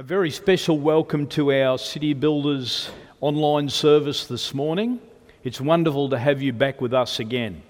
A 0.00 0.02
very 0.02 0.30
special 0.30 0.78
welcome 0.78 1.26
to 1.26 1.52
our 1.52 1.76
City 1.76 2.14
Builders 2.14 2.90
online 3.20 3.68
service 3.68 4.24
this 4.24 4.54
morning. 4.54 4.98
It's 5.44 5.60
wonderful 5.60 6.08
to 6.08 6.18
have 6.18 6.40
you 6.40 6.54
back 6.54 6.80
with 6.80 6.94
us 6.94 7.20
again. 7.20 7.60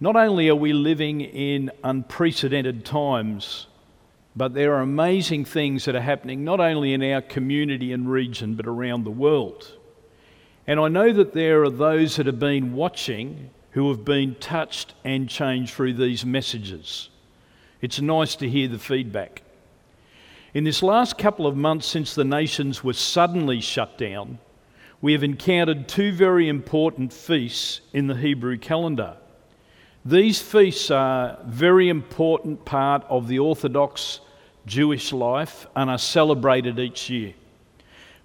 Not 0.00 0.16
only 0.16 0.48
are 0.48 0.56
we 0.56 0.72
living 0.72 1.20
in 1.20 1.70
unprecedented 1.84 2.84
times, 2.84 3.68
but 4.34 4.54
there 4.54 4.74
are 4.74 4.80
amazing 4.80 5.44
things 5.44 5.84
that 5.84 5.94
are 5.94 6.00
happening 6.00 6.42
not 6.42 6.58
only 6.58 6.92
in 6.92 7.02
our 7.04 7.22
community 7.22 7.92
and 7.92 8.10
region, 8.10 8.56
but 8.56 8.66
around 8.66 9.04
the 9.04 9.12
world. 9.12 9.72
And 10.66 10.80
I 10.80 10.88
know 10.88 11.12
that 11.12 11.32
there 11.32 11.62
are 11.62 11.70
those 11.70 12.16
that 12.16 12.26
have 12.26 12.40
been 12.40 12.72
watching 12.72 13.50
who 13.70 13.88
have 13.90 14.04
been 14.04 14.34
touched 14.40 14.94
and 15.04 15.28
changed 15.28 15.74
through 15.74 15.94
these 15.94 16.26
messages. 16.26 17.08
It's 17.80 18.00
nice 18.00 18.34
to 18.34 18.50
hear 18.50 18.66
the 18.66 18.80
feedback. 18.80 19.43
In 20.54 20.62
this 20.62 20.84
last 20.84 21.18
couple 21.18 21.48
of 21.48 21.56
months 21.56 21.84
since 21.84 22.14
the 22.14 22.24
nations 22.24 22.84
were 22.84 22.92
suddenly 22.92 23.60
shut 23.60 23.98
down, 23.98 24.38
we 25.02 25.12
have 25.12 25.24
encountered 25.24 25.88
two 25.88 26.12
very 26.12 26.48
important 26.48 27.12
feasts 27.12 27.80
in 27.92 28.06
the 28.06 28.14
Hebrew 28.14 28.56
calendar. 28.56 29.16
These 30.04 30.40
feasts 30.40 30.92
are 30.92 31.30
a 31.30 31.44
very 31.44 31.88
important 31.88 32.64
part 32.64 33.04
of 33.08 33.26
the 33.26 33.40
Orthodox 33.40 34.20
Jewish 34.64 35.12
life 35.12 35.66
and 35.74 35.90
are 35.90 35.98
celebrated 35.98 36.78
each 36.78 37.10
year. 37.10 37.34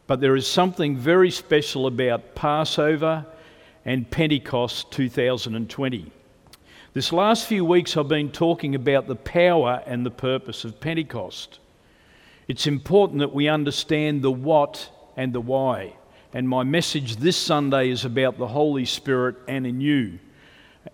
But 0.05 0.21
there 0.21 0.35
is 0.35 0.45
something 0.45 0.97
very 0.97 1.31
special 1.31 1.87
about 1.87 2.35
Passover 2.35 3.25
and 3.85 4.09
Pentecost 4.11 4.91
2020. 4.91 6.11
This 6.93 7.11
last 7.11 7.47
few 7.47 7.65
weeks, 7.65 7.97
I've 7.97 8.07
been 8.07 8.31
talking 8.31 8.75
about 8.75 9.07
the 9.07 9.15
power 9.15 9.81
and 9.87 10.05
the 10.05 10.11
purpose 10.11 10.63
of 10.63 10.79
Pentecost. 10.79 11.57
It's 12.49 12.65
important 12.65 13.19
that 13.19 13.31
we 13.31 13.47
understand 13.47 14.23
the 14.23 14.31
what 14.31 14.89
and 15.15 15.31
the 15.31 15.39
why. 15.39 15.93
And 16.33 16.49
my 16.49 16.63
message 16.63 17.17
this 17.17 17.37
Sunday 17.37 17.91
is 17.91 18.05
about 18.05 18.39
the 18.39 18.47
Holy 18.47 18.85
Spirit 18.85 19.35
and 19.47 19.67
in 19.67 19.79
you. 19.79 20.17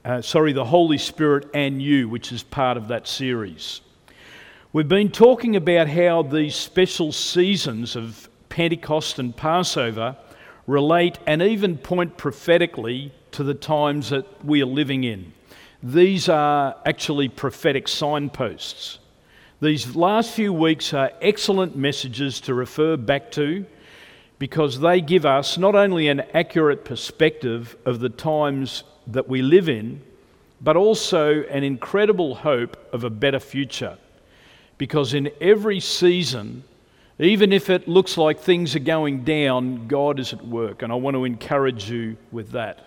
Uh, 0.03 0.21
sorry, 0.21 0.51
the 0.51 0.65
Holy 0.65 0.97
Spirit 0.97 1.47
and 1.53 1.81
you, 1.81 2.09
which 2.09 2.33
is 2.33 2.43
part 2.43 2.75
of 2.75 2.89
that 2.89 3.07
series. 3.07 3.79
We've 4.73 4.89
been 4.89 5.09
talking 5.09 5.55
about 5.55 5.87
how 5.87 6.23
these 6.23 6.57
special 6.57 7.13
seasons 7.13 7.95
of 7.95 8.27
Pentecost 8.49 9.17
and 9.17 9.33
Passover 9.33 10.17
relate 10.67 11.19
and 11.25 11.41
even 11.41 11.77
point 11.77 12.17
prophetically 12.17 13.13
to 13.31 13.45
the 13.45 13.53
times 13.53 14.09
that 14.09 14.43
we 14.43 14.61
are 14.61 14.65
living 14.65 15.05
in. 15.05 15.31
These 15.81 16.27
are 16.27 16.75
actually 16.85 17.29
prophetic 17.29 17.87
signposts. 17.87 18.99
These 19.65 19.95
last 19.95 20.29
few 20.29 20.53
weeks 20.53 20.93
are 20.93 21.11
excellent 21.23 21.75
messages 21.75 22.39
to 22.41 22.53
refer 22.53 22.97
back 22.97 23.31
to 23.31 23.65
because 24.37 24.79
they 24.79 25.01
give 25.01 25.25
us 25.25 25.57
not 25.57 25.73
only 25.73 26.07
an 26.07 26.19
accurate 26.35 26.85
perspective 26.85 27.75
of 27.83 27.99
the 27.99 28.09
times 28.09 28.83
that 29.07 29.27
we 29.27 29.41
live 29.41 29.67
in, 29.67 30.03
but 30.61 30.77
also 30.77 31.41
an 31.45 31.63
incredible 31.63 32.35
hope 32.35 32.77
of 32.93 33.05
a 33.05 33.09
better 33.09 33.39
future. 33.39 33.97
Because 34.77 35.15
in 35.15 35.31
every 35.41 35.79
season, 35.79 36.63
even 37.17 37.51
if 37.51 37.71
it 37.71 37.87
looks 37.87 38.19
like 38.19 38.39
things 38.39 38.75
are 38.75 38.79
going 38.93 39.23
down, 39.23 39.87
God 39.87 40.19
is 40.19 40.31
at 40.31 40.45
work, 40.45 40.83
and 40.83 40.91
I 40.91 40.95
want 40.95 41.15
to 41.15 41.25
encourage 41.25 41.89
you 41.89 42.17
with 42.31 42.51
that. 42.51 42.85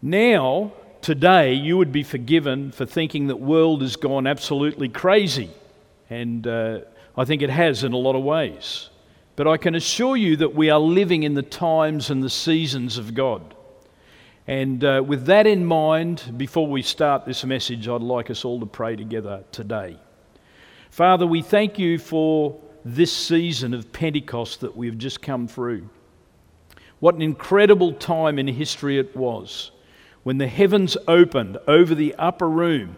Now, 0.00 0.72
today 1.02 1.52
you 1.52 1.76
would 1.76 1.92
be 1.92 2.04
forgiven 2.04 2.70
for 2.70 2.86
thinking 2.86 3.26
that 3.26 3.36
world 3.36 3.82
has 3.82 3.96
gone 3.96 4.26
absolutely 4.26 4.88
crazy. 4.88 5.50
And 6.08 6.46
uh, 6.46 6.80
i 7.16 7.24
think 7.24 7.42
it 7.42 7.50
has 7.50 7.84
in 7.84 7.92
a 7.92 7.98
lot 7.98 8.16
of 8.16 8.22
ways. 8.22 8.88
But 9.34 9.48
i 9.48 9.56
can 9.56 9.74
assure 9.74 10.16
you 10.16 10.36
that 10.36 10.54
we 10.54 10.70
are 10.70 10.80
living 10.80 11.24
in 11.24 11.34
the 11.34 11.42
times 11.42 12.08
and 12.08 12.22
the 12.22 12.30
seasons 12.30 12.96
of 12.96 13.14
god. 13.14 13.54
And 14.46 14.82
uh, 14.82 15.02
with 15.06 15.26
that 15.26 15.46
in 15.46 15.64
mind 15.64 16.34
before 16.36 16.66
we 16.66 16.82
start 16.82 17.26
this 17.26 17.44
message 17.44 17.88
i'd 17.88 18.00
like 18.00 18.30
us 18.30 18.44
all 18.44 18.60
to 18.60 18.66
pray 18.66 18.96
together 18.96 19.44
today. 19.50 19.98
Father 20.90 21.26
we 21.26 21.42
thank 21.42 21.78
you 21.78 21.98
for 21.98 22.60
this 22.84 23.12
season 23.12 23.74
of 23.74 23.92
pentecost 23.92 24.60
that 24.60 24.76
we've 24.76 24.98
just 24.98 25.20
come 25.20 25.48
through. 25.48 25.88
What 27.00 27.16
an 27.16 27.22
incredible 27.22 27.92
time 27.94 28.38
in 28.38 28.46
history 28.46 28.98
it 28.98 29.16
was 29.16 29.72
when 30.22 30.38
the 30.38 30.46
heavens 30.46 30.96
opened 31.08 31.58
over 31.66 31.94
the 31.94 32.14
upper 32.16 32.48
room, 32.48 32.96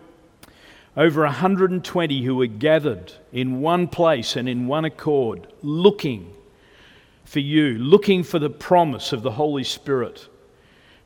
over 0.97 1.23
120 1.23 2.23
who 2.23 2.37
were 2.37 2.47
gathered 2.47 3.13
in 3.33 3.61
one 3.61 3.89
place 3.89 4.37
and 4.37 4.49
in 4.49 4.67
one 4.67 4.85
accord, 4.85 5.47
looking 5.63 6.33
for 7.25 7.41
you, 7.41 7.79
looking 7.79 8.23
for 8.23 8.39
the 8.39 8.51
promise 8.51 9.13
of 9.13 9.23
the 9.23 9.33
Holy 9.33 9.65
Spirit. 9.65 10.29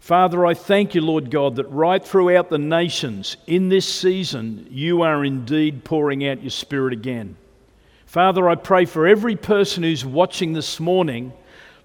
Father, 0.00 0.44
I 0.44 0.54
thank 0.54 0.94
you, 0.94 1.00
Lord 1.00 1.30
God, 1.30 1.56
that 1.56 1.66
right 1.66 2.04
throughout 2.04 2.50
the 2.50 2.58
nations 2.58 3.36
in 3.46 3.68
this 3.68 3.92
season, 3.92 4.66
you 4.70 5.02
are 5.02 5.24
indeed 5.24 5.84
pouring 5.84 6.26
out 6.26 6.42
your 6.42 6.50
Spirit 6.50 6.92
again. 6.92 7.36
Father, 8.06 8.48
I 8.48 8.54
pray 8.54 8.84
for 8.84 9.06
every 9.06 9.36
person 9.36 9.82
who's 9.82 10.04
watching 10.04 10.52
this 10.52 10.80
morning, 10.80 11.32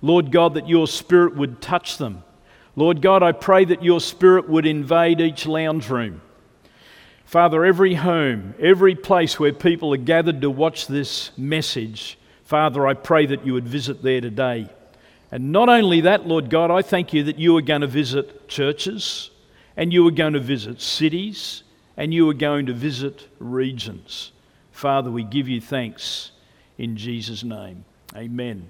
Lord 0.01 0.31
God, 0.31 0.55
that 0.55 0.69
your 0.69 0.87
Spirit 0.87 1.35
would 1.35 1.61
touch 1.61 1.97
them 1.97 2.23
Lord 2.75 3.01
God, 3.01 3.21
I 3.21 3.33
pray 3.33 3.65
that 3.65 3.83
your 3.83 4.01
Spirit 4.01 4.49
would 4.49 4.65
invade 4.65 5.21
each 5.21 5.45
lounge 5.45 5.89
room. 5.89 6.21
Father, 7.25 7.65
every 7.65 7.95
home, 7.95 8.55
every 8.59 8.95
place 8.95 9.39
where 9.39 9.53
people 9.53 9.93
are 9.93 9.97
gathered 9.97 10.41
to 10.41 10.49
watch 10.49 10.87
this 10.87 11.31
message, 11.37 12.17
Father, 12.43 12.85
I 12.85 12.93
pray 12.93 13.25
that 13.27 13.45
you 13.45 13.53
would 13.53 13.67
visit 13.67 14.03
there 14.03 14.21
today. 14.21 14.69
And 15.31 15.51
not 15.51 15.69
only 15.69 16.01
that, 16.01 16.27
Lord 16.27 16.49
God, 16.49 16.69
I 16.69 16.81
thank 16.81 17.13
you 17.13 17.23
that 17.23 17.39
you 17.39 17.57
are 17.57 17.61
going 17.61 17.81
to 17.81 17.87
visit 17.87 18.47
churches, 18.47 19.31
and 19.75 19.91
you 19.91 20.07
are 20.07 20.11
going 20.11 20.33
to 20.33 20.39
visit 20.39 20.81
cities, 20.81 21.63
and 21.97 22.13
you 22.13 22.29
are 22.29 22.35
going 22.35 22.67
to 22.67 22.73
visit 22.73 23.27
regions. 23.39 24.31
Father, 24.71 25.09
we 25.09 25.23
give 25.23 25.47
you 25.47 25.61
thanks 25.61 26.31
in 26.77 26.97
Jesus' 26.97 27.43
name. 27.43 27.85
Amen. 28.15 28.69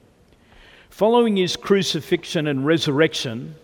Following 0.90 1.36
his 1.36 1.56
crucifixion 1.58 2.48
and 2.48 2.66
resurrection, 2.66 3.56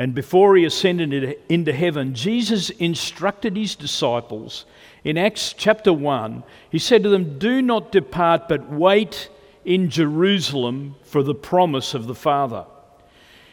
and 0.00 0.14
before 0.14 0.56
he 0.56 0.64
ascended 0.64 1.36
into 1.50 1.74
heaven, 1.74 2.14
Jesus 2.14 2.70
instructed 2.70 3.54
his 3.54 3.74
disciples 3.74 4.64
in 5.04 5.18
Acts 5.18 5.52
chapter 5.52 5.92
1. 5.92 6.42
He 6.70 6.78
said 6.78 7.02
to 7.02 7.10
them, 7.10 7.38
Do 7.38 7.60
not 7.60 7.92
depart, 7.92 8.48
but 8.48 8.72
wait 8.72 9.28
in 9.66 9.90
Jerusalem 9.90 10.94
for 11.02 11.22
the 11.22 11.34
promise 11.34 11.92
of 11.92 12.06
the 12.06 12.14
Father. 12.14 12.64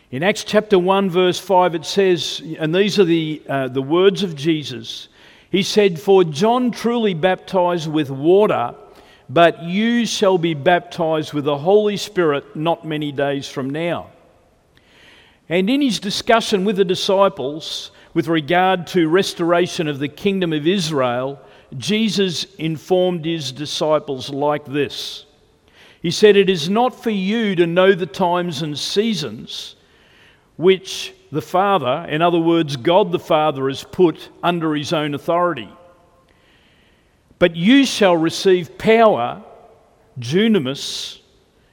In 0.09 0.23
Acts 0.23 0.45
chapter 0.45 0.79
1, 0.79 1.09
verse 1.09 1.37
5, 1.37 1.75
it 1.75 1.83
says, 1.83 2.41
and 2.57 2.73
these 2.73 2.97
are 2.97 3.03
the, 3.03 3.41
uh, 3.49 3.67
the 3.67 3.81
words 3.81 4.23
of 4.23 4.33
Jesus. 4.33 5.09
He 5.51 5.63
said, 5.63 5.99
For 5.99 6.23
John 6.23 6.71
truly 6.71 7.13
baptized 7.13 7.91
with 7.91 8.09
water, 8.09 8.73
but 9.27 9.63
you 9.63 10.05
shall 10.05 10.37
be 10.37 10.53
baptized 10.53 11.33
with 11.33 11.43
the 11.43 11.57
Holy 11.57 11.97
Spirit 11.97 12.55
not 12.55 12.87
many 12.87 13.11
days 13.11 13.49
from 13.49 13.69
now. 13.69 14.11
And 15.49 15.69
in 15.69 15.81
his 15.81 15.99
discussion 15.99 16.65
with 16.65 16.77
the 16.77 16.85
disciples 16.85 17.91
with 18.13 18.27
regard 18.27 18.87
to 18.87 19.07
restoration 19.07 19.87
of 19.87 19.99
the 19.99 20.07
kingdom 20.07 20.51
of 20.51 20.67
Israel, 20.67 21.39
Jesus 21.77 22.45
informed 22.55 23.25
his 23.25 23.51
disciples 23.51 24.29
like 24.29 24.65
this. 24.65 25.25
He 26.01 26.11
said, 26.11 26.35
It 26.35 26.49
is 26.49 26.69
not 26.69 27.01
for 27.01 27.09
you 27.09 27.55
to 27.55 27.67
know 27.67 27.93
the 27.93 28.05
times 28.05 28.61
and 28.61 28.77
seasons 28.77 29.75
which 30.57 31.13
the 31.31 31.41
Father, 31.41 32.05
in 32.09 32.21
other 32.21 32.39
words, 32.39 32.75
God 32.75 33.11
the 33.11 33.19
Father, 33.19 33.67
has 33.67 33.83
put 33.83 34.29
under 34.41 34.75
his 34.75 34.93
own 34.93 35.13
authority. 35.13 35.69
But 37.39 37.55
you 37.55 37.85
shall 37.85 38.17
receive 38.17 38.77
power, 38.77 39.43
dunamis, 40.19 41.19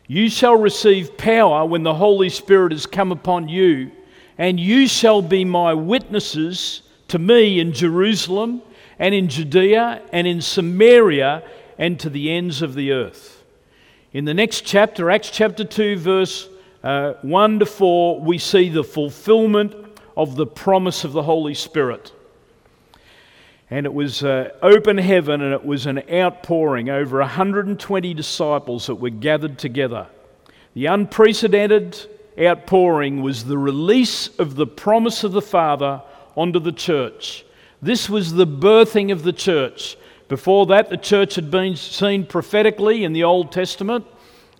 you 0.06 0.28
shall 0.28 0.56
receive 0.56 1.16
power 1.16 1.64
when 1.64 1.82
the 1.82 1.94
Holy 1.94 2.28
Spirit 2.28 2.72
has 2.72 2.86
come 2.86 3.10
upon 3.10 3.48
you, 3.48 3.90
and 4.36 4.60
you 4.60 4.86
shall 4.86 5.22
be 5.22 5.44
my 5.44 5.72
witnesses 5.72 6.82
to 7.08 7.18
me 7.18 7.60
in 7.60 7.72
Jerusalem 7.72 8.62
and 8.98 9.14
in 9.14 9.28
Judea 9.28 10.02
and 10.12 10.26
in 10.26 10.40
Samaria 10.40 11.42
and 11.78 11.98
to 12.00 12.10
the 12.10 12.30
ends 12.30 12.62
of 12.62 12.74
the 12.74 12.92
earth. 12.92 13.44
In 14.12 14.24
the 14.24 14.34
next 14.34 14.62
chapter, 14.62 15.10
Acts 15.10 15.30
chapter 15.30 15.64
2, 15.64 15.96
verse 15.98 16.48
uh, 16.82 17.14
1 17.22 17.58
to 17.60 17.66
4, 17.66 18.20
we 18.20 18.38
see 18.38 18.68
the 18.68 18.84
fulfillment 18.84 19.74
of 20.16 20.36
the 20.36 20.46
promise 20.46 21.04
of 21.04 21.12
the 21.12 21.22
Holy 21.22 21.54
Spirit 21.54 22.12
and 23.70 23.86
it 23.86 23.94
was 23.94 24.22
uh, 24.22 24.50
open 24.62 24.98
heaven 24.98 25.40
and 25.40 25.52
it 25.52 25.64
was 25.64 25.86
an 25.86 26.02
outpouring 26.10 26.90
over 26.90 27.18
120 27.18 28.14
disciples 28.14 28.86
that 28.86 28.96
were 28.96 29.10
gathered 29.10 29.58
together. 29.58 30.06
The 30.74 30.86
unprecedented 30.86 31.98
outpouring 32.38 33.22
was 33.22 33.44
the 33.44 33.58
release 33.58 34.28
of 34.38 34.56
the 34.56 34.66
promise 34.66 35.24
of 35.24 35.32
the 35.32 35.42
Father 35.42 36.02
onto 36.36 36.58
the 36.58 36.72
church. 36.72 37.44
This 37.80 38.08
was 38.08 38.32
the 38.32 38.46
birthing 38.46 39.12
of 39.12 39.22
the 39.22 39.32
church. 39.32 39.96
Before 40.28 40.66
that, 40.66 40.90
the 40.90 40.96
church 40.96 41.34
had 41.34 41.50
been 41.50 41.76
seen 41.76 42.26
prophetically 42.26 43.04
in 43.04 43.12
the 43.12 43.24
Old 43.24 43.52
Testament. 43.52 44.04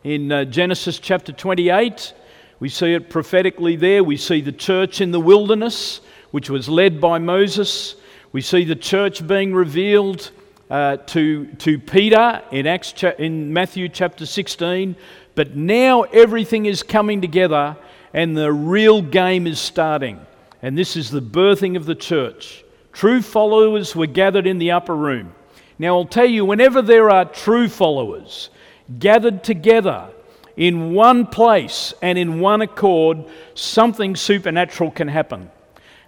In 0.04 0.30
uh, 0.30 0.44
Genesis 0.44 0.98
chapter 0.98 1.32
28, 1.32 2.12
we 2.60 2.68
see 2.68 2.92
it 2.92 3.10
prophetically 3.10 3.76
there. 3.76 4.04
We 4.04 4.16
see 4.16 4.40
the 4.40 4.52
church 4.52 5.00
in 5.00 5.10
the 5.10 5.20
wilderness, 5.20 6.00
which 6.30 6.50
was 6.50 6.68
led 6.68 7.00
by 7.00 7.18
Moses. 7.18 7.96
We 8.34 8.40
see 8.40 8.64
the 8.64 8.74
church 8.74 9.24
being 9.24 9.54
revealed 9.54 10.32
uh, 10.68 10.96
to, 10.96 11.46
to 11.46 11.78
Peter 11.78 12.42
in, 12.50 12.66
Acts 12.66 12.90
cha- 12.90 13.12
in 13.16 13.52
Matthew 13.52 13.88
chapter 13.88 14.26
16. 14.26 14.96
But 15.36 15.54
now 15.54 16.02
everything 16.02 16.66
is 16.66 16.82
coming 16.82 17.20
together 17.20 17.76
and 18.12 18.36
the 18.36 18.52
real 18.52 19.02
game 19.02 19.46
is 19.46 19.60
starting. 19.60 20.18
And 20.62 20.76
this 20.76 20.96
is 20.96 21.12
the 21.12 21.22
birthing 21.22 21.76
of 21.76 21.86
the 21.86 21.94
church. 21.94 22.64
True 22.92 23.22
followers 23.22 23.94
were 23.94 24.08
gathered 24.08 24.48
in 24.48 24.58
the 24.58 24.72
upper 24.72 24.96
room. 24.96 25.32
Now, 25.78 25.96
I'll 25.96 26.04
tell 26.04 26.26
you, 26.26 26.44
whenever 26.44 26.82
there 26.82 27.10
are 27.10 27.24
true 27.24 27.68
followers 27.68 28.50
gathered 28.98 29.44
together 29.44 30.08
in 30.56 30.92
one 30.92 31.28
place 31.28 31.94
and 32.02 32.18
in 32.18 32.40
one 32.40 32.62
accord, 32.62 33.26
something 33.54 34.16
supernatural 34.16 34.90
can 34.90 35.06
happen. 35.06 35.52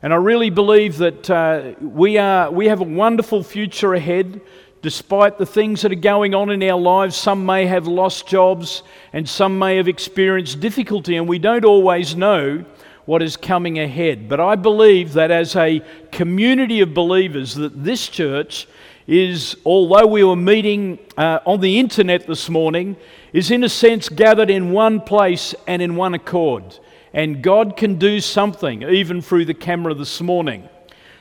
And 0.03 0.13
I 0.13 0.17
really 0.17 0.51
believe 0.51 0.99
that 0.99 1.31
uh, 1.31 1.73
we, 1.81 2.19
are, 2.19 2.51
we 2.51 2.67
have 2.67 2.81
a 2.81 2.85
wonderful 2.85 3.43
future 3.43 3.95
ahead. 3.95 4.41
Despite 4.83 5.39
the 5.39 5.47
things 5.47 5.83
that 5.83 5.91
are 5.91 5.95
going 5.95 6.35
on 6.35 6.51
in 6.51 6.63
our 6.63 6.79
lives, 6.79 7.17
some 7.17 7.47
may 7.47 7.67
have 7.67 7.87
lost 7.87 8.27
jobs 8.29 8.83
and 9.15 9.27
some 9.27 9.59
may 9.59 9.77
have 9.77 9.89
experienced 9.89 10.61
difficulty, 10.61 11.17
and 11.17 11.27
we 11.27 11.39
don't 11.39 11.65
always 11.65 12.15
know 12.15 12.65
what 13.07 13.23
is 13.23 13.37
coming 13.37 13.79
ahead. 13.79 14.29
But 14.29 14.39
I 14.39 14.55
believe 14.55 15.15
that 15.15 15.31
as 15.31 15.57
a 15.57 15.81
community 16.13 16.81
of 16.81 16.93
believers, 16.93 17.55
that 17.55 17.83
this 17.83 18.07
church 18.09 18.69
is, 19.07 19.57
although 19.65 20.07
we 20.07 20.23
were 20.25 20.37
meeting 20.37 20.99
uh, 21.17 21.39
on 21.47 21.61
the 21.61 21.79
internet 21.79 22.27
this 22.27 22.51
morning, 22.51 22.97
is 23.33 23.51
in 23.51 23.65
a 23.65 23.69
sense 23.69 24.09
gathered 24.09 24.51
in 24.51 24.73
one 24.73 25.01
place 25.01 25.55
and 25.67 25.81
in 25.81 25.97
one 25.97 26.15
accord. 26.15 26.79
And 27.13 27.43
God 27.43 27.77
can 27.77 27.99
do 27.99 28.21
something 28.21 28.83
even 28.83 29.23
through 29.23 29.47
the 29.47 29.55
camera 29.55 29.95
this 29.95 30.21
morning. 30.21 30.69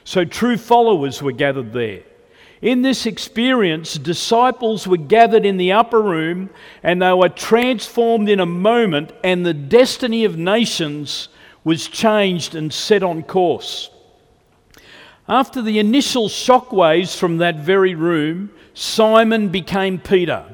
So 0.04 0.26
true 0.26 0.58
followers 0.58 1.22
were 1.22 1.32
gathered 1.32 1.74
there. 1.74 2.04
In 2.62 2.82
this 2.82 3.06
experience, 3.06 3.96
disciples 3.96 4.88
were 4.88 4.98
gathered 4.98 5.46
in 5.46 5.58
the 5.58 5.72
upper 5.72 6.02
room 6.02 6.50
and 6.84 7.02
they 7.02 7.14
were 7.14 7.30
transformed 7.30 8.30
in 8.30 8.40
a 8.40 8.46
moment, 8.46 9.12
and 9.24 9.46
the 9.46 9.54
destiny 9.54 10.26
of 10.26 10.38
nations 10.38 11.30
was 11.64 11.88
changed 11.88 12.56
and 12.56 12.72
set 12.72 13.04
on 13.04 13.24
course. 13.24 13.90
After 15.28 15.62
the 15.62 15.80
initial 15.80 16.30
shockwaves 16.30 17.18
from 17.18 17.38
that 17.38 17.58
very 17.58 17.96
room, 17.96 18.52
Simon 18.74 19.50
became 19.50 20.00
Peter, 20.00 20.46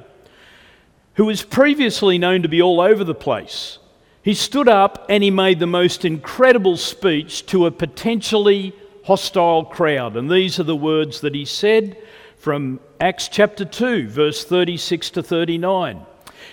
who 1.15 1.25
was 1.25 1.43
previously 1.43 2.17
known 2.17 2.41
to 2.41 2.47
be 2.47 2.61
all 2.61 2.79
over 2.79 3.03
the 3.03 3.13
place. 3.13 3.79
He 4.23 4.33
stood 4.35 4.67
up 4.67 5.05
and 5.09 5.23
he 5.23 5.31
made 5.31 5.59
the 5.59 5.67
most 5.67 6.05
incredible 6.05 6.77
speech 6.77 7.45
to 7.47 7.65
a 7.65 7.71
potentially 7.71 8.73
hostile 9.05 9.65
crowd. 9.65 10.15
And 10.15 10.29
these 10.29 10.59
are 10.59 10.63
the 10.63 10.75
words 10.75 11.21
that 11.21 11.33
he 11.33 11.45
said 11.45 11.97
from 12.37 12.79
Acts 12.99 13.27
chapter 13.27 13.65
2, 13.65 14.09
verse 14.09 14.43
36 14.43 15.09
to 15.11 15.23
39. 15.23 16.05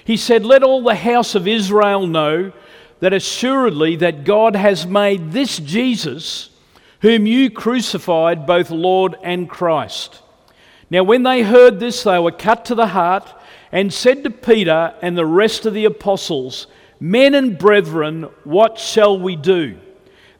He 0.05 0.17
said, 0.17 0.45
Let 0.45 0.63
all 0.63 0.83
the 0.83 0.95
house 0.95 1.35
of 1.35 1.47
Israel 1.47 2.07
know 2.07 2.53
that 3.01 3.13
assuredly 3.13 3.97
that 3.97 4.25
God 4.25 4.57
has 4.57 4.87
made 4.87 5.33
this 5.33 5.59
Jesus 5.59 6.51
whom 7.01 7.27
you 7.27 7.51
crucified, 7.51 8.47
both 8.47 8.71
Lord 8.71 9.17
and 9.23 9.49
Christ. 9.49 10.21
Now, 10.91 11.03
when 11.05 11.23
they 11.23 11.43
heard 11.43 11.79
this, 11.79 12.03
they 12.03 12.19
were 12.19 12.33
cut 12.33 12.65
to 12.67 12.75
the 12.75 12.89
heart 12.89 13.31
and 13.71 13.93
said 13.93 14.25
to 14.25 14.31
Peter 14.31 14.95
and 15.03 15.17
the 15.17 15.27
rest 15.27 15.67
of 15.67 15.75
the 15.75 15.85
apostles, 15.85 16.67
Men 17.01 17.35
and 17.35 17.59
brethren, 17.59 18.25
what 18.45 18.79
shall 18.79 19.19
we 19.19 19.37
do? 19.37 19.79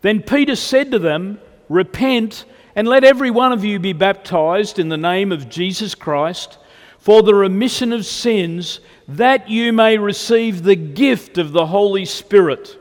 Then 0.01 0.23
Peter 0.23 0.57
said 0.57 0.91
to 0.91 0.99
them, 0.99 1.41
Repent 1.69 2.45
and 2.75 2.89
let 2.89 3.05
every 3.05 3.31
one 3.31 3.53
of 3.53 3.65
you 3.65 3.79
be 3.79 3.93
baptized 3.93 4.79
in 4.79 4.89
the 4.89 4.97
name 4.97 5.33
of 5.33 5.49
Jesus 5.49 5.95
Christ 5.95 6.59
for 6.99 7.23
the 7.23 7.35
remission 7.35 7.93
of 7.93 8.05
sins, 8.05 8.81
that 9.07 9.49
you 9.49 9.73
may 9.73 9.99
receive 9.99 10.63
the 10.63 10.77
gift 10.77 11.39
of 11.39 11.53
the 11.53 11.67
Holy 11.67 12.05
Spirit. 12.05 12.77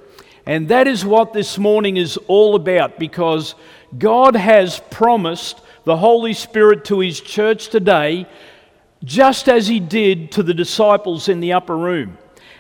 And 0.46 0.68
that 0.70 0.88
is 0.88 1.06
what 1.06 1.34
this 1.34 1.58
morning 1.58 1.98
is 1.98 2.18
all 2.28 2.56
about 2.56 3.00
because 3.00 3.56
God 3.98 4.36
has 4.36 4.82
promised 4.90 5.62
the 5.84 5.98
Holy 5.98 6.34
Spirit 6.34 6.86
to 6.86 7.00
His 7.00 7.22
church 7.22 7.70
today, 7.70 8.28
just 9.04 9.48
as 9.48 9.68
He 9.68 9.80
did 9.80 10.32
to 10.34 10.44
the 10.44 10.54
disciples 10.54 11.30
in 11.30 11.40
the 11.40 11.54
upper 11.54 11.78
room. 11.78 12.18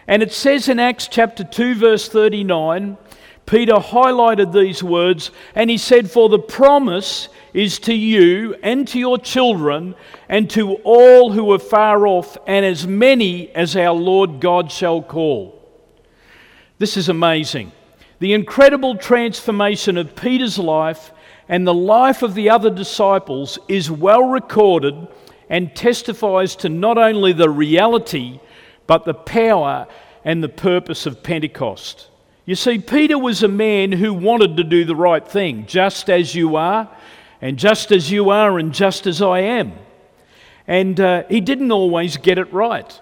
And 0.07 0.23
it 0.23 0.31
says 0.31 0.69
in 0.69 0.79
Acts 0.79 1.07
chapter 1.07 1.43
2, 1.43 1.75
verse 1.75 2.07
39, 2.07 2.97
Peter 3.45 3.73
highlighted 3.73 4.53
these 4.53 4.83
words 4.83 5.31
and 5.55 5.69
he 5.69 5.77
said, 5.77 6.09
For 6.09 6.29
the 6.29 6.39
promise 6.39 7.29
is 7.53 7.79
to 7.79 7.93
you 7.93 8.55
and 8.61 8.87
to 8.89 8.99
your 8.99 9.17
children 9.17 9.95
and 10.29 10.49
to 10.51 10.75
all 10.83 11.31
who 11.31 11.51
are 11.51 11.59
far 11.59 12.05
off, 12.05 12.37
and 12.45 12.65
as 12.65 12.85
many 12.85 13.49
as 13.55 13.75
our 13.75 13.93
Lord 13.93 14.39
God 14.39 14.71
shall 14.71 15.01
call. 15.01 15.57
This 16.77 16.97
is 16.97 17.09
amazing. 17.09 17.71
The 18.19 18.33
incredible 18.33 18.97
transformation 18.97 19.97
of 19.97 20.15
Peter's 20.15 20.59
life 20.59 21.11
and 21.49 21.65
the 21.65 21.73
life 21.73 22.21
of 22.21 22.33
the 22.33 22.49
other 22.49 22.69
disciples 22.69 23.57
is 23.67 23.89
well 23.89 24.23
recorded 24.23 25.07
and 25.49 25.75
testifies 25.75 26.55
to 26.57 26.69
not 26.69 26.97
only 26.97 27.31
the 27.31 27.49
reality, 27.49 28.39
but 28.87 29.05
the 29.05 29.13
power 29.13 29.87
and 30.23 30.43
the 30.43 30.49
purpose 30.49 31.05
of 31.05 31.21
Pentecost. 31.23 32.09
You 32.45 32.55
see, 32.55 32.79
Peter 32.79 33.17
was 33.17 33.43
a 33.43 33.47
man 33.47 33.91
who 33.91 34.13
wanted 34.13 34.57
to 34.57 34.63
do 34.63 34.85
the 34.85 34.95
right 34.95 35.25
thing, 35.25 35.65
just 35.65 36.09
as 36.09 36.33
you 36.33 36.55
are, 36.55 36.89
and 37.41 37.57
just 37.57 37.91
as 37.91 38.09
you 38.09 38.29
are, 38.29 38.57
and 38.57 38.73
just 38.73 39.05
as 39.05 39.21
I 39.21 39.39
am. 39.39 39.73
And 40.65 40.99
uh, 40.99 41.23
he 41.29 41.41
didn't 41.41 41.71
always 41.71 42.17
get 42.17 42.37
it 42.37 42.51
right. 42.51 42.99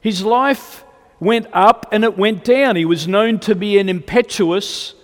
His 0.00 0.22
life 0.22 0.84
went 1.18 1.46
up 1.52 1.86
and 1.92 2.04
it 2.04 2.18
went 2.18 2.44
down. 2.44 2.76
He 2.76 2.84
was 2.84 3.08
known 3.08 3.38
to 3.40 3.54
be 3.54 3.78
an 3.78 3.88
impetuous 3.88 4.94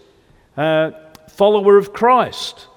uh, 0.56 0.90
follower 1.28 1.78
of 1.78 1.92
Christ. 1.92 2.68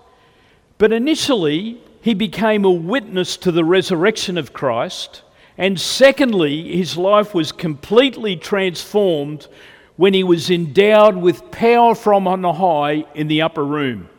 But 0.77 0.91
initially, 0.91 1.81
he 2.01 2.13
became 2.13 2.65
a 2.65 2.71
witness 2.71 3.37
to 3.37 3.51
the 3.51 3.63
resurrection 3.65 4.37
of 4.37 4.53
Christ. 4.53 5.21
And 5.57 5.79
secondly, 5.79 6.75
his 6.75 6.97
life 6.97 7.33
was 7.33 7.51
completely 7.51 8.35
transformed 8.35 9.47
when 9.95 10.13
he 10.13 10.23
was 10.23 10.49
endowed 10.49 11.15
with 11.15 11.51
power 11.51 11.93
from 11.93 12.27
on 12.27 12.43
high 12.43 13.05
in 13.13 13.27
the 13.27 13.41
upper 13.41 13.63
room. 13.63 14.09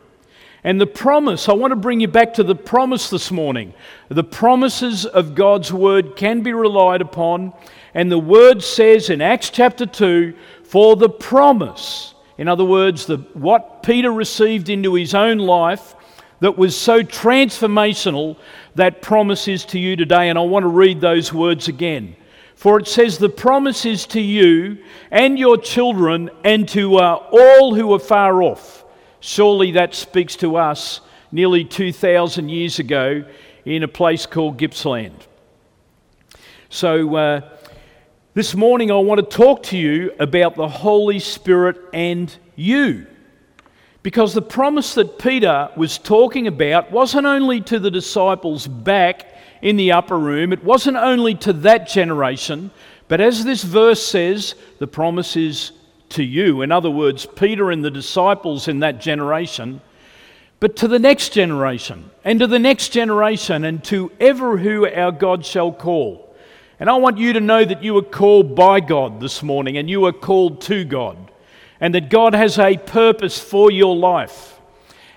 And 0.63 0.81
the 0.81 0.87
promise, 0.87 1.47
I 1.47 1.53
want 1.53 1.71
to 1.71 1.75
bring 1.75 1.99
you 1.99 2.07
back 2.07 2.33
to 2.35 2.43
the 2.43 2.55
promise 2.55 3.09
this 3.09 3.29
morning. 3.29 3.73
The 4.09 4.23
promises 4.23 5.05
of 5.05 5.35
God's 5.35 5.71
word 5.71 6.15
can 6.15 6.41
be 6.41 6.53
relied 6.53 7.01
upon. 7.01 7.53
And 7.93 8.11
the 8.11 8.17
word 8.17 8.63
says 8.63 9.09
in 9.09 9.21
Acts 9.21 9.49
chapter 9.51 9.85
2 9.85 10.33
for 10.63 10.95
the 10.95 11.09
promise, 11.09 12.15
in 12.37 12.47
other 12.47 12.65
words, 12.65 13.05
the, 13.05 13.17
what 13.33 13.83
Peter 13.83 14.11
received 14.11 14.69
into 14.69 14.95
his 14.95 15.13
own 15.13 15.37
life 15.37 15.94
that 16.39 16.57
was 16.57 16.75
so 16.75 17.01
transformational, 17.01 18.37
that 18.75 19.01
promise 19.01 19.47
is 19.47 19.65
to 19.65 19.79
you 19.79 19.95
today. 19.95 20.29
And 20.29 20.37
I 20.37 20.41
want 20.41 20.63
to 20.63 20.69
read 20.69 21.01
those 21.01 21.31
words 21.31 21.67
again. 21.67 22.15
For 22.55 22.79
it 22.79 22.87
says, 22.87 23.17
The 23.17 23.29
promise 23.29 23.85
is 23.85 24.05
to 24.07 24.21
you 24.21 24.77
and 25.11 25.37
your 25.37 25.57
children 25.57 26.29
and 26.43 26.67
to 26.69 26.97
uh, 26.97 27.27
all 27.31 27.75
who 27.75 27.93
are 27.93 27.99
far 27.99 28.41
off 28.41 28.85
Surely 29.25 29.71
that 29.71 29.95
speaks 29.95 30.35
to 30.35 30.55
us 30.55 31.01
nearly 31.31 31.65
2,000 31.65 32.47
years 32.47 32.77
ago 32.77 33.25
in 33.65 33.81
a 33.81 33.87
place 33.87 34.27
called 34.27 34.59
Gippsland. 34.59 35.17
So, 36.69 37.15
uh, 37.15 37.41
this 38.35 38.53
morning 38.53 38.91
I 38.91 38.97
want 38.97 39.19
to 39.19 39.25
talk 39.25 39.63
to 39.63 39.79
you 39.79 40.13
about 40.19 40.53
the 40.53 40.67
Holy 40.67 41.17
Spirit 41.17 41.77
and 41.91 42.31
you. 42.55 43.07
Because 44.05 44.35
the 44.35 44.41
promise 44.43 44.93
that 44.93 45.17
Peter 45.17 45.71
was 45.75 45.97
talking 45.97 46.45
about 46.45 46.91
wasn't 46.91 47.25
only 47.25 47.59
to 47.61 47.79
the 47.79 47.89
disciples 47.89 48.67
back 48.67 49.25
in 49.63 49.77
the 49.77 49.93
upper 49.93 50.19
room, 50.19 50.53
it 50.53 50.63
wasn't 50.63 50.97
only 50.97 51.33
to 51.33 51.51
that 51.53 51.89
generation, 51.89 52.69
but 53.07 53.19
as 53.19 53.43
this 53.43 53.63
verse 53.63 54.05
says, 54.05 54.53
the 54.77 54.85
promise 54.85 55.35
is 55.35 55.71
to 56.09 56.23
you. 56.23 56.61
In 56.61 56.71
other 56.71 56.91
words, 56.91 57.25
Peter 57.25 57.71
and 57.71 57.83
the 57.83 57.89
disciples 57.89 58.67
in 58.67 58.81
that 58.81 59.01
generation, 59.01 59.81
but 60.59 60.75
to 60.75 60.87
the 60.87 60.99
next 60.99 61.33
generation, 61.33 62.11
and 62.23 62.39
to 62.39 62.45
the 62.45 62.59
next 62.59 62.89
generation, 62.89 63.65
and 63.65 63.83
to 63.85 64.11
ever 64.19 64.57
who 64.57 64.87
our 64.87 65.11
God 65.11 65.43
shall 65.43 65.71
call. 65.71 66.35
And 66.79 66.91
I 66.91 66.97
want 66.97 67.17
you 67.17 67.33
to 67.33 67.41
know 67.41 67.65
that 67.65 67.81
you 67.81 67.97
are 67.97 68.03
called 68.03 68.55
by 68.55 68.81
God 68.81 69.19
this 69.19 69.41
morning, 69.41 69.77
and 69.77 69.89
you 69.89 70.05
are 70.05 70.13
called 70.13 70.61
to 70.61 70.85
God, 70.85 71.31
and 71.79 71.93
that 71.95 72.09
God 72.09 72.33
has 72.33 72.57
a 72.57 72.77
purpose 72.77 73.39
for 73.39 73.71
your 73.71 73.95
life. 73.95 74.59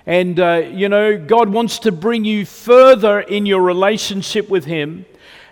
And, 0.06 0.40
uh, 0.40 0.62
you 0.72 0.88
know, 0.88 1.18
God 1.18 1.50
wants 1.50 1.80
to 1.80 1.92
bring 1.92 2.24
you 2.24 2.46
further 2.46 3.20
in 3.20 3.44
your 3.44 3.60
relationship 3.60 4.48
with 4.48 4.64
Him. 4.64 5.04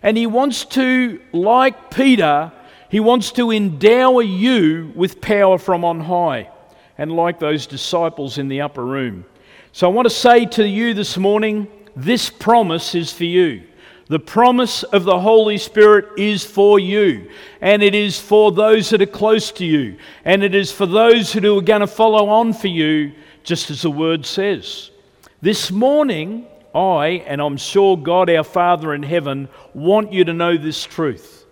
And 0.03 0.17
He 0.17 0.27
wants 0.27 0.65
to, 0.67 1.21
like 1.33 1.91
Peter, 1.91 2.53
He 2.91 3.01
wants 3.01 3.33
to 3.33 3.51
endow 3.51 4.21
you 4.21 4.93
with 4.95 5.21
power 5.21 5.59
from 5.59 5.85
on 5.85 6.01
high. 6.01 6.51
And 6.97 7.13
like 7.13 7.39
those 7.39 7.67
disciples 7.67 8.39
in 8.39 8.49
the 8.49 8.63
upper 8.63 8.85
room. 8.85 9.27
So 9.73 9.87
I 9.87 9.93
want 9.93 10.07
to 10.07 10.15
say 10.15 10.47
to 10.47 10.67
you 10.67 10.95
this 10.95 11.19
morning 11.19 11.69
this 11.95 12.31
promise 12.31 12.95
is 12.95 13.13
for 13.13 13.25
you. 13.25 13.66
The 14.09 14.21
promise 14.21 14.85
of 14.85 15.03
the 15.03 15.19
Holy 15.19 15.59
Spirit 15.59 16.17
is 16.17 16.45
for 16.45 16.79
you, 16.79 17.29
and 17.61 17.83
it 17.83 17.93
is 17.93 18.21
for 18.21 18.53
those 18.53 18.91
that 18.91 19.03
are 19.03 19.07
close 19.07 19.51
to 19.53 19.65
you, 19.65 19.97
and 20.25 20.45
it 20.45 20.55
is 20.55 20.71
for 20.71 20.87
those 20.87 21.33
who 21.33 21.59
are 21.59 21.63
going 21.63 21.81
to 21.81 21.89
follow 21.89 22.29
on 22.29 22.53
for 22.53 22.69
you, 22.69 23.13
just 23.43 23.69
as 23.69 23.83
the 23.83 23.91
word 23.91 24.25
says. 24.25 24.93
This 25.41 25.73
morning, 25.73 26.47
I, 26.73 27.25
and 27.27 27.41
I'm 27.41 27.57
sure 27.57 27.97
God 27.97 28.31
our 28.31 28.45
Father 28.45 28.95
in 28.95 29.03
heaven, 29.03 29.49
want 29.75 30.13
you 30.13 30.25
to 30.25 30.33
know 30.33 30.57
this 30.57 30.85
truth. 30.85 31.45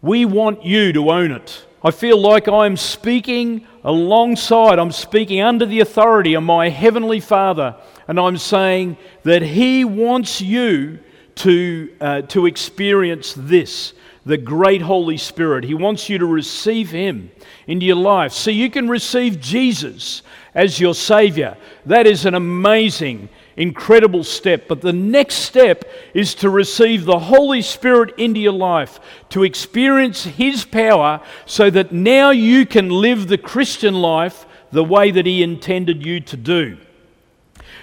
We 0.00 0.24
want 0.24 0.64
you 0.64 0.92
to 0.92 1.10
own 1.10 1.32
it. 1.32 1.66
I 1.82 1.90
feel 1.90 2.20
like 2.20 2.46
I'm 2.46 2.76
speaking 2.76 3.66
alongside, 3.82 4.78
I'm 4.78 4.92
speaking 4.92 5.40
under 5.40 5.66
the 5.66 5.80
authority 5.80 6.34
of 6.34 6.44
my 6.44 6.68
Heavenly 6.68 7.18
Father, 7.18 7.74
and 8.06 8.20
I'm 8.20 8.38
saying 8.38 8.98
that 9.24 9.42
He 9.42 9.84
wants 9.84 10.40
you 10.40 11.00
to, 11.36 11.94
uh, 12.00 12.22
to 12.22 12.46
experience 12.46 13.34
this 13.36 13.92
the 14.26 14.36
great 14.36 14.82
Holy 14.82 15.16
Spirit. 15.16 15.62
He 15.62 15.74
wants 15.74 16.08
you 16.08 16.18
to 16.18 16.26
receive 16.26 16.90
Him 16.90 17.30
into 17.68 17.86
your 17.86 17.96
life 17.96 18.32
so 18.32 18.50
you 18.50 18.68
can 18.68 18.88
receive 18.88 19.40
Jesus 19.40 20.22
as 20.52 20.80
your 20.80 20.94
Savior. 20.94 21.56
That 21.86 22.08
is 22.08 22.26
an 22.26 22.34
amazing, 22.34 23.28
incredible 23.56 24.24
step. 24.24 24.66
But 24.66 24.80
the 24.80 24.92
next 24.92 25.36
step 25.36 25.84
is 26.12 26.34
to 26.36 26.50
receive 26.50 27.04
the 27.04 27.20
Holy 27.20 27.62
Spirit 27.62 28.18
into 28.18 28.40
your 28.40 28.52
life, 28.52 28.98
to 29.28 29.44
experience 29.44 30.24
His 30.24 30.64
power 30.64 31.20
so 31.46 31.70
that 31.70 31.92
now 31.92 32.30
you 32.30 32.66
can 32.66 32.88
live 32.88 33.28
the 33.28 33.38
Christian 33.38 33.94
life 33.94 34.44
the 34.72 34.84
way 34.84 35.12
that 35.12 35.24
He 35.24 35.44
intended 35.44 36.04
you 36.04 36.18
to 36.18 36.36
do. 36.36 36.78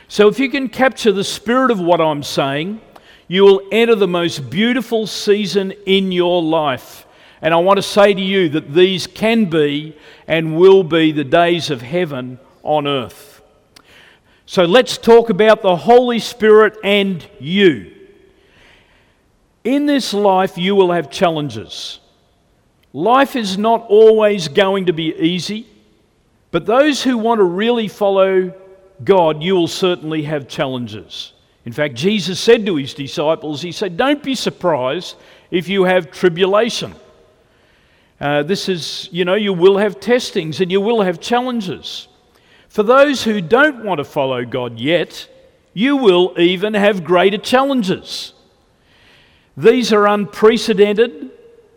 So 0.10 0.28
if 0.28 0.40
you 0.40 0.50
can 0.50 0.68
capture 0.68 1.14
the 1.14 1.24
spirit 1.24 1.72
of 1.72 1.80
what 1.80 2.02
I'm 2.02 2.22
saying, 2.22 2.82
you 3.34 3.44
will 3.44 3.64
enter 3.72 3.96
the 3.96 4.08
most 4.08 4.48
beautiful 4.52 5.08
season 5.08 5.72
in 5.88 6.12
your 6.12 6.44
life. 6.44 7.08
And 7.42 7.52
I 7.52 7.58
want 7.58 7.78
to 7.78 7.82
say 7.82 8.14
to 8.14 8.22
you 8.22 8.48
that 8.50 8.76
these 8.76 9.08
can 9.08 9.46
be 9.46 9.98
and 10.28 10.56
will 10.56 10.84
be 10.84 11.12
the 11.12 11.24
days 11.24 11.72
of 11.72 11.82
heaven 11.82 12.38
on 12.62 12.86
earth. 12.86 13.42
So 14.46 14.66
let's 14.66 15.00
talk 15.00 15.32
about 15.32 15.64
the 15.64 15.76
Holy 15.76 16.20
Spirit 16.20 16.78
and 16.84 17.28
you. 17.40 17.92
In 19.64 19.88
this 19.88 20.14
life, 20.14 20.56
you 20.56 20.76
will 20.76 20.92
have 20.92 21.10
challenges. 21.10 22.02
Life 22.94 23.36
is 23.36 23.58
not 23.58 23.88
always 23.90 24.48
going 24.48 24.86
to 24.86 24.94
be 24.94 25.12
easy, 25.16 25.66
but 26.52 26.68
those 26.68 27.02
who 27.02 27.18
want 27.18 27.40
to 27.40 27.46
really 27.46 27.88
follow 27.88 28.54
God, 29.04 29.42
you 29.42 29.56
will 29.56 29.68
certainly 29.68 30.22
have 30.22 30.48
challenges. 30.48 31.34
In 31.66 31.72
fact, 31.72 31.96
Jesus 31.96 32.40
said 32.40 32.66
to 32.66 32.76
his 32.76 32.94
disciples, 32.94 33.62
He 33.62 33.72
said, 33.72 33.96
Don't 33.96 34.22
be 34.22 34.36
surprised 34.36 35.16
if 35.50 35.70
you 35.70 35.86
have 35.86 36.12
tribulation. 36.12 36.96
Uh, 38.20 38.44
this 38.44 38.70
is, 38.70 39.10
you 39.12 39.26
know, 39.26 39.36
you 39.36 39.54
will 39.54 39.78
have 39.78 40.00
testings 40.00 40.62
and 40.62 40.72
you 40.72 40.82
will 40.82 41.02
have 41.02 41.20
challenges. 41.20 42.08
For 42.70 42.84
those 42.84 43.24
who 43.24 43.42
don't 43.42 43.84
want 43.84 44.00
to 44.00 44.04
follow 44.04 44.46
God 44.46 44.80
yet, 44.80 45.30
you 45.74 45.98
will 45.98 46.34
even 46.38 46.74
have 46.74 47.04
greater 47.04 47.38
challenges. 47.38 48.34
These 49.56 49.94
are 49.94 50.08
unprecedented 50.08 51.32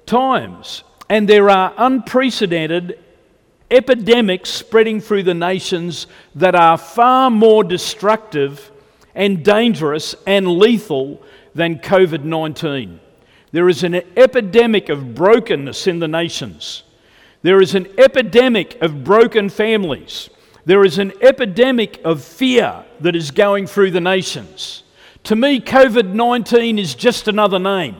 times, 0.06 0.84
and 1.08 1.28
there 1.28 1.50
are 1.50 1.74
unprecedented 1.76 2.98
epidemics 3.70 4.50
spreading 4.50 5.00
through 5.00 5.24
the 5.24 5.34
nations 5.34 6.06
that 6.34 6.54
are 6.54 6.78
far 6.78 7.30
more 7.30 7.64
destructive 7.64 8.70
and 9.16 9.44
dangerous 9.44 10.14
and 10.26 10.46
lethal 10.46 11.20
than 11.54 11.80
COVID 11.80 12.22
19. 12.22 13.00
There 13.50 13.68
is 13.68 13.82
an 13.82 13.94
epidemic 14.16 14.88
of 14.88 15.14
brokenness 15.14 15.86
in 15.86 15.98
the 15.98 16.06
nations. 16.06 16.84
There 17.42 17.60
is 17.60 17.74
an 17.74 17.88
epidemic 17.98 18.80
of 18.82 19.02
broken 19.02 19.48
families. 19.48 20.28
There 20.66 20.84
is 20.84 20.98
an 20.98 21.12
epidemic 21.22 22.00
of 22.04 22.22
fear 22.22 22.84
that 23.00 23.16
is 23.16 23.30
going 23.30 23.66
through 23.66 23.92
the 23.92 24.00
nations. 24.00 24.82
To 25.24 25.34
me, 25.34 25.60
COVID 25.60 26.12
19 26.12 26.78
is 26.78 26.94
just 26.94 27.26
another 27.26 27.58
name. 27.58 27.96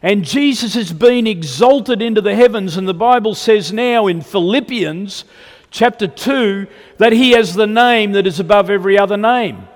And 0.00 0.24
Jesus 0.24 0.74
has 0.74 0.92
been 0.92 1.26
exalted 1.26 2.00
into 2.00 2.20
the 2.20 2.36
heavens, 2.36 2.76
and 2.76 2.86
the 2.86 2.94
Bible 2.94 3.34
says 3.34 3.72
now 3.72 4.06
in 4.06 4.20
Philippians 4.20 5.24
chapter 5.70 6.06
2 6.06 6.68
that 6.98 7.12
he 7.12 7.32
has 7.32 7.54
the 7.54 7.66
name 7.66 8.12
that 8.12 8.26
is 8.26 8.38
above 8.38 8.70
every 8.70 8.96
other 8.96 9.16
name. 9.16 9.66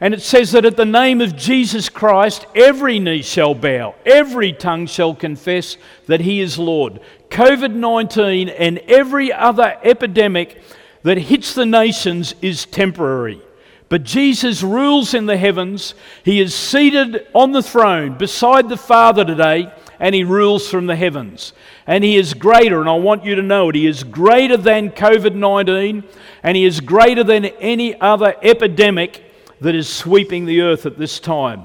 And 0.00 0.12
it 0.12 0.20
says 0.20 0.52
that 0.52 0.66
at 0.66 0.76
the 0.76 0.84
name 0.84 1.20
of 1.20 1.36
Jesus 1.36 1.88
Christ, 1.88 2.46
every 2.54 2.98
knee 2.98 3.22
shall 3.22 3.54
bow, 3.54 3.94
every 4.04 4.52
tongue 4.52 4.86
shall 4.86 5.14
confess 5.14 5.76
that 6.06 6.20
He 6.20 6.40
is 6.40 6.58
Lord. 6.58 7.00
COVID 7.30 7.74
19 7.74 8.48
and 8.48 8.78
every 8.86 9.32
other 9.32 9.78
epidemic 9.82 10.62
that 11.02 11.18
hits 11.18 11.54
the 11.54 11.66
nations 11.66 12.34
is 12.42 12.66
temporary. 12.66 13.40
But 13.88 14.02
Jesus 14.02 14.62
rules 14.62 15.14
in 15.14 15.26
the 15.26 15.36
heavens. 15.36 15.94
He 16.24 16.40
is 16.40 16.54
seated 16.54 17.26
on 17.34 17.52
the 17.52 17.62
throne 17.62 18.18
beside 18.18 18.68
the 18.68 18.76
Father 18.76 19.24
today, 19.24 19.72
and 20.00 20.14
He 20.14 20.24
rules 20.24 20.68
from 20.68 20.86
the 20.86 20.96
heavens. 20.96 21.52
And 21.86 22.02
He 22.02 22.16
is 22.16 22.34
greater, 22.34 22.80
and 22.80 22.90
I 22.90 22.96
want 22.96 23.24
you 23.24 23.36
to 23.36 23.42
know 23.42 23.68
it. 23.68 23.76
He 23.76 23.86
is 23.86 24.02
greater 24.02 24.56
than 24.56 24.90
COVID 24.90 25.34
19, 25.34 26.02
and 26.42 26.56
He 26.56 26.64
is 26.64 26.80
greater 26.80 27.22
than 27.22 27.44
any 27.44 27.98
other 28.00 28.34
epidemic 28.42 29.25
that 29.60 29.74
is 29.74 29.88
sweeping 29.88 30.46
the 30.46 30.60
earth 30.62 30.86
at 30.86 30.98
this 30.98 31.18
time. 31.18 31.64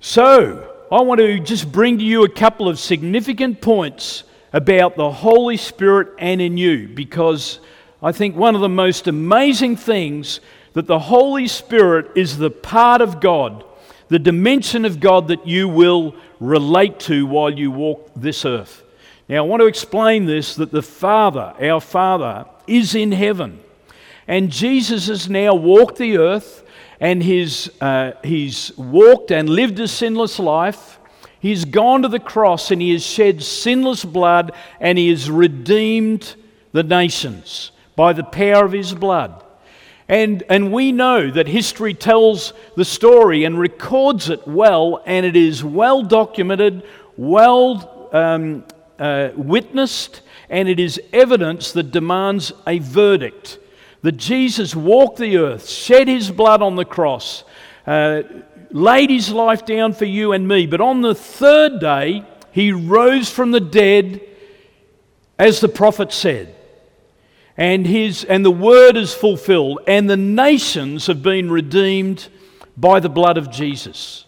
So, 0.00 0.68
I 0.90 1.00
want 1.00 1.20
to 1.20 1.38
just 1.38 1.70
bring 1.70 1.98
to 1.98 2.04
you 2.04 2.24
a 2.24 2.28
couple 2.28 2.68
of 2.68 2.78
significant 2.78 3.60
points 3.60 4.24
about 4.52 4.96
the 4.96 5.10
Holy 5.10 5.56
Spirit 5.56 6.08
and 6.18 6.40
in 6.40 6.56
you 6.56 6.88
because 6.88 7.60
I 8.02 8.12
think 8.12 8.36
one 8.36 8.54
of 8.54 8.60
the 8.60 8.68
most 8.68 9.06
amazing 9.06 9.76
things 9.76 10.40
that 10.72 10.86
the 10.86 10.98
Holy 10.98 11.48
Spirit 11.48 12.10
is 12.16 12.36
the 12.36 12.50
part 12.50 13.00
of 13.00 13.20
God, 13.20 13.64
the 14.08 14.18
dimension 14.18 14.84
of 14.84 15.00
God 15.00 15.28
that 15.28 15.46
you 15.46 15.68
will 15.68 16.14
relate 16.40 16.98
to 17.00 17.26
while 17.26 17.50
you 17.50 17.70
walk 17.70 18.10
this 18.16 18.44
earth. 18.44 18.82
Now, 19.28 19.44
I 19.44 19.46
want 19.46 19.60
to 19.60 19.66
explain 19.66 20.26
this 20.26 20.56
that 20.56 20.72
the 20.72 20.82
Father, 20.82 21.54
our 21.60 21.80
Father, 21.80 22.46
is 22.66 22.94
in 22.94 23.12
heaven. 23.12 23.60
And 24.26 24.50
Jesus 24.50 25.08
has 25.08 25.28
now 25.28 25.54
walked 25.54 25.98
the 25.98 26.18
earth 26.18 26.64
and 27.00 27.22
he's, 27.22 27.68
uh, 27.80 28.12
he's 28.22 28.76
walked 28.78 29.32
and 29.32 29.48
lived 29.48 29.80
a 29.80 29.88
sinless 29.88 30.38
life. 30.38 31.00
He's 31.40 31.64
gone 31.64 32.02
to 32.02 32.08
the 32.08 32.20
cross 32.20 32.70
and 32.70 32.80
he 32.80 32.92
has 32.92 33.04
shed 33.04 33.42
sinless 33.42 34.04
blood 34.04 34.52
and 34.80 34.96
he 34.96 35.08
has 35.10 35.28
redeemed 35.28 36.36
the 36.70 36.84
nations 36.84 37.72
by 37.96 38.12
the 38.12 38.22
power 38.22 38.64
of 38.64 38.72
his 38.72 38.94
blood. 38.94 39.42
And, 40.08 40.42
and 40.48 40.72
we 40.72 40.92
know 40.92 41.30
that 41.30 41.48
history 41.48 41.94
tells 41.94 42.52
the 42.76 42.84
story 42.84 43.44
and 43.44 43.58
records 43.58 44.28
it 44.28 44.46
well, 44.46 45.02
and 45.06 45.24
it 45.24 45.36
is 45.36 45.64
well 45.64 46.02
documented, 46.02 46.82
well 47.16 48.10
um, 48.12 48.64
uh, 48.98 49.30
witnessed, 49.34 50.22
and 50.50 50.68
it 50.68 50.78
is 50.78 51.00
evidence 51.12 51.72
that 51.72 51.90
demands 51.92 52.52
a 52.66 52.78
verdict 52.78 53.58
that 54.02 54.16
Jesus 54.16 54.74
walked 54.74 55.18
the 55.18 55.36
earth, 55.38 55.68
shed 55.68 56.08
his 56.08 56.30
blood 56.30 56.60
on 56.60 56.76
the 56.76 56.84
cross, 56.84 57.44
uh, 57.86 58.22
laid 58.70 59.10
his 59.10 59.30
life 59.30 59.64
down 59.64 59.92
for 59.92 60.04
you 60.04 60.32
and 60.32 60.46
me. 60.46 60.66
But 60.66 60.80
on 60.80 61.00
the 61.00 61.14
third 61.14 61.80
day, 61.80 62.24
he 62.50 62.72
rose 62.72 63.30
from 63.30 63.50
the 63.50 63.60
dead, 63.60 64.20
as 65.38 65.60
the 65.60 65.68
prophet 65.68 66.12
said. 66.12 66.54
And, 67.56 67.86
his, 67.86 68.24
and 68.24 68.44
the 68.44 68.50
word 68.50 68.96
is 68.96 69.14
fulfilled, 69.14 69.80
and 69.86 70.08
the 70.08 70.16
nations 70.16 71.06
have 71.06 71.22
been 71.22 71.50
redeemed 71.50 72.28
by 72.76 72.98
the 72.98 73.08
blood 73.08 73.36
of 73.36 73.50
Jesus. 73.50 74.24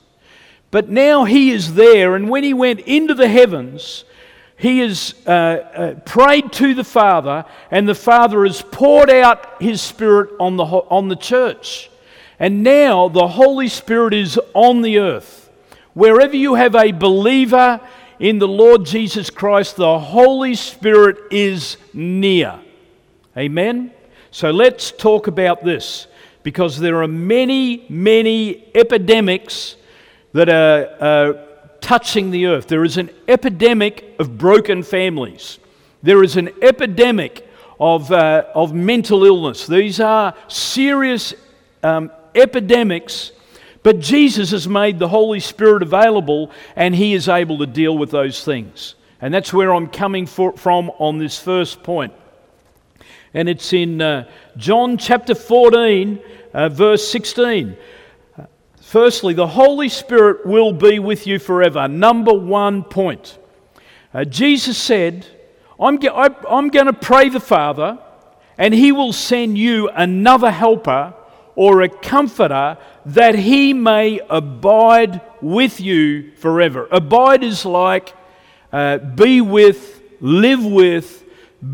But 0.70 0.88
now 0.88 1.24
he 1.24 1.50
is 1.50 1.74
there, 1.74 2.14
and 2.14 2.28
when 2.28 2.44
he 2.44 2.54
went 2.54 2.80
into 2.80 3.14
the 3.14 3.28
heavens, 3.28 4.04
he 4.64 4.78
has 4.78 5.14
uh, 5.26 5.30
uh, 5.30 5.94
prayed 6.06 6.50
to 6.52 6.72
the 6.72 6.84
Father, 6.84 7.44
and 7.70 7.86
the 7.86 7.94
Father 7.94 8.46
has 8.46 8.62
poured 8.62 9.10
out 9.10 9.60
His 9.60 9.82
Spirit 9.82 10.30
on 10.40 10.56
the, 10.56 10.64
on 10.64 11.08
the 11.08 11.16
church. 11.16 11.90
And 12.38 12.62
now 12.62 13.10
the 13.10 13.28
Holy 13.28 13.68
Spirit 13.68 14.14
is 14.14 14.40
on 14.54 14.80
the 14.80 15.00
earth. 15.00 15.50
Wherever 15.92 16.34
you 16.34 16.54
have 16.54 16.74
a 16.74 16.92
believer 16.92 17.78
in 18.18 18.38
the 18.38 18.48
Lord 18.48 18.86
Jesus 18.86 19.28
Christ, 19.28 19.76
the 19.76 19.98
Holy 19.98 20.54
Spirit 20.54 21.18
is 21.30 21.76
near. 21.92 22.58
Amen? 23.36 23.92
So 24.30 24.50
let's 24.50 24.92
talk 24.92 25.26
about 25.26 25.62
this 25.62 26.06
because 26.42 26.80
there 26.80 27.02
are 27.02 27.08
many, 27.08 27.84
many 27.90 28.64
epidemics 28.74 29.76
that 30.32 30.48
are 30.48 30.88
uh, 31.00 31.53
touching 31.84 32.30
the 32.30 32.46
earth. 32.46 32.66
There 32.66 32.82
is 32.82 32.96
an 32.96 33.10
epidemic 33.28 34.16
of 34.18 34.38
broken 34.38 34.82
families, 34.82 35.58
there 36.02 36.24
is 36.24 36.36
an 36.36 36.50
epidemic 36.62 37.46
of, 37.78 38.10
uh, 38.10 38.44
of 38.54 38.72
mental 38.72 39.24
illness. 39.24 39.66
These 39.66 40.00
are 40.00 40.34
serious 40.48 41.34
um, 41.82 42.10
epidemics, 42.34 43.32
but 43.82 44.00
Jesus 44.00 44.52
has 44.52 44.66
made 44.66 44.98
the 44.98 45.08
Holy 45.08 45.40
Spirit 45.40 45.82
available 45.82 46.50
and 46.74 46.94
He 46.94 47.12
is 47.12 47.28
able 47.28 47.58
to 47.58 47.66
deal 47.66 47.98
with 47.98 48.10
those 48.10 48.42
things. 48.42 48.94
And 49.20 49.34
that's 49.34 49.52
where 49.52 49.74
I'm 49.74 49.88
coming 49.88 50.24
for, 50.24 50.56
from 50.56 50.90
on 50.98 51.18
this 51.18 51.38
first 51.38 51.82
point. 51.82 52.14
And 53.34 53.48
it's 53.48 53.72
in 53.74 54.00
uh, 54.00 54.30
John 54.56 54.96
chapter 54.96 55.34
14, 55.34 56.20
uh, 56.54 56.68
verse 56.70 57.06
16. 57.08 57.76
Firstly, 58.94 59.34
the 59.34 59.48
Holy 59.48 59.88
Spirit 59.88 60.46
will 60.46 60.72
be 60.72 61.00
with 61.00 61.26
you 61.26 61.40
forever. 61.40 61.88
Number 61.88 62.32
one 62.32 62.84
point. 62.84 63.36
Uh, 64.14 64.24
Jesus 64.24 64.78
said, 64.78 65.26
I'm, 65.80 65.98
ge- 65.98 66.12
I'm 66.14 66.68
going 66.68 66.86
to 66.86 66.92
pray 66.92 67.28
the 67.28 67.40
Father, 67.40 67.98
and 68.56 68.72
He 68.72 68.92
will 68.92 69.12
send 69.12 69.58
you 69.58 69.88
another 69.88 70.52
helper 70.52 71.12
or 71.56 71.82
a 71.82 71.88
comforter 71.88 72.78
that 73.06 73.34
He 73.34 73.72
may 73.72 74.20
abide 74.30 75.20
with 75.40 75.80
you 75.80 76.30
forever. 76.36 76.86
Abide 76.92 77.42
is 77.42 77.64
like 77.64 78.14
uh, 78.72 78.98
be 78.98 79.40
with, 79.40 80.02
live 80.20 80.64
with, 80.64 81.24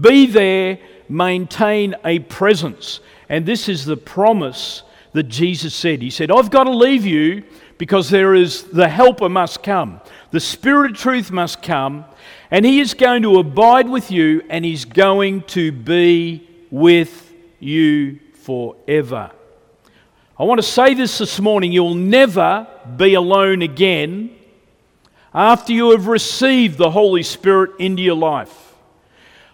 be 0.00 0.24
there, 0.24 0.78
maintain 1.06 1.96
a 2.02 2.20
presence. 2.20 3.00
And 3.28 3.44
this 3.44 3.68
is 3.68 3.84
the 3.84 3.98
promise 3.98 4.84
that 5.12 5.24
Jesus 5.24 5.74
said. 5.74 6.02
He 6.02 6.10
said, 6.10 6.30
I've 6.30 6.50
got 6.50 6.64
to 6.64 6.70
leave 6.70 7.04
you 7.04 7.42
because 7.78 8.10
there 8.10 8.34
is 8.34 8.64
the 8.64 8.88
helper 8.88 9.28
must 9.28 9.62
come. 9.62 10.00
The 10.30 10.40
Spirit 10.40 10.92
of 10.92 10.96
truth 10.98 11.30
must 11.30 11.62
come, 11.62 12.04
and 12.50 12.64
He 12.64 12.80
is 12.80 12.94
going 12.94 13.22
to 13.22 13.38
abide 13.38 13.88
with 13.88 14.10
you, 14.10 14.42
and 14.48 14.64
He's 14.64 14.84
going 14.84 15.42
to 15.48 15.72
be 15.72 16.48
with 16.70 17.32
you 17.58 18.20
forever. 18.34 19.30
I 20.38 20.44
want 20.44 20.58
to 20.58 20.66
say 20.66 20.94
this 20.94 21.18
this 21.18 21.40
morning 21.40 21.72
you'll 21.72 21.94
never 21.94 22.66
be 22.96 23.14
alone 23.14 23.62
again 23.62 24.36
after 25.34 25.72
you 25.72 25.90
have 25.90 26.06
received 26.06 26.78
the 26.78 26.90
Holy 26.90 27.22
Spirit 27.22 27.72
into 27.78 28.02
your 28.02 28.16
life. 28.16 28.74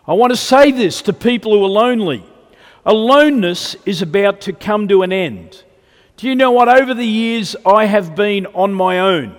I 0.07 0.13
want 0.13 0.33
to 0.33 0.37
say 0.37 0.71
this 0.71 1.03
to 1.03 1.13
people 1.13 1.53
who 1.53 1.65
are 1.65 1.69
lonely. 1.69 2.25
Aloneness 2.87 3.75
is 3.85 4.01
about 4.01 4.41
to 4.43 4.53
come 4.53 4.87
to 4.89 5.03
an 5.03 5.13
end. 5.13 5.65
Do 6.17 6.29
you 6.29 6.37
know 6.37 6.53
what? 6.53 6.69
Over 6.69 6.95
the 6.95 7.05
years, 7.05 7.57
I 7.67 7.87
have 7.87 8.15
been 8.15 8.47
on 8.47 8.73
my 8.73 9.01
own 9.01 9.37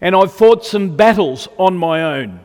and 0.00 0.14
I've 0.14 0.32
fought 0.32 0.64
some 0.64 0.96
battles 0.96 1.48
on 1.58 1.76
my 1.76 2.02
own. 2.20 2.40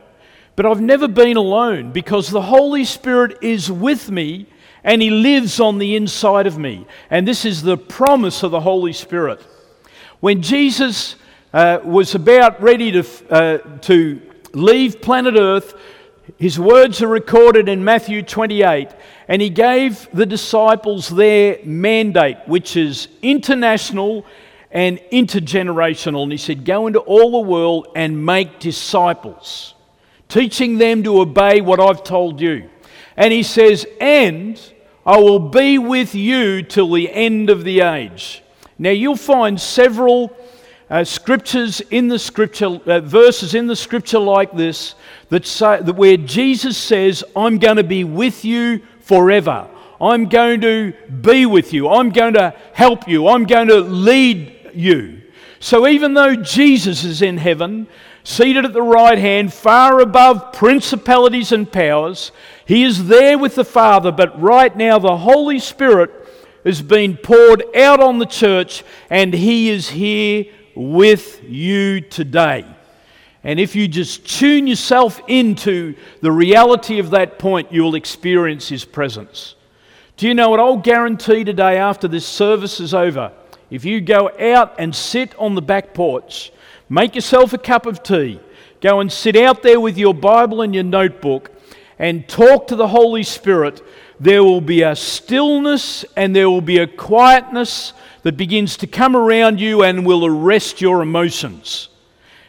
But 0.55 0.65
I've 0.65 0.81
never 0.81 1.07
been 1.07 1.37
alone 1.37 1.91
because 1.91 2.29
the 2.29 2.41
Holy 2.41 2.83
Spirit 2.83 3.37
is 3.43 3.71
with 3.71 4.09
me 4.09 4.47
and 4.83 5.03
He 5.03 5.11
lives 5.11 5.59
on 5.59 5.77
the 5.77 5.95
inside 5.95 6.47
of 6.47 6.57
me. 6.57 6.87
And 7.11 7.27
this 7.27 7.45
is 7.45 7.61
the 7.61 7.77
promise 7.77 8.41
of 8.41 8.49
the 8.49 8.59
Holy 8.61 8.93
Spirit. 8.93 9.45
When 10.19 10.41
Jesus 10.41 11.15
uh, 11.53 11.79
was 11.83 12.15
about 12.15 12.59
ready 12.59 12.91
to, 12.91 13.07
uh, 13.29 13.57
to 13.81 14.19
leave 14.53 14.99
planet 14.99 15.35
Earth, 15.37 15.75
his 16.37 16.59
words 16.59 17.01
are 17.01 17.07
recorded 17.07 17.69
in 17.69 17.83
Matthew 17.83 18.21
28, 18.21 18.89
and 19.27 19.41
he 19.41 19.49
gave 19.49 20.07
the 20.13 20.25
disciples 20.25 21.09
their 21.09 21.59
mandate, 21.63 22.37
which 22.45 22.77
is 22.77 23.09
international 23.21 24.25
and 24.71 24.99
intergenerational. 25.11 26.23
And 26.23 26.31
he 26.31 26.37
said, 26.37 26.63
Go 26.63 26.87
into 26.87 26.99
all 26.99 27.31
the 27.31 27.49
world 27.49 27.87
and 27.95 28.25
make 28.25 28.59
disciples, 28.59 29.73
teaching 30.29 30.77
them 30.77 31.03
to 31.03 31.19
obey 31.19 31.61
what 31.61 31.79
I've 31.79 32.03
told 32.03 32.39
you. 32.39 32.69
And 33.17 33.33
he 33.33 33.43
says, 33.43 33.85
And 33.99 34.61
I 35.05 35.17
will 35.17 35.39
be 35.39 35.77
with 35.77 36.15
you 36.15 36.63
till 36.63 36.91
the 36.91 37.11
end 37.11 37.49
of 37.49 37.63
the 37.63 37.81
age. 37.81 38.43
Now, 38.79 38.91
you'll 38.91 39.15
find 39.15 39.59
several 39.59 40.35
uh, 40.89 41.03
scriptures 41.03 41.81
in 41.81 42.07
the 42.07 42.19
scripture, 42.19 42.79
uh, 42.85 43.01
verses 43.01 43.55
in 43.55 43.67
the 43.67 43.75
scripture 43.75 44.19
like 44.19 44.53
this, 44.53 44.95
that 45.29 45.45
say 45.45 45.81
that 45.81 45.95
where 45.95 46.15
Jesus 46.15 46.77
says, 46.77 47.23
I'm 47.35 47.57
going 47.57 47.77
to 47.77 47.83
be 47.83 48.03
with 48.03 48.45
you 48.45 48.81
forever. 49.07 49.69
I'm 49.99 50.27
going 50.29 50.61
to 50.61 50.93
be 51.21 51.45
with 51.45 51.73
you. 51.73 51.89
I'm 51.89 52.09
going 52.09 52.33
to 52.33 52.53
help 52.73 53.07
you. 53.07 53.27
I'm 53.27 53.45
going 53.45 53.69
to 53.69 53.79
lead 53.79 54.71
you. 54.73 55.21
So 55.59 55.87
even 55.87 56.13
though 56.13 56.35
Jesus 56.35 57.03
is 57.03 57.21
in 57.21 57.37
heaven, 57.37 57.87
seated 58.23 58.65
at 58.65 58.73
the 58.73 58.81
right 58.81 59.17
hand, 59.17 59.53
far 59.53 60.01
above 60.01 60.53
principalities 60.53 61.51
and 61.51 61.71
powers, 61.71 62.31
he 62.65 62.83
is 62.83 63.07
there 63.07 63.39
with 63.39 63.55
the 63.55 63.65
Father, 63.65 64.11
but 64.11 64.39
right 64.39 64.75
now 64.75 64.99
the 64.99 65.17
Holy 65.17 65.57
Spirit 65.57 66.11
has 66.63 66.81
been 66.81 67.17
poured 67.17 67.63
out 67.75 68.01
on 68.01 68.19
the 68.19 68.25
church 68.25 68.83
and 69.09 69.33
he 69.33 69.69
is 69.69 69.89
here 69.89 70.45
with 70.75 71.41
you 71.43 72.01
today. 72.01 72.65
And 73.47 73.61
if 73.61 73.77
you 73.77 73.87
just 73.87 74.27
tune 74.27 74.67
yourself 74.67 75.21
into 75.25 75.95
the 76.19 76.33
reality 76.33 76.99
of 76.99 77.11
that 77.11 77.39
point, 77.39 77.71
you'll 77.71 77.95
experience 77.95 78.67
His 78.67 78.83
presence. 78.83 79.55
Do 80.17 80.27
you 80.27 80.33
know 80.33 80.49
what? 80.49 80.59
I'll 80.59 80.75
guarantee 80.75 81.45
today, 81.45 81.77
after 81.77 82.09
this 82.09 82.25
service 82.25 82.81
is 82.81 82.93
over, 82.93 83.31
if 83.69 83.85
you 83.85 84.01
go 84.01 84.29
out 84.37 84.75
and 84.77 84.93
sit 84.93 85.33
on 85.39 85.55
the 85.55 85.61
back 85.61 85.93
porch, 85.93 86.51
make 86.89 87.15
yourself 87.15 87.53
a 87.53 87.57
cup 87.57 87.85
of 87.85 88.03
tea, 88.03 88.41
go 88.81 88.99
and 88.99 89.09
sit 89.09 89.37
out 89.37 89.63
there 89.63 89.79
with 89.79 89.97
your 89.97 90.13
Bible 90.13 90.61
and 90.61 90.75
your 90.75 90.83
notebook, 90.83 91.49
and 91.97 92.27
talk 92.27 92.67
to 92.67 92.75
the 92.75 92.89
Holy 92.89 93.23
Spirit, 93.23 93.81
there 94.19 94.43
will 94.43 94.59
be 94.59 94.81
a 94.81 94.93
stillness 94.93 96.03
and 96.17 96.35
there 96.35 96.49
will 96.49 96.59
be 96.59 96.79
a 96.79 96.87
quietness 96.87 97.93
that 98.23 98.35
begins 98.35 98.75
to 98.75 98.87
come 98.87 99.15
around 99.15 99.61
you 99.61 99.83
and 99.83 100.05
will 100.05 100.25
arrest 100.25 100.81
your 100.81 101.01
emotions. 101.01 101.87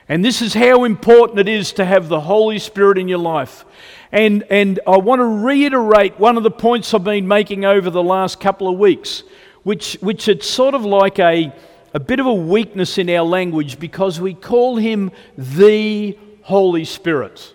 And 0.09 0.25
this 0.25 0.41
is 0.41 0.55
how 0.55 0.85
important 0.85 1.39
it 1.39 1.49
is 1.49 1.73
to 1.75 1.85
have 1.85 2.09
the 2.09 2.21
Holy 2.21 2.59
Spirit 2.59 2.97
in 2.97 3.09
your 3.09 3.19
life. 3.19 3.65
And, 4.11 4.43
and 4.45 4.81
I 4.87 4.97
want 4.97 5.21
to 5.21 5.25
reiterate 5.25 6.19
one 6.19 6.39
of 6.39 6.43
the 6.43 6.51
points 6.51 6.95
I've 6.95 7.05
been 7.05 7.29
making 7.29 7.67
over 7.67 7.91
the 7.91 8.03
last 8.03 8.41
couple 8.41 8.69
of 8.69 8.79
weeks, 8.79 9.23
which, 9.65 9.99
which 10.01 10.29
it's 10.29 10.49
sort 10.49 10.75
of 10.75 10.85
like 10.85 11.19
a, 11.19 11.53
a 11.93 12.01
bit 12.01 12.21
of 12.21 12.27
a 12.27 12.33
weakness 12.33 12.97
in 12.97 13.11
our 13.11 13.25
language 13.25 13.79
because 13.79 14.19
we 14.19 14.33
call 14.33 14.77
him 14.77 15.11
the 15.37 16.19
Holy 16.43 16.87
Spirit. 16.87 17.55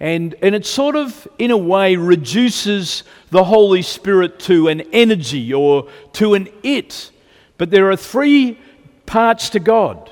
And, 0.00 0.34
and 0.42 0.54
it 0.54 0.66
sort 0.66 0.96
of, 0.96 1.28
in 1.38 1.52
a 1.52 1.56
way, 1.56 1.94
reduces 1.94 3.04
the 3.30 3.44
Holy 3.44 3.82
Spirit 3.82 4.40
to 4.40 4.66
an 4.66 4.80
energy 4.92 5.54
or 5.54 5.88
to 6.14 6.34
an 6.34 6.48
it. 6.64 7.12
But 7.56 7.70
there 7.70 7.90
are 7.90 7.96
three 7.96 8.58
parts 9.06 9.50
to 9.50 9.60
God, 9.60 10.10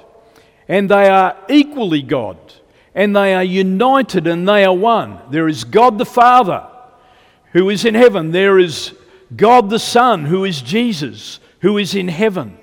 and 0.68 0.90
they 0.90 1.08
are 1.08 1.36
equally 1.48 2.02
God, 2.02 2.38
and 2.94 3.14
they 3.14 3.34
are 3.34 3.44
united 3.44 4.26
and 4.26 4.48
they 4.48 4.64
are 4.64 4.74
one. 4.74 5.20
There 5.30 5.48
is 5.48 5.64
God 5.64 5.98
the 5.98 6.06
Father, 6.06 6.66
who 7.52 7.70
is 7.70 7.84
in 7.84 7.94
heaven. 7.94 8.30
There 8.30 8.58
is 8.58 8.94
God 9.34 9.70
the 9.70 9.78
Son, 9.78 10.26
who 10.26 10.44
is 10.44 10.62
Jesus, 10.62 11.40
who 11.60 11.78
is 11.78 11.94
in 11.94 12.08
heaven. 12.08 12.58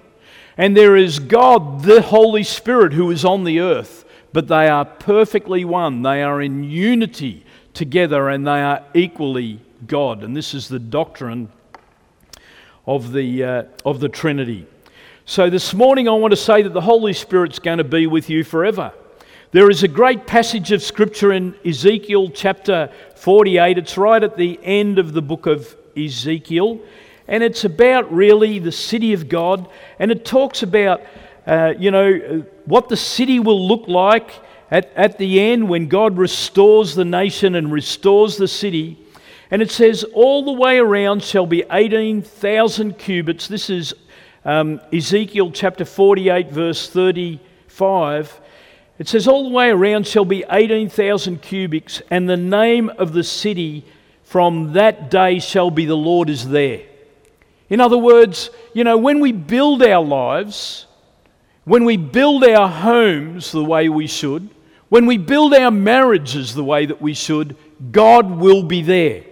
And 0.57 0.77
there 0.77 0.95
is 0.95 1.19
God 1.19 1.83
the 1.83 2.01
Holy 2.01 2.43
Spirit, 2.43 2.93
who 2.93 3.09
is 3.11 3.25
on 3.25 3.43
the 3.43 3.59
earth. 3.59 4.05
But 4.33 4.47
they 4.47 4.67
are 4.67 4.85
perfectly 4.85 5.65
one. 5.65 6.01
They 6.01 6.23
are 6.23 6.41
in 6.41 6.63
unity 6.63 7.45
together 7.73 8.29
and 8.29 8.45
they 8.45 8.61
are 8.61 8.83
equally 8.93 9.59
God. 9.87 10.23
And 10.23 10.35
this 10.35 10.53
is 10.53 10.67
the 10.67 10.79
doctrine 10.79 11.49
of 12.85 13.13
the, 13.13 13.43
uh, 13.43 13.63
of 13.85 13.99
the 13.99 14.09
Trinity. 14.09 14.67
So 15.25 15.49
this 15.49 15.73
morning, 15.73 16.09
I 16.09 16.12
want 16.12 16.31
to 16.33 16.38
say 16.38 16.63
that 16.63 16.73
the 16.73 16.81
Holy 16.81 17.13
Spirit's 17.13 17.57
going 17.57 17.77
to 17.77 17.86
be 17.86 18.07
with 18.07 18.29
you 18.29 18.43
forever. 18.43 18.91
There 19.51 19.69
is 19.69 19.81
a 19.81 19.88
great 19.88 20.27
passage 20.27 20.73
of 20.73 20.83
Scripture 20.83 21.31
in 21.31 21.55
Ezekiel 21.65 22.29
chapter 22.31 22.91
48. 23.15 23.77
It's 23.77 23.97
right 23.97 24.21
at 24.21 24.36
the 24.36 24.59
end 24.62 24.99
of 24.99 25.13
the 25.13 25.21
book 25.21 25.45
of 25.45 25.77
Ezekiel. 25.95 26.81
And 27.25 27.41
it's 27.41 27.63
about 27.63 28.12
really 28.12 28.59
the 28.59 28.73
city 28.73 29.13
of 29.13 29.29
God. 29.29 29.69
And 29.97 30.12
it 30.12 30.25
talks 30.25 30.62
about, 30.62 31.01
uh, 31.47 31.73
you 31.79 31.89
know, 31.89 32.45
what 32.65 32.89
the 32.89 32.97
city 32.97 33.39
will 33.39 33.65
look 33.65 33.88
like 33.88 34.29
at, 34.71 34.91
at 34.93 35.17
the 35.19 35.39
end 35.39 35.69
when 35.69 35.88
God 35.88 36.17
restores 36.17 36.95
the 36.95 37.05
nation 37.05 37.55
and 37.55 37.71
restores 37.71 38.36
the 38.36 38.49
city. 38.49 38.99
And 39.49 39.62
it 39.62 39.71
says, 39.71 40.03
All 40.03 40.43
the 40.43 40.51
way 40.51 40.79
around 40.79 41.23
shall 41.23 41.45
be 41.45 41.63
18,000 41.71 42.97
cubits. 42.97 43.47
This 43.47 43.69
is 43.69 43.93
um, 44.45 44.82
Ezekiel 44.91 45.51
chapter 45.51 45.86
48, 45.86 46.51
verse 46.51 46.89
35, 46.89 48.41
it 48.99 49.08
says, 49.08 49.27
All 49.27 49.43
the 49.43 49.56
way 49.56 49.69
around 49.69 50.08
shall 50.08 50.25
be 50.25 50.43
18,000 50.49 51.41
cubits, 51.41 52.01
and 52.10 52.29
the 52.29 52.38
name 52.38 52.89
of 52.89 53.13
the 53.13 53.23
city 53.23 53.86
from 54.23 54.73
that 54.73 55.10
day 55.10 55.39
shall 55.39 55.71
be 55.71 55.86
the 55.86 55.95
Lord 55.95 56.29
is 56.29 56.49
there. 56.49 56.82
In 57.69 57.79
other 57.79 57.97
words, 57.97 58.49
you 58.73 58.84
know, 58.84 58.97
when 58.97 59.19
we 59.19 59.32
build 59.32 59.82
our 59.82 60.03
lives, 60.03 60.86
when 61.65 61.86
we 61.86 61.97
build 61.97 62.43
our 62.43 62.67
homes 62.67 63.51
the 63.51 63.63
way 63.63 63.89
we 63.89 64.08
should, 64.08 64.49
when 64.89 65.06
we 65.06 65.17
build 65.17 65.53
our 65.53 65.71
marriages 65.71 66.53
the 66.53 66.63
way 66.63 66.86
that 66.86 67.01
we 67.01 67.13
should, 67.13 67.56
God 67.91 68.29
will 68.29 68.63
be 68.63 68.82
there. 68.82 69.23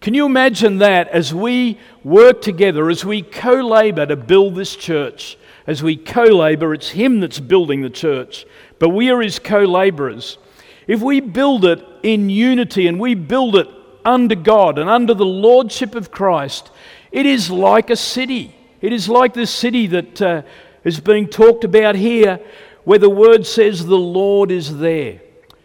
Can 0.00 0.14
you 0.14 0.26
imagine 0.26 0.78
that 0.78 1.08
as 1.08 1.34
we 1.34 1.78
work 2.04 2.40
together, 2.40 2.88
as 2.88 3.04
we 3.04 3.22
co 3.22 3.54
labor 3.54 4.06
to 4.06 4.16
build 4.16 4.54
this 4.54 4.76
church? 4.76 5.36
As 5.66 5.82
we 5.82 5.96
co 5.96 6.22
labor, 6.22 6.72
it's 6.72 6.90
Him 6.90 7.20
that's 7.20 7.40
building 7.40 7.82
the 7.82 7.90
church, 7.90 8.46
but 8.78 8.90
we 8.90 9.10
are 9.10 9.20
His 9.20 9.38
co 9.38 9.64
laborers. 9.64 10.38
If 10.86 11.02
we 11.02 11.20
build 11.20 11.64
it 11.64 11.84
in 12.02 12.30
unity 12.30 12.86
and 12.86 12.98
we 12.98 13.14
build 13.14 13.56
it 13.56 13.68
under 14.04 14.36
God 14.36 14.78
and 14.78 14.88
under 14.88 15.14
the 15.14 15.26
Lordship 15.26 15.94
of 15.94 16.10
Christ, 16.10 16.70
it 17.10 17.26
is 17.26 17.50
like 17.50 17.90
a 17.90 17.96
city. 17.96 18.54
It 18.80 18.92
is 18.92 19.08
like 19.08 19.34
this 19.34 19.50
city 19.50 19.88
that 19.88 20.22
uh, 20.22 20.42
is 20.84 21.00
being 21.00 21.26
talked 21.26 21.64
about 21.64 21.96
here, 21.96 22.40
where 22.84 23.00
the 23.00 23.10
word 23.10 23.44
says 23.44 23.84
the 23.84 23.96
Lord 23.96 24.50
is 24.52 24.78
there. 24.78 25.20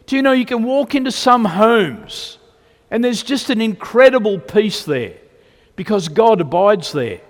Do 0.08 0.16
you 0.16 0.24
know 0.24 0.32
you 0.34 0.46
can 0.46 0.64
walk 0.64 0.96
into 0.96 1.12
some 1.12 1.46
homes 1.46 2.40
and 2.94 3.04
there's 3.04 3.24
just 3.24 3.50
an 3.50 3.60
incredible 3.60 4.38
peace 4.38 4.86
there 4.86 5.16
because 5.76 6.10
God 6.10 6.40
abides 6.40 6.92
there. 6.92 7.22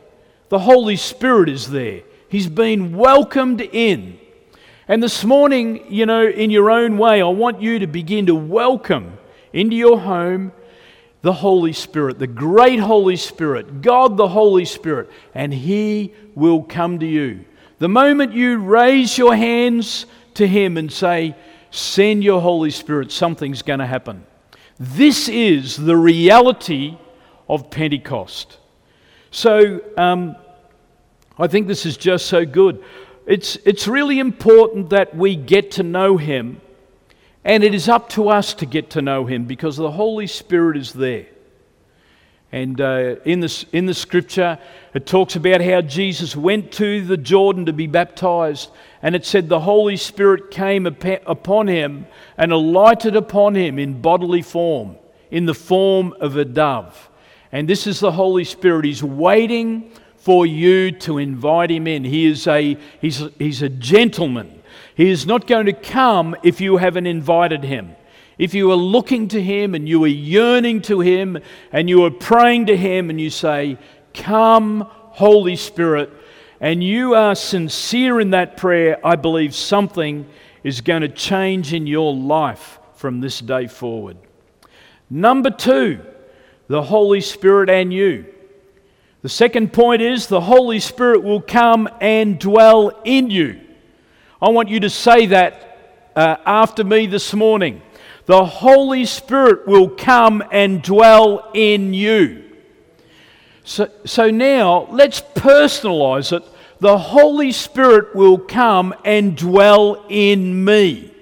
The 0.50 0.60
Holy 0.60 0.98
Spirit 0.98 1.48
is 1.48 1.72
there. 1.72 2.02
He's 2.28 2.50
been 2.50 2.98
welcomed 2.98 3.62
in. 3.62 4.20
And 4.90 5.02
this 5.02 5.24
morning, 5.24 5.86
you 5.90 6.06
know, 6.06 6.28
in 6.28 6.50
your 6.50 6.70
own 6.70 6.98
way, 6.98 7.22
I 7.22 7.30
want 7.30 7.62
you 7.62 7.80
to 7.80 7.88
begin 7.88 8.26
to 8.26 8.36
welcome 8.36 9.18
into 9.54 9.78
your 9.78 10.02
home 10.02 10.52
the 11.22 11.32
Holy 11.32 11.72
Spirit, 11.72 12.20
the 12.20 12.28
great 12.28 12.80
Holy 12.80 13.16
Spirit, 13.16 13.82
God 13.82 14.18
the 14.18 14.28
Holy 14.28 14.66
Spirit, 14.66 15.10
and 15.34 15.54
He 15.54 16.14
will 16.36 16.62
come 16.62 17.00
to 17.00 17.08
you. 17.08 17.46
The 17.80 17.88
moment 17.88 18.34
you 18.34 18.58
raise 18.58 19.18
your 19.18 19.34
hands 19.34 20.08
to 20.34 20.46
Him 20.46 20.76
and 20.76 20.92
say, 20.92 21.38
Send 21.72 22.22
your 22.22 22.42
Holy 22.42 22.70
Spirit, 22.70 23.14
something's 23.14 23.62
going 23.62 23.80
to 23.80 23.88
happen. 23.88 24.26
This 24.86 25.30
is 25.30 25.78
the 25.78 25.96
reality 25.96 26.98
of 27.48 27.70
Pentecost. 27.70 28.58
So 29.32 29.80
um, 29.96 30.36
I 31.40 31.48
think 31.48 31.68
this 31.68 31.86
is 31.86 31.96
just 31.96 32.26
so 32.26 32.46
good. 32.46 32.84
It's, 33.26 33.56
it's 33.64 33.88
really 33.88 34.20
important 34.20 34.90
that 34.90 35.16
we 35.16 35.38
get 35.38 35.72
to 35.72 35.84
know 35.84 36.18
Him 36.18 36.60
and 37.46 37.64
it 37.64 37.74
is 37.74 37.88
up 37.88 38.10
to 38.10 38.28
us 38.28 38.54
to 38.56 38.66
get 38.66 38.90
to 38.90 39.02
know 39.02 39.26
Him 39.26 39.46
because 39.46 39.78
the 39.78 39.92
Holy 39.92 40.28
Spirit 40.28 40.76
is 40.76 40.92
there. 40.92 41.28
And 42.54 42.80
uh, 42.80 43.16
in, 43.26 43.40
the, 43.40 43.66
in 43.74 43.88
the 43.88 43.96
scripture, 43.96 44.60
it 44.94 45.08
talks 45.08 45.36
about 45.36 45.60
how 45.62 45.82
Jesus 45.82 46.36
went 46.36 46.72
to 46.74 47.04
the 47.04 47.18
Jordan 47.18 47.66
to 47.66 47.74
be 47.74 47.88
baptized. 47.88 48.70
And 49.02 49.16
it 49.16 49.26
said 49.26 49.50
the 49.50 49.62
Holy 49.62 49.98
Spirit 49.98 50.52
came 50.52 50.86
upon 50.86 51.68
him 51.68 52.06
and 52.38 52.52
alighted 52.52 53.16
upon 53.16 53.56
him 53.56 53.80
in 53.80 54.02
bodily 54.02 54.44
form, 54.44 54.98
in 55.32 55.48
the 55.48 55.56
form 55.56 56.14
of 56.20 56.38
a 56.38 56.46
dove. 56.46 57.10
And 57.52 57.68
this 57.68 57.88
is 57.88 58.00
the 58.00 58.12
Holy 58.12 58.44
Spirit. 58.44 58.86
He's 58.86 59.04
waiting 59.04 59.92
for 60.18 60.46
you 60.46 60.92
to 60.92 61.18
invite 61.18 61.72
him 61.72 61.88
in. 61.88 62.04
He 62.04 62.28
is 62.28 62.46
a, 62.46 62.78
he's, 63.02 63.24
he's 63.40 63.64
a 63.64 63.70
gentleman. 63.70 64.62
He 64.94 65.10
is 65.10 65.26
not 65.26 65.48
going 65.48 65.66
to 65.66 65.74
come 65.74 66.36
if 66.44 66.62
you 66.62 66.78
haven't 66.78 67.08
invited 67.08 67.64
him. 67.64 67.96
If 68.38 68.54
you 68.54 68.72
are 68.72 68.76
looking 68.76 69.28
to 69.30 69.42
him 69.42 69.76
and 69.76 69.88
you 69.88 70.04
are 70.04 70.08
yearning 70.08 70.82
to 70.84 71.02
him 71.02 71.38
and 71.72 71.90
you 71.90 72.04
are 72.06 72.12
praying 72.12 72.68
to 72.68 72.78
him 72.78 73.10
and 73.10 73.20
you 73.22 73.30
say, 73.30 73.78
Come, 74.14 74.88
Holy 74.90 75.56
Spirit, 75.56 76.12
and 76.60 76.84
you 76.84 77.14
are 77.14 77.36
sincere 77.36 78.20
in 78.20 78.32
that 78.32 78.58
prayer, 78.58 79.00
I 79.06 79.16
believe 79.16 79.54
something 79.54 80.28
is 80.64 80.82
going 80.82 81.02
to 81.02 81.10
change 81.10 81.74
in 81.74 81.88
your 81.88 82.14
life 82.16 82.80
from 82.96 83.20
this 83.20 83.40
day 83.40 83.68
forward. 83.68 84.18
Number 85.10 85.52
two, 85.52 86.00
the 86.68 86.82
Holy 86.82 87.22
Spirit 87.22 87.70
and 87.70 87.94
you. 87.94 88.26
The 89.22 89.30
second 89.30 89.74
point 89.74 90.02
is 90.02 90.28
the 90.28 90.42
Holy 90.42 90.80
Spirit 90.80 91.24
will 91.24 91.42
come 91.42 91.88
and 92.02 92.40
dwell 92.40 93.02
in 93.04 93.30
you. 93.30 93.60
I 94.42 94.50
want 94.50 94.70
you 94.70 94.80
to 94.82 94.90
say 94.90 95.28
that 95.28 96.12
uh, 96.16 96.38
after 96.46 96.84
me 96.84 97.06
this 97.06 97.34
morning. 97.34 97.82
The 98.26 98.46
Holy 98.46 99.06
Spirit 99.06 99.68
will 99.68 99.90
come 99.90 100.44
and 100.52 100.82
dwell 100.82 101.52
in 101.54 101.94
you. 101.94 102.44
So, 103.66 103.90
so 104.06 104.30
now 104.30 104.88
let's 104.92 105.22
personalize 105.22 106.32
it. 106.36 106.44
The 106.80 106.98
Holy 106.98 107.52
Spirit 107.52 108.16
will 108.16 108.38
come 108.38 108.94
and 109.06 109.38
dwell 109.38 110.06
in 110.10 110.64
me. 110.64 111.14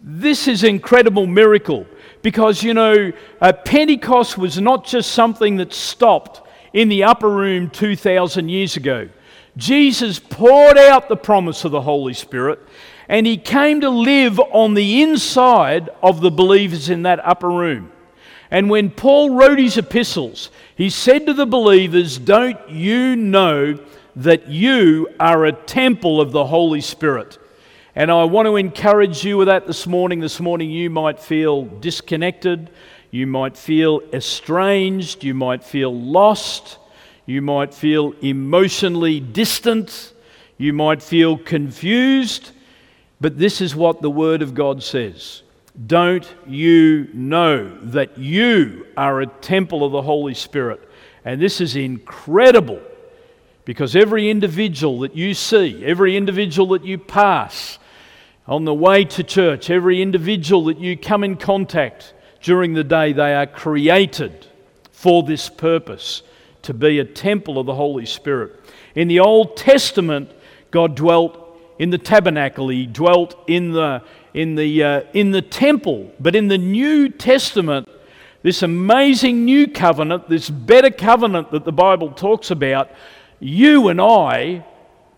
This 0.00 0.48
is 0.48 0.64
incredible 0.64 1.26
miracle 1.26 1.86
because 2.22 2.62
you 2.62 2.74
know 2.74 3.12
uh, 3.40 3.52
Pentecost 3.52 4.38
was 4.38 4.60
not 4.60 4.84
just 4.84 5.12
something 5.12 5.56
that 5.56 5.72
stopped 5.72 6.40
in 6.72 6.88
the 6.88 7.04
upper 7.04 7.28
room 7.28 7.70
2,000 7.70 8.48
years 8.48 8.76
ago. 8.76 9.08
Jesus 9.56 10.18
poured 10.18 10.78
out 10.78 11.08
the 11.08 11.16
promise 11.16 11.64
of 11.64 11.72
the 11.72 11.80
Holy 11.80 12.14
Spirit 12.14 12.60
and 13.08 13.26
he 13.26 13.36
came 13.36 13.80
to 13.80 13.90
live 13.90 14.38
on 14.38 14.74
the 14.74 15.02
inside 15.02 15.88
of 16.02 16.20
the 16.20 16.30
believers 16.30 16.88
in 16.88 17.02
that 17.02 17.24
upper 17.26 17.48
room. 17.48 17.92
And 18.50 18.70
when 18.70 18.90
Paul 18.90 19.30
wrote 19.30 19.58
his 19.58 19.76
epistles, 19.76 20.50
he 20.74 20.90
said 20.90 21.26
to 21.26 21.34
the 21.34 21.46
believers, 21.46 22.18
Don't 22.18 22.68
you 22.68 23.16
know 23.16 23.78
that 24.16 24.48
you 24.48 25.08
are 25.20 25.44
a 25.44 25.52
temple 25.52 26.20
of 26.20 26.32
the 26.32 26.46
Holy 26.46 26.80
Spirit? 26.80 27.38
And 27.94 28.10
I 28.10 28.24
want 28.24 28.46
to 28.46 28.56
encourage 28.56 29.24
you 29.24 29.38
with 29.38 29.48
that 29.48 29.66
this 29.66 29.86
morning. 29.86 30.20
This 30.20 30.40
morning, 30.40 30.70
you 30.70 30.88
might 30.88 31.18
feel 31.18 31.64
disconnected, 31.64 32.70
you 33.10 33.26
might 33.26 33.56
feel 33.56 34.00
estranged, 34.12 35.24
you 35.24 35.34
might 35.34 35.64
feel 35.64 35.94
lost. 35.94 36.78
You 37.28 37.42
might 37.42 37.74
feel 37.74 38.14
emotionally 38.22 39.20
distant. 39.20 40.14
You 40.56 40.72
might 40.72 41.02
feel 41.02 41.36
confused. 41.36 42.52
But 43.20 43.38
this 43.38 43.60
is 43.60 43.74
what 43.74 44.00
the 44.00 44.10
Word 44.10 44.42
of 44.42 44.54
God 44.54 44.82
says. 44.82 45.42
Don't 45.86 46.26
you 46.46 47.08
know 47.12 47.76
that 47.82 48.18
you 48.18 48.86
are 48.96 49.20
a 49.20 49.26
temple 49.26 49.84
of 49.84 49.92
the 49.92 50.02
Holy 50.02 50.34
Spirit? 50.34 50.88
And 51.24 51.40
this 51.40 51.60
is 51.60 51.76
incredible 51.76 52.80
because 53.64 53.94
every 53.94 54.30
individual 54.30 55.00
that 55.00 55.14
you 55.14 55.34
see, 55.34 55.84
every 55.84 56.16
individual 56.16 56.68
that 56.70 56.84
you 56.84 56.98
pass 56.98 57.78
on 58.46 58.64
the 58.64 58.74
way 58.74 59.04
to 59.04 59.22
church, 59.22 59.68
every 59.68 60.00
individual 60.00 60.64
that 60.64 60.78
you 60.78 60.96
come 60.96 61.22
in 61.22 61.36
contact 61.36 62.14
during 62.40 62.72
the 62.72 62.84
day, 62.84 63.12
they 63.12 63.34
are 63.34 63.46
created 63.46 64.46
for 64.90 65.22
this 65.22 65.48
purpose 65.48 66.22
to 66.62 66.72
be 66.74 66.98
a 66.98 67.04
temple 67.04 67.58
of 67.58 67.66
the 67.66 67.74
Holy 67.74 68.06
Spirit. 68.06 68.58
In 68.94 69.06
the 69.06 69.20
Old 69.20 69.56
Testament, 69.56 70.30
God 70.70 70.96
dwelt 70.96 71.47
in 71.78 71.90
the 71.90 71.98
tabernacle, 71.98 72.68
He 72.68 72.86
dwelt 72.86 73.36
in 73.46 73.72
the, 73.72 74.02
in 74.34 74.54
the, 74.54 74.82
uh, 74.82 75.00
in 75.12 75.30
the 75.30 75.42
temple. 75.42 76.12
But 76.18 76.34
in 76.34 76.48
the 76.48 76.58
New 76.58 77.08
Testament, 77.08 77.88
this 78.42 78.62
amazing 78.62 79.44
new 79.44 79.68
covenant, 79.68 80.28
this 80.28 80.50
better 80.50 80.90
covenant 80.90 81.50
that 81.52 81.64
the 81.64 81.72
Bible 81.72 82.10
talks 82.10 82.50
about, 82.50 82.90
you 83.40 83.88
and 83.88 84.00
I 84.00 84.64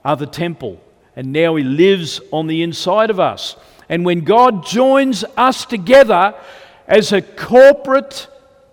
are 0.04 0.16
the 0.16 0.26
temple. 0.26 0.80
And 1.16 1.32
now 1.32 1.56
He 1.56 1.64
lives 1.64 2.20
on 2.30 2.46
the 2.46 2.62
inside 2.62 3.10
of 3.10 3.18
us. 3.18 3.56
And 3.88 4.04
when 4.04 4.20
God 4.20 4.64
joins 4.64 5.24
us 5.36 5.64
together 5.64 6.34
as 6.86 7.12
a 7.12 7.22
corporate 7.22 8.28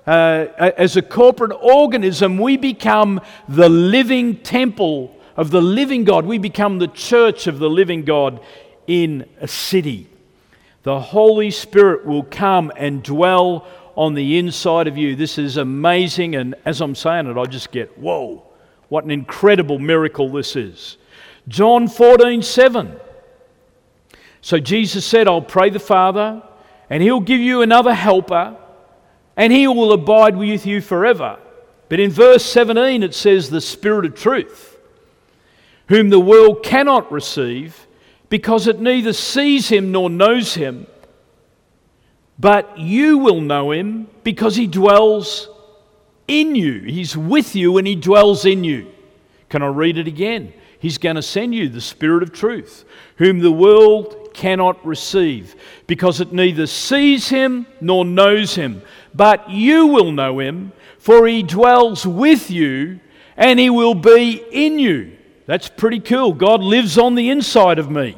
uh, 0.06 0.72
as 0.78 0.96
a 0.96 1.02
corporate 1.02 1.52
organism, 1.62 2.38
we 2.38 2.56
become 2.56 3.20
the 3.50 3.68
living 3.68 4.38
temple 4.38 5.14
of 5.38 5.52
the 5.52 5.62
living 5.62 6.04
God. 6.04 6.26
We 6.26 6.38
become 6.38 6.80
the 6.80 6.88
church 6.88 7.48
of 7.48 7.60
the 7.60 7.70
living 7.70 8.04
God 8.04 8.42
in 8.88 9.30
a 9.40 9.48
city. 9.48 10.10
The 10.84 11.00
Holy 11.00 11.52
Spirit 11.52 12.06
will 12.06 12.24
come 12.24 12.72
and 12.76 13.02
dwell 13.04 13.68
on 13.96 14.14
the 14.14 14.38
inside 14.38 14.88
of 14.88 14.98
you. 14.98 15.16
This 15.16 15.38
is 15.38 15.56
amazing. 15.56 16.36
And 16.36 16.56
as 16.66 16.82
I'm 16.82 16.96
saying 16.96 17.28
it, 17.28 17.38
I 17.38 17.46
just 17.46 17.72
get, 17.72 17.98
whoa, 17.98 18.44
what 18.90 19.06
an 19.06 19.12
incredible 19.12 19.80
miracle 19.80 20.30
this 20.30 20.56
is. 20.56 20.98
John 21.48 21.88
14, 21.88 22.42
7. 22.42 23.00
So 24.42 24.60
Jesus 24.60 25.06
said, 25.06 25.28
I'll 25.28 25.42
pray 25.42 25.70
the 25.70 25.80
Father, 25.80 26.44
and 26.90 27.02
he'll 27.04 27.22
give 27.22 27.40
you 27.40 27.62
another 27.62 27.94
helper 27.94 28.58
and 29.38 29.54
he 29.54 29.68
will 29.68 29.94
abide 29.94 30.36
with 30.36 30.66
you 30.66 30.82
forever. 30.82 31.38
But 31.88 32.02
in 32.02 32.12
verse 32.12 32.44
17 32.44 33.04
it 33.04 33.14
says, 33.14 33.50
The 33.50 33.62
Spirit 33.62 34.06
of 34.06 34.16
truth, 34.16 34.67
whom 35.88 36.10
the 36.10 36.20
world 36.20 36.64
cannot 36.64 37.12
receive, 37.12 37.88
because 38.30 38.68
it 38.68 38.80
neither 38.80 39.14
sees 39.14 39.70
him 39.70 39.92
nor 39.92 40.10
knows 40.10 40.54
him. 40.56 40.88
but 42.40 42.78
you 42.78 43.18
will 43.18 43.42
know 43.42 43.72
him 43.72 44.08
because 44.24 44.56
he 44.56 44.68
dwells 44.68 45.50
in 46.28 46.56
you. 46.56 46.82
He's 46.82 47.18
with 47.18 47.56
you 47.56 47.78
and 47.78 47.88
he 47.88 47.96
dwells 47.96 48.46
in 48.46 48.64
you. 48.64 48.92
Can 49.50 49.64
I 49.64 49.68
read 49.68 49.98
it 49.98 50.08
again? 50.08 50.54
He's 50.80 51.00
going 51.00 51.16
to 51.16 51.22
send 51.24 51.56
you 51.56 51.68
the 51.70 51.82
Spirit 51.82 52.22
of 52.22 52.32
truth, 52.32 52.86
whom 53.16 53.40
the 53.40 53.52
world 53.52 54.30
cannot 54.34 54.86
receive, 54.86 55.56
because 55.88 56.22
it 56.22 56.32
neither 56.32 56.68
sees 56.68 57.30
him 57.30 57.66
nor 57.82 58.06
knows 58.06 58.54
him. 58.54 58.84
But 59.16 59.50
you 59.50 59.88
will 59.88 60.12
know 60.12 60.38
him, 60.40 60.74
for 61.00 61.26
he 61.26 61.42
dwells 61.42 62.06
with 62.06 62.52
you 62.52 63.00
and 63.36 63.60
he 63.60 63.72
will 63.72 63.96
be 63.96 64.44
in 64.52 64.78
you. 64.78 65.17
That's 65.48 65.70
pretty 65.70 66.02
cool. 66.02 66.34
God 66.34 66.62
lives 66.62 66.98
on 66.98 67.16
the 67.16 67.30
inside 67.30 67.80
of 67.80 67.90
me. 67.90 68.18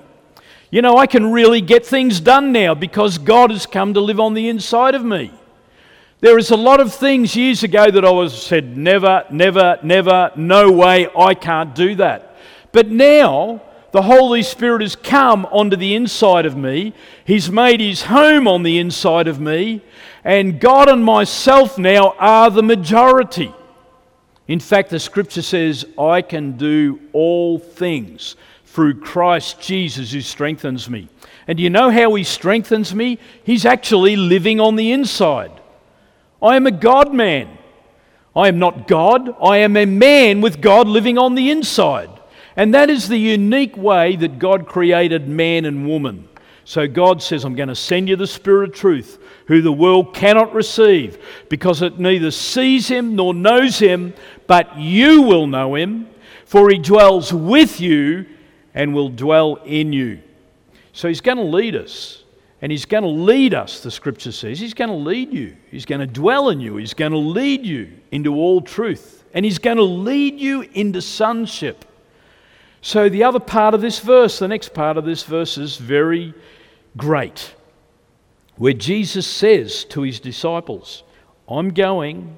You 0.71 0.81
know, 0.81 0.97
I 0.97 1.07
can 1.07 1.31
really 1.31 1.61
get 1.61 1.85
things 1.85 2.19
done 2.19 2.51
now 2.51 2.73
because 2.73 3.17
God 3.17 3.51
has 3.51 3.65
come 3.65 3.93
to 3.93 4.01
live 4.01 4.19
on 4.19 4.33
the 4.33 4.49
inside 4.49 4.95
of 4.95 5.05
me. 5.05 5.31
There 6.21 6.37
is 6.37 6.51
a 6.51 6.57
lot 6.57 6.81
of 6.81 6.93
things 6.93 7.35
years 7.35 7.63
ago 7.63 7.89
that 7.89 8.03
I 8.03 8.09
was 8.09 8.39
said, 8.39 8.75
never, 8.75 9.25
never, 9.31 9.79
never, 9.83 10.31
no 10.35 10.71
way, 10.71 11.07
I 11.17 11.33
can't 11.33 11.73
do 11.73 11.95
that. 11.95 12.35
But 12.71 12.89
now, 12.89 13.61
the 13.91 14.01
Holy 14.01 14.43
Spirit 14.43 14.81
has 14.81 14.95
come 14.95 15.45
onto 15.45 15.75
the 15.75 15.95
inside 15.95 16.45
of 16.45 16.57
me. 16.57 16.93
He's 17.25 17.49
made 17.49 17.79
his 17.79 18.03
home 18.03 18.47
on 18.47 18.63
the 18.63 18.79
inside 18.79 19.27
of 19.27 19.39
me. 19.39 19.81
And 20.23 20.59
God 20.59 20.89
and 20.89 21.05
myself 21.05 21.77
now 21.77 22.15
are 22.19 22.51
the 22.51 22.63
majority. 22.63 23.53
In 24.49 24.59
fact, 24.59 24.89
the 24.89 24.99
scripture 24.99 25.43
says, 25.43 25.85
I 25.97 26.23
can 26.23 26.57
do 26.57 26.99
all 27.13 27.59
things 27.59 28.35
through 28.65 28.99
Christ 28.99 29.61
Jesus 29.61 30.11
who 30.11 30.21
strengthens 30.21 30.89
me. 30.89 31.07
And 31.47 31.59
you 31.59 31.69
know 31.69 31.91
how 31.91 32.15
he 32.15 32.23
strengthens 32.23 32.93
me? 32.93 33.19
He's 33.43 33.63
actually 33.63 34.15
living 34.15 34.59
on 34.59 34.75
the 34.75 34.91
inside. 34.91 35.51
I 36.41 36.55
am 36.55 36.65
a 36.65 36.71
God 36.71 37.13
man. 37.13 37.57
I 38.35 38.47
am 38.47 38.57
not 38.57 38.87
God, 38.87 39.35
I 39.41 39.57
am 39.57 39.75
a 39.77 39.85
man 39.85 40.41
with 40.41 40.61
God 40.61 40.87
living 40.87 41.17
on 41.17 41.35
the 41.35 41.51
inside. 41.51 42.09
And 42.55 42.73
that 42.73 42.89
is 42.89 43.07
the 43.07 43.17
unique 43.17 43.77
way 43.77 44.15
that 44.15 44.39
God 44.39 44.65
created 44.65 45.27
man 45.27 45.65
and 45.65 45.87
woman. 45.87 46.27
So 46.63 46.87
God 46.87 47.21
says, 47.21 47.43
I'm 47.43 47.55
going 47.55 47.69
to 47.69 47.75
send 47.75 48.07
you 48.07 48.15
the 48.15 48.27
Spirit 48.27 48.69
of 48.69 48.75
truth, 48.75 49.19
who 49.49 49.63
the 49.63 49.73
world 49.73 50.13
cannot 50.13 50.53
receive, 50.53 51.17
because 51.49 51.81
it 51.81 51.97
neither 51.97 52.29
sees 52.29 52.87
him 52.87 53.15
nor 53.15 53.33
knows 53.33 53.79
him, 53.79 54.13
but 54.45 54.77
you 54.77 55.23
will 55.23 55.47
know 55.47 55.73
him, 55.73 56.07
for 56.45 56.69
he 56.69 56.77
dwells 56.77 57.33
with 57.33 57.81
you 57.81 58.27
and 58.75 58.93
will 58.93 59.09
dwell 59.09 59.55
in 59.65 59.91
you. 59.91 60.19
So 60.93 61.07
he's 61.07 61.19
going 61.21 61.39
to 61.39 61.43
lead 61.43 61.75
us. 61.75 62.23
And 62.61 62.71
he's 62.71 62.85
going 62.85 63.01
to 63.01 63.09
lead 63.09 63.55
us, 63.55 63.79
the 63.81 63.89
scripture 63.89 64.31
says. 64.31 64.59
He's 64.59 64.75
going 64.75 64.91
to 64.91 64.95
lead 64.95 65.33
you. 65.33 65.57
He's 65.71 65.85
going 65.85 66.01
to 66.01 66.07
dwell 66.07 66.49
in 66.49 66.59
you. 66.59 66.75
He's 66.75 66.93
going 66.93 67.13
to 67.13 67.17
lead 67.17 67.65
you 67.65 67.89
into 68.11 68.35
all 68.35 68.61
truth. 68.61 69.23
And 69.33 69.43
he's 69.43 69.57
going 69.57 69.77
to 69.77 69.83
lead 69.83 70.39
you 70.39 70.61
into 70.73 71.01
sonship. 71.01 71.85
So, 72.81 73.09
the 73.09 73.23
other 73.23 73.39
part 73.39 73.73
of 73.73 73.81
this 73.81 73.99
verse, 73.99 74.37
the 74.37 74.47
next 74.47 74.75
part 74.75 74.95
of 74.95 75.05
this 75.05 75.23
verse, 75.23 75.57
is 75.57 75.77
very 75.77 76.35
great. 76.95 77.55
Where 78.59 78.73
Jesus 78.73 79.25
says 79.25 79.85
to 79.85 80.01
his 80.01 80.19
disciples, 80.19 81.03
I'm 81.47 81.69
going 81.69 82.37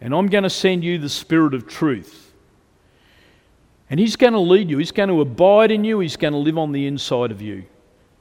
and 0.00 0.14
I'm 0.14 0.28
going 0.28 0.44
to 0.44 0.50
send 0.50 0.84
you 0.84 0.96
the 0.96 1.08
Spirit 1.08 1.54
of 1.54 1.66
truth. 1.66 2.32
And 3.90 3.98
He's 3.98 4.14
going 4.14 4.32
to 4.32 4.38
lead 4.38 4.70
you, 4.70 4.78
He's 4.78 4.92
going 4.92 5.08
to 5.08 5.20
abide 5.20 5.72
in 5.72 5.84
you, 5.84 5.98
He's 5.98 6.16
going 6.16 6.32
to 6.32 6.38
live 6.38 6.56
on 6.56 6.70
the 6.70 6.86
inside 6.86 7.32
of 7.32 7.42
you. 7.42 7.64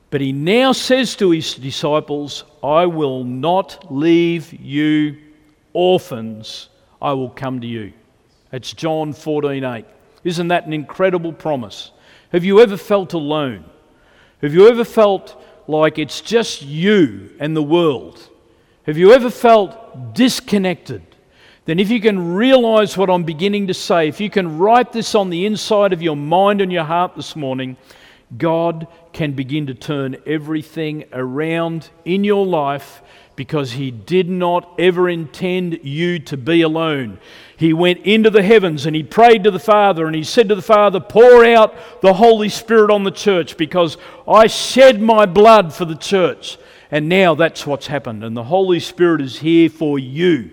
But 0.10 0.22
He 0.22 0.32
now 0.32 0.72
says 0.72 1.16
to 1.18 1.30
His 1.30 1.54
disciples, 1.54 2.44
I 2.64 2.88
will 2.88 3.24
not 3.24 3.92
leave 3.94 4.52
you 4.52 5.18
orphans, 5.74 6.70
I 7.00 7.14
will 7.14 7.30
come 7.30 7.62
to 7.62 7.68
you. 7.68 7.94
It's 8.52 8.74
John 8.74 9.14
14 9.14 9.64
8. 9.64 9.86
Isn't 10.24 10.48
that 10.48 10.66
an 10.66 10.74
incredible 10.74 11.32
promise? 11.32 11.92
Have 12.32 12.44
you 12.44 12.60
ever 12.60 12.76
felt 12.76 13.14
alone? 13.14 13.66
Have 14.42 14.54
you 14.56 14.68
ever 14.68 14.84
felt 14.84 15.40
like 15.70 15.98
it's 15.98 16.20
just 16.20 16.62
you 16.64 17.30
and 17.40 17.56
the 17.56 17.64
world? 17.64 18.28
Have 18.84 18.98
you 18.98 19.14
ever 19.14 19.30
felt 19.30 20.14
disconnected? 20.14 21.04
then 21.70 21.78
if 21.78 21.92
you 21.92 22.02
can 22.02 22.34
realize 22.34 22.98
what 22.98 23.12
I'm 23.12 23.24
beginning 23.24 23.68
to 23.68 23.76
say, 23.76 24.08
if 24.08 24.20
you 24.20 24.28
can 24.28 24.58
write 24.58 24.92
this 24.92 25.14
on 25.14 25.30
the 25.30 25.46
inside 25.46 25.94
of 25.94 26.02
your 26.02 26.16
mind 26.16 26.62
and 26.62 26.72
your 26.72 26.84
heart 26.84 27.16
this 27.16 27.36
morning, 27.36 27.78
God 28.38 28.88
can 29.12 29.34
begin 29.34 29.68
to 29.68 29.74
turn 29.74 30.18
everything 30.26 31.06
around 31.12 31.90
in 32.06 32.24
your 32.24 32.46
life 32.46 33.02
because 33.36 33.72
He 33.72 33.90
did 33.90 34.30
not 34.30 34.76
ever 34.78 35.10
intend 35.10 35.80
you 35.84 36.20
to 36.20 36.38
be 36.38 36.62
alone. 36.62 37.20
He 37.58 37.74
went 37.74 38.06
into 38.06 38.30
the 38.30 38.44
heavens 38.44 38.86
and 38.86 38.96
He 38.96 39.04
prayed 39.04 39.46
to 39.46 39.52
the 39.52 39.60
Father 39.60 40.06
and 40.06 40.16
He 40.16 40.24
said 40.24 40.50
to 40.50 40.56
the 40.56 40.62
Father, 40.62 41.00
Pour 41.00 41.44
out 41.46 42.02
the 42.02 42.14
Holy 42.14 42.50
Spirit 42.50 42.92
on 42.92 43.04
the 43.04 43.12
church 43.12 43.58
because 43.58 43.98
I 44.28 44.48
shed 44.48 45.02
my 45.02 45.26
blood 45.26 45.74
for 45.74 45.86
the 45.86 45.96
church. 45.96 46.58
And 46.92 47.08
now 47.08 47.36
that's 47.36 47.66
what's 47.66 47.88
happened. 47.88 48.24
And 48.24 48.36
the 48.36 48.44
Holy 48.44 48.80
Spirit 48.80 49.22
is 49.22 49.40
here 49.40 49.70
for 49.70 49.98
you. 49.98 50.52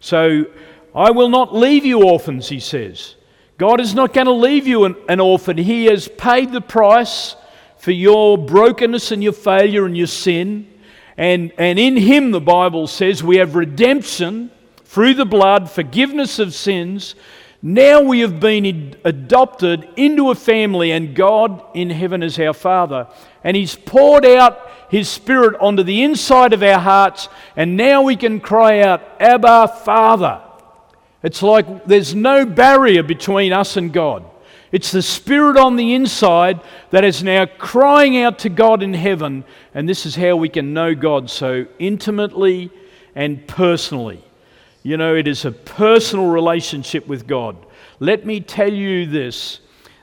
So 0.00 0.46
I 0.94 1.10
will 1.10 1.28
not 1.28 1.54
leave 1.54 1.84
you 1.84 2.04
orphans, 2.04 2.48
he 2.48 2.60
says. 2.60 3.14
God 3.56 3.80
is 3.80 3.94
not 3.94 4.12
going 4.12 4.26
to 4.26 4.32
leave 4.32 4.66
you 4.66 4.84
an, 4.84 4.96
an, 5.08 5.20
orphan. 5.20 5.56
He 5.56 5.86
has 5.86 6.08
paid 6.08 6.50
the 6.50 6.60
price 6.60 7.36
for 7.76 7.92
your 7.92 8.36
brokenness 8.36 9.12
and 9.12 9.22
your 9.22 9.32
failure 9.32 9.86
and 9.86 9.96
your 9.96 10.08
sin. 10.08 10.68
And, 11.16 11.52
and 11.56 11.78
in 11.78 11.96
Him, 11.96 12.32
the 12.32 12.40
Bible 12.40 12.88
says, 12.88 13.22
we 13.22 13.36
have 13.36 13.54
redemption 13.54 14.50
through 14.84 15.14
the 15.14 15.24
blood, 15.24 15.70
forgiveness 15.70 16.38
of 16.38 16.52
sins. 16.52 17.14
Now 17.62 18.02
we 18.02 18.20
have 18.20 18.40
been 18.40 18.96
adopted 19.04 19.88
into 19.96 20.30
a 20.30 20.34
family, 20.34 20.90
and 20.90 21.14
God 21.14 21.62
in 21.74 21.90
heaven 21.90 22.22
is 22.22 22.38
our 22.38 22.52
Father. 22.52 23.08
And 23.44 23.56
He's 23.56 23.76
poured 23.76 24.26
out 24.26 24.70
His 24.90 25.08
Spirit 25.08 25.58
onto 25.60 25.82
the 25.82 26.02
inside 26.02 26.52
of 26.52 26.62
our 26.62 26.80
hearts, 26.80 27.28
and 27.56 27.76
now 27.76 28.02
we 28.02 28.16
can 28.16 28.40
cry 28.40 28.80
out, 28.80 29.02
Abba, 29.20 29.68
Father. 29.84 30.43
It's 31.24 31.42
like 31.42 31.86
there's 31.86 32.14
no 32.14 32.44
barrier 32.44 33.02
between 33.02 33.52
us 33.52 33.76
and 33.78 33.92
God. 33.92 34.24
It's 34.70 34.92
the 34.92 35.02
Spirit 35.02 35.56
on 35.56 35.76
the 35.76 35.94
inside 35.94 36.60
that 36.90 37.02
is 37.02 37.22
now 37.22 37.46
crying 37.46 38.18
out 38.18 38.38
to 38.40 38.50
God 38.50 38.82
in 38.82 38.92
heaven, 38.92 39.44
and 39.72 39.88
this 39.88 40.04
is 40.04 40.16
how 40.16 40.36
we 40.36 40.48
can 40.48 40.74
know 40.74 40.94
God 40.94 41.30
so 41.30 41.66
intimately 41.78 42.70
and 43.14 43.46
personally. 43.46 44.22
You 44.82 44.98
know, 44.98 45.16
it 45.16 45.26
is 45.26 45.46
a 45.46 45.52
personal 45.52 46.26
relationship 46.26 47.06
with 47.06 47.26
God. 47.26 47.56
Let 48.00 48.26
me 48.26 48.40
tell 48.40 48.72
you 48.72 49.06
this 49.06 49.60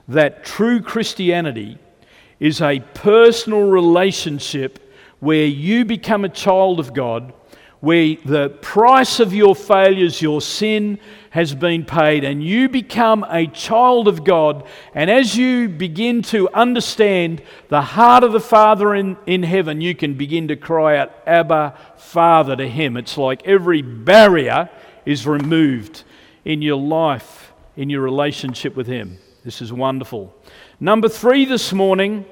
that 0.07 0.43
true 0.43 0.81
Christianity 0.81 1.77
is 2.39 2.61
a 2.61 2.79
personal 2.95 3.69
relationship 3.69 4.91
where 5.19 5.45
you 5.45 5.85
become 5.85 6.25
a 6.25 6.29
child 6.29 6.79
of 6.79 6.93
God, 6.95 7.31
where 7.81 8.15
the 8.23 8.49
price 8.61 9.19
of 9.19 9.33
your 9.33 9.55
failures, 9.55 10.21
your 10.21 10.39
sin, 10.39 10.99
has 11.31 11.55
been 11.55 11.83
paid, 11.83 12.23
and 12.23 12.43
you 12.43 12.69
become 12.69 13.25
a 13.29 13.47
child 13.47 14.07
of 14.07 14.23
God. 14.23 14.65
And 14.93 15.09
as 15.09 15.35
you 15.35 15.67
begin 15.67 16.21
to 16.23 16.47
understand 16.53 17.41
the 17.69 17.81
heart 17.81 18.23
of 18.23 18.33
the 18.33 18.39
Father 18.39 18.93
in, 18.93 19.17
in 19.25 19.41
heaven, 19.41 19.81
you 19.81 19.95
can 19.95 20.13
begin 20.13 20.47
to 20.49 20.55
cry 20.55 20.97
out, 20.97 21.11
Abba, 21.25 21.75
Father, 21.97 22.55
to 22.55 22.67
Him. 22.67 22.97
It's 22.97 23.17
like 23.17 23.47
every 23.47 23.81
barrier 23.81 24.69
is 25.05 25.25
removed 25.25 26.03
in 26.45 26.61
your 26.61 26.79
life, 26.79 27.51
in 27.75 27.89
your 27.89 28.01
relationship 28.01 28.75
with 28.75 28.87
Him. 28.87 29.17
This 29.43 29.59
is 29.59 29.73
wonderful. 29.73 30.35
Number 30.79 31.09
three 31.09 31.45
this 31.45 31.73
morning, 31.73 32.25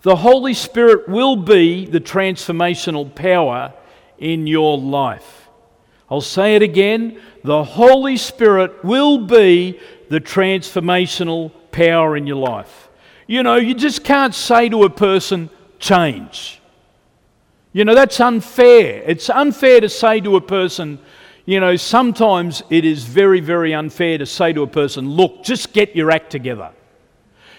the 0.00 0.16
Holy 0.16 0.54
Spirit 0.54 1.08
will 1.08 1.36
be 1.36 1.84
the 1.84 2.00
transformational 2.00 3.14
power 3.14 3.74
in 4.18 4.46
your 4.46 4.78
life. 4.78 5.48
I'll 6.10 6.20
say 6.20 6.54
it 6.54 6.62
again 6.62 7.20
the 7.42 7.62
Holy 7.62 8.16
Spirit 8.16 8.84
will 8.84 9.18
be 9.18 9.78
the 10.08 10.20
transformational 10.20 11.52
power 11.70 12.16
in 12.16 12.26
your 12.26 12.36
life. 12.36 12.88
You 13.28 13.42
know, 13.42 13.56
you 13.56 13.74
just 13.74 14.02
can't 14.02 14.34
say 14.34 14.68
to 14.68 14.82
a 14.82 14.90
person, 14.90 15.50
change. 15.78 16.60
You 17.72 17.84
know, 17.84 17.94
that's 17.94 18.18
unfair. 18.20 19.02
It's 19.06 19.30
unfair 19.30 19.80
to 19.80 19.88
say 19.88 20.20
to 20.20 20.36
a 20.36 20.40
person, 20.40 20.98
you 21.44 21.60
know, 21.60 21.76
sometimes 21.76 22.62
it 22.70 22.84
is 22.84 23.04
very, 23.04 23.40
very 23.40 23.74
unfair 23.74 24.18
to 24.18 24.26
say 24.26 24.52
to 24.52 24.62
a 24.62 24.66
person, 24.66 25.08
look, 25.10 25.44
just 25.44 25.72
get 25.72 25.94
your 25.94 26.10
act 26.10 26.30
together. 26.30 26.72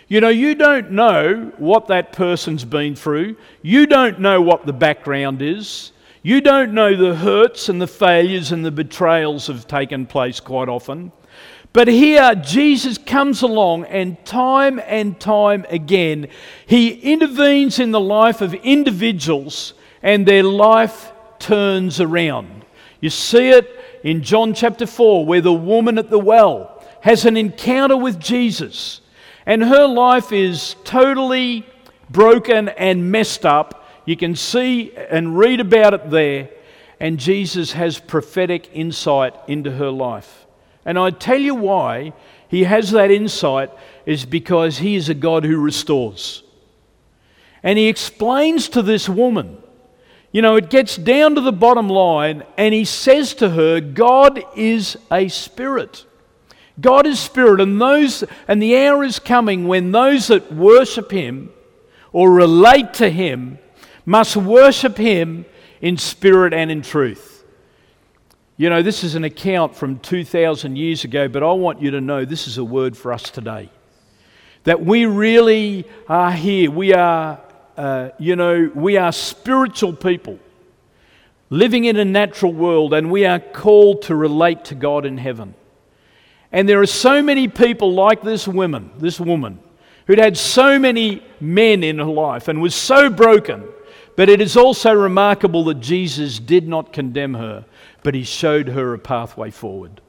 You 0.10 0.20
know, 0.22 0.30
you 0.30 0.56
don't 0.56 0.92
know 0.92 1.52
what 1.58 1.88
that 1.88 2.14
person's 2.14 2.66
been 2.66 2.96
through. 2.96 3.36
You 3.62 3.86
don't 3.86 4.20
know 4.20 4.42
what 4.42 4.66
the 4.66 4.74
background 4.74 5.42
is. 5.42 5.92
You 6.28 6.42
don't 6.42 6.74
know 6.74 6.94
the 6.94 7.16
hurts 7.16 7.70
and 7.70 7.82
the 7.82 7.88
failures 7.88 8.52
and 8.52 8.66
the 8.66 8.70
betrayals 8.70 9.48
have 9.48 9.66
taken 9.66 10.06
place 10.06 10.42
quite 10.42 10.68
often. 10.68 11.14
But 11.72 11.88
here, 11.88 12.36
Jesus 12.36 12.98
comes 12.98 13.44
along, 13.44 13.86
and 13.86 14.18
time 14.26 14.82
and 14.88 15.18
time 15.22 15.66
again, 15.70 16.28
he 16.66 16.90
intervenes 16.90 17.80
in 17.80 17.92
the 17.92 18.02
life 18.02 18.42
of 18.42 18.54
individuals 18.56 19.74
and 20.04 20.26
their 20.26 20.44
life 20.44 21.14
turns 21.40 22.02
around. 22.02 22.66
You 23.00 23.10
see 23.10 23.48
it 23.48 24.02
in 24.04 24.22
John 24.22 24.54
chapter 24.54 24.86
4, 24.86 25.26
where 25.26 25.40
the 25.40 25.54
woman 25.54 25.98
at 25.98 26.10
the 26.10 26.20
well 26.20 26.84
has 27.04 27.24
an 27.24 27.38
encounter 27.38 27.96
with 27.96 28.20
Jesus, 28.20 29.00
and 29.46 29.64
her 29.64 29.88
life 29.88 30.34
is 30.34 30.76
totally 30.84 31.66
broken 32.10 32.68
and 32.68 33.14
messed 33.14 33.46
up. 33.46 33.87
You 34.08 34.16
can 34.16 34.38
see 34.38 34.94
and 34.96 35.38
read 35.38 35.60
about 35.60 35.94
it 35.94 36.10
there, 36.10 36.50
and 36.98 37.20
Jesus 37.20 37.74
has 37.74 38.00
prophetic 38.00 38.70
insight 38.72 39.36
into 39.50 39.70
her 39.72 39.90
life. 39.90 40.46
And 40.86 40.98
I 40.98 41.10
tell 41.10 41.38
you 41.38 41.54
why 41.54 42.14
he 42.48 42.64
has 42.64 42.92
that 42.92 43.12
insight 43.12 43.70
is 44.06 44.26
because 44.26 44.78
he 44.78 44.96
is 44.96 45.10
a 45.10 45.14
God 45.14 45.44
who 45.44 45.58
restores. 45.58 46.42
And 47.62 47.78
he 47.78 47.90
explains 47.90 48.70
to 48.70 48.82
this 48.82 49.10
woman, 49.10 49.58
you 50.32 50.42
know, 50.42 50.56
it 50.56 50.70
gets 50.70 50.96
down 50.96 51.36
to 51.36 51.42
the 51.42 51.52
bottom 51.52 51.90
line, 51.90 52.44
and 52.58 52.74
he 52.74 52.86
says 52.86 53.34
to 53.36 53.50
her, 53.50 53.82
God 53.82 54.42
is 54.56 54.96
a 55.12 55.28
spirit. 55.28 56.06
God 56.80 57.06
is 57.06 57.20
spirit, 57.20 57.60
and 57.60 57.82
those 57.82 58.24
and 58.48 58.62
the 58.62 58.78
hour 58.78 59.04
is 59.04 59.20
coming 59.20 59.68
when 59.68 59.92
those 59.92 60.28
that 60.28 60.54
worship 60.54 61.12
him 61.12 61.50
or 62.14 62.32
relate 62.32 62.94
to 62.94 63.10
him 63.10 63.60
must 64.08 64.36
worship 64.36 64.98
him 64.98 65.46
in 65.82 65.98
spirit 65.98 66.52
and 66.52 66.72
in 66.72 66.82
truth. 66.82 67.44
You 68.58 68.72
know, 68.72 68.82
this 68.82 69.04
is 69.04 69.14
an 69.14 69.24
account 69.24 69.76
from 69.76 70.00
2,000 70.00 70.76
years 70.76 71.04
ago, 71.04 71.28
but 71.28 71.44
I 71.44 71.52
want 71.52 71.80
you 71.80 71.92
to 71.92 72.02
know 72.02 72.26
this 72.26 72.48
is 72.48 72.58
a 72.58 72.64
word 72.64 72.98
for 72.98 73.14
us 73.14 73.30
today. 73.30 73.70
That 74.64 74.84
we 74.84 75.06
really 75.06 75.86
are 76.08 76.32
here. 76.32 76.72
We 76.72 76.96
are 76.96 77.40
uh, 77.78 78.10
you 78.18 78.36
know, 78.36 78.72
we 78.74 78.98
are 78.98 79.12
spiritual 79.12 79.94
people 79.94 80.40
living 81.52 81.86
in 81.86 81.96
a 81.96 82.04
natural 82.04 82.52
world, 82.52 82.94
and 82.94 83.12
we 83.12 83.26
are 83.26 83.40
called 83.40 84.02
to 84.02 84.16
relate 84.16 84.66
to 84.66 84.76
God 84.76 85.06
in 85.06 85.18
heaven. 85.18 85.54
And 86.52 86.68
there 86.68 86.82
are 86.82 86.88
so 86.88 87.22
many 87.22 87.48
people 87.48 87.94
like 87.94 88.24
this 88.24 88.48
woman, 88.48 88.90
this 88.98 89.20
woman, 89.20 89.60
who'd 90.08 90.18
had 90.18 90.38
so 90.38 90.80
many 90.80 91.22
men 91.40 91.84
in 91.84 92.00
her 92.00 92.06
life 92.06 92.48
and 92.48 92.62
was 92.62 92.74
so 92.74 93.10
broken. 93.10 93.68
But 94.18 94.30
it 94.30 94.42
is 94.42 94.58
also 94.58 94.94
remarkable 94.94 95.64
that 95.66 95.80
Jesus 95.80 96.40
did 96.40 96.68
not 96.68 96.92
condemn 96.92 97.36
her, 97.36 97.66
but 98.02 98.16
he 98.16 98.24
showed 98.24 98.70
her 98.70 98.96
a 98.96 99.00
pathway 99.00 99.52
forward. 99.52 100.02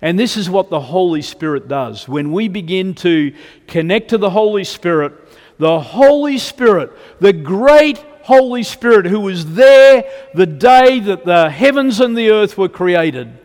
And 0.00 0.16
this 0.16 0.36
is 0.36 0.48
what 0.48 0.70
the 0.70 0.80
Holy 0.80 1.22
Spirit 1.22 1.66
does. 1.66 2.06
When 2.06 2.30
we 2.30 2.46
begin 2.46 2.94
to 2.94 3.34
connect 3.66 4.10
to 4.10 4.18
the 4.18 4.30
Holy 4.30 4.62
Spirit, 4.62 5.12
the 5.58 5.80
Holy 5.80 6.38
Spirit, 6.38 6.92
the 7.18 7.32
great 7.32 7.98
Holy 8.22 8.62
Spirit 8.62 9.06
who 9.06 9.18
was 9.18 9.54
there 9.54 10.04
the 10.32 10.46
day 10.46 11.00
that 11.00 11.24
the 11.24 11.50
heavens 11.50 11.98
and 11.98 12.16
the 12.16 12.30
earth 12.30 12.56
were 12.56 12.68
created, 12.68 13.36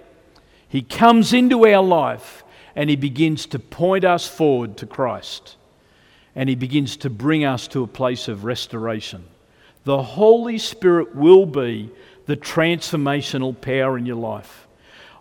He 0.70 0.84
comes 0.84 1.34
into 1.34 1.66
our 1.66 1.84
life 1.84 2.44
and 2.76 2.88
He 2.88 2.96
begins 2.96 3.48
to 3.48 3.58
point 3.58 4.06
us 4.06 4.28
forward 4.28 4.78
to 4.78 4.86
Christ. 4.86 5.58
And 6.36 6.50
He 6.50 6.56
begins 6.56 6.98
to 6.98 7.10
bring 7.10 7.46
us 7.46 7.68
to 7.70 7.82
a 7.82 7.88
place 7.88 8.28
of 8.28 8.44
restoration. 8.44 9.26
The 9.84 10.02
Holy 10.02 10.58
Spirit 10.58 11.16
will 11.16 11.46
be 11.46 11.92
the 12.26 12.38
transformational 12.38 13.60
power 13.60 13.98
in 13.98 14.06
your 14.06 14.18
life. 14.18 14.68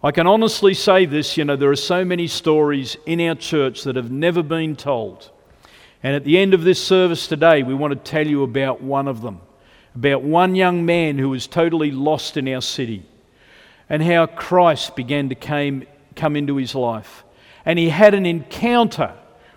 I 0.02 0.12
can 0.12 0.26
honestly 0.26 0.74
say 0.74 1.06
this 1.06 1.36
you 1.36 1.44
know, 1.44 1.56
there 1.56 1.70
are 1.70 1.76
so 1.76 2.04
many 2.04 2.26
stories 2.26 2.96
in 3.06 3.20
our 3.20 3.34
church 3.34 3.84
that 3.84 3.96
have 3.96 4.10
never 4.10 4.42
been 4.42 4.76
told. 4.76 5.30
And 6.02 6.16
at 6.16 6.24
the 6.24 6.38
end 6.38 6.54
of 6.54 6.64
this 6.64 6.82
service 6.82 7.26
today, 7.26 7.62
we 7.62 7.74
want 7.74 7.92
to 7.92 8.10
tell 8.10 8.26
you 8.26 8.42
about 8.42 8.80
one 8.82 9.08
of 9.08 9.20
them 9.20 9.40
about 9.94 10.22
one 10.22 10.54
young 10.54 10.86
man 10.86 11.18
who 11.18 11.30
was 11.30 11.46
totally 11.46 11.90
lost 11.90 12.36
in 12.36 12.48
our 12.48 12.62
city 12.62 13.04
and 13.88 14.02
how 14.02 14.26
Christ 14.26 14.94
began 14.94 15.28
to 15.30 15.34
came, 15.34 15.86
come 16.14 16.36
into 16.36 16.56
his 16.56 16.74
life. 16.74 17.24
And 17.64 17.78
he 17.78 17.88
had 17.88 18.14
an 18.14 18.24
encounter 18.24 19.14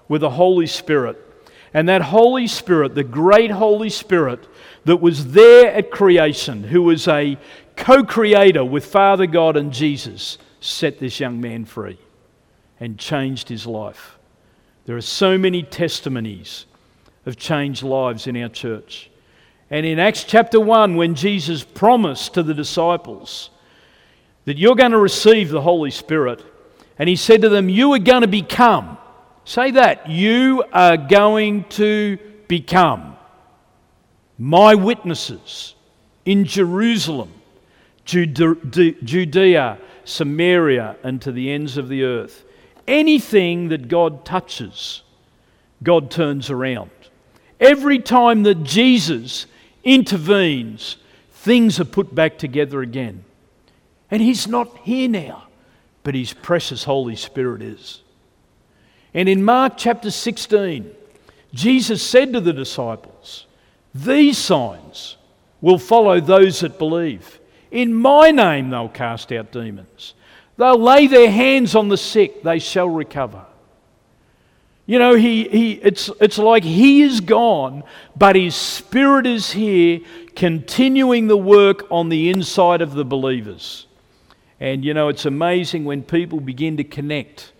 with 0.07 0.21
the 0.21 0.31
Holy 0.31 0.67
Spirit. 0.67 1.19
And 1.73 1.87
that 1.89 2.01
Holy 2.01 2.47
Spirit, 2.47 2.95
the 2.95 3.03
great 3.03 3.51
Holy 3.51 3.89
Spirit 3.89 4.47
that 4.85 4.97
was 4.97 5.31
there 5.31 5.71
at 5.71 5.91
creation, 5.91 6.63
who 6.63 6.83
was 6.83 7.07
a 7.07 7.37
co 7.75 8.03
creator 8.03 8.63
with 8.65 8.85
Father 8.85 9.25
God 9.25 9.57
and 9.57 9.71
Jesus, 9.71 10.37
set 10.59 10.99
this 10.99 11.19
young 11.19 11.39
man 11.41 11.65
free 11.65 11.97
and 12.79 12.97
changed 12.97 13.49
his 13.49 13.65
life. 13.65 14.17
There 14.85 14.97
are 14.97 15.01
so 15.01 15.37
many 15.37 15.63
testimonies 15.63 16.65
of 17.25 17.37
changed 17.37 17.83
lives 17.83 18.27
in 18.27 18.35
our 18.41 18.49
church. 18.49 19.09
And 19.69 19.85
in 19.85 19.99
Acts 19.99 20.23
chapter 20.23 20.59
1, 20.59 20.95
when 20.95 21.15
Jesus 21.15 21.63
promised 21.63 22.33
to 22.33 22.43
the 22.43 22.53
disciples 22.53 23.49
that 24.45 24.57
you're 24.57 24.75
going 24.75 24.91
to 24.91 24.97
receive 24.97 25.49
the 25.49 25.61
Holy 25.61 25.91
Spirit, 25.91 26.43
and 26.99 27.07
he 27.07 27.15
said 27.15 27.41
to 27.41 27.49
them, 27.49 27.69
You 27.69 27.93
are 27.93 27.99
going 27.99 28.21
to 28.21 28.27
become, 28.27 28.97
say 29.45 29.71
that, 29.71 30.09
you 30.09 30.63
are 30.73 30.97
going 30.97 31.63
to 31.69 32.17
become 32.47 33.12
my 34.37 34.75
witnesses 34.75 35.75
in 36.25 36.45
Jerusalem, 36.45 37.31
Judea, 38.05 39.77
Samaria, 40.05 40.95
and 41.03 41.21
to 41.21 41.31
the 41.31 41.51
ends 41.51 41.77
of 41.77 41.89
the 41.89 42.03
earth. 42.03 42.43
Anything 42.87 43.69
that 43.69 43.87
God 43.87 44.25
touches, 44.25 45.03
God 45.81 46.11
turns 46.11 46.49
around. 46.49 46.91
Every 47.59 47.99
time 47.99 48.43
that 48.43 48.63
Jesus 48.63 49.45
intervenes, 49.83 50.97
things 51.31 51.79
are 51.79 51.85
put 51.85 52.13
back 52.13 52.37
together 52.37 52.81
again. 52.81 53.23
And 54.11 54.21
He's 54.21 54.47
not 54.47 54.77
here 54.79 55.07
now, 55.07 55.43
but 56.03 56.15
His 56.15 56.33
precious 56.33 56.83
Holy 56.83 57.15
Spirit 57.15 57.61
is. 57.61 58.01
And 59.13 59.29
in 59.29 59.43
Mark 59.43 59.73
chapter 59.77 60.11
16, 60.11 60.91
Jesus 61.53 62.01
said 62.01 62.33
to 62.33 62.41
the 62.41 62.51
disciples, 62.51 63.45
These 63.93 64.37
signs 64.37 65.17
will 65.61 65.77
follow 65.77 66.19
those 66.19 66.61
that 66.61 66.79
believe. 66.79 67.39
In 67.71 67.93
my 67.93 68.31
name 68.31 68.69
they'll 68.69 68.89
cast 68.89 69.31
out 69.31 69.51
demons. 69.51 70.13
They'll 70.57 70.79
lay 70.79 71.07
their 71.07 71.31
hands 71.31 71.75
on 71.75 71.89
the 71.89 71.97
sick, 71.97 72.43
they 72.43 72.59
shall 72.59 72.89
recover. 72.89 73.45
You 74.85 74.99
know, 74.99 75.15
he, 75.15 75.47
he, 75.47 75.71
it's, 75.73 76.09
it's 76.19 76.37
like 76.37 76.63
he 76.63 77.01
is 77.03 77.21
gone, 77.21 77.83
but 78.17 78.35
his 78.35 78.53
spirit 78.53 79.25
is 79.25 79.51
here, 79.51 80.01
continuing 80.35 81.27
the 81.27 81.37
work 81.37 81.89
on 81.89 82.09
the 82.09 82.29
inside 82.29 82.81
of 82.81 82.93
the 82.93 83.05
believers. 83.05 83.87
And, 84.59 84.83
you 84.83 84.93
know, 84.93 85.07
it's 85.07 85.25
amazing 85.25 85.85
when 85.85 86.03
people 86.03 86.41
begin 86.41 86.77
to 86.77 86.83
connect, 86.83 87.53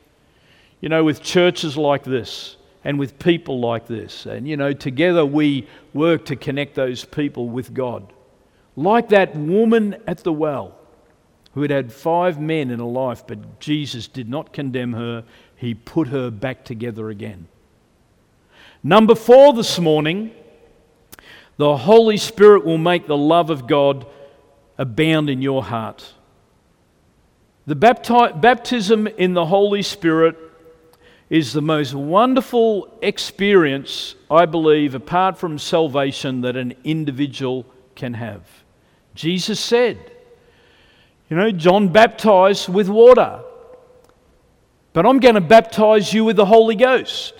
you 0.82 0.90
know, 0.90 1.04
with 1.04 1.22
churches 1.22 1.78
like 1.78 2.04
this 2.04 2.58
and 2.84 3.00
with 3.00 3.18
people 3.20 3.60
like 3.60 3.88
this. 3.88 4.26
And, 4.26 4.48
you 4.48 4.58
know, 4.58 4.74
together 4.74 5.26
we 5.26 5.68
work 5.94 6.26
to 6.26 6.36
connect 6.36 6.76
those 6.76 7.06
people 7.06 7.50
with 7.50 7.74
God. 7.74 8.12
Like 8.76 9.10
that 9.10 9.36
woman 9.36 9.96
at 10.08 10.20
the 10.20 10.34
well 10.34 10.76
who 11.54 11.62
had 11.62 11.72
had 11.72 11.94
five 11.94 12.40
men 12.40 12.72
in 12.72 12.80
her 12.80 12.86
life, 12.86 13.26
but 13.28 13.60
Jesus 13.60 14.08
did 14.08 14.28
not 14.28 14.54
condemn 14.54 14.94
her. 14.94 15.24
He 15.56 15.74
put 15.74 16.08
her 16.08 16.32
back 16.32 16.66
together 16.66 17.10
again. 17.10 17.48
Number 18.82 19.16
four 19.16 19.54
this 19.54 19.80
morning, 19.80 20.32
the 21.58 21.78
Holy 21.78 22.18
Spirit 22.18 22.66
will 22.66 22.80
make 22.80 23.08
the 23.08 23.16
love 23.16 23.50
of 23.50 23.68
God 23.68 24.06
abound 24.78 25.30
in 25.30 25.42
your 25.42 25.64
heart. 25.64 26.14
The 27.66 27.76
bapti- 27.76 28.42
baptism 28.42 29.08
in 29.08 29.36
the 29.36 29.46
Holy 29.46 29.84
Spirit 29.84 30.38
is 31.30 31.54
the 31.54 31.62
most 31.62 31.94
wonderful 31.94 32.98
experience, 33.02 34.16
I 34.30 34.46
believe, 34.46 34.96
apart 34.96 35.38
from 35.38 35.58
salvation, 35.58 36.42
that 36.42 36.56
an 36.56 36.76
individual 36.84 37.66
can 37.96 38.14
have. 38.14 38.42
Jesus 39.16 39.60
said, 39.60 40.12
you 41.30 41.38
know, 41.38 41.52
John 41.52 41.88
baptized 41.88 42.70
with 42.70 42.90
water. 42.90 43.42
But 44.94 45.08
I'm 45.08 45.20
going 45.20 45.36
to 45.36 45.42
baptize 45.42 46.14
you 46.14 46.24
with 46.24 46.36
the 46.36 46.46
Holy 46.46 46.76
Ghost. 46.76 47.34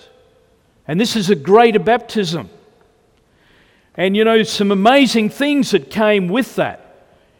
And 0.88 1.00
this 1.00 1.16
is 1.16 1.30
a 1.30 1.36
greater 1.36 1.78
baptism. 1.78 2.50
And 3.94 4.16
you 4.16 4.24
know, 4.24 4.42
some 4.42 4.72
amazing 4.72 5.30
things 5.30 5.70
that 5.70 5.88
came 5.88 6.28
with 6.28 6.56
that. 6.56 6.80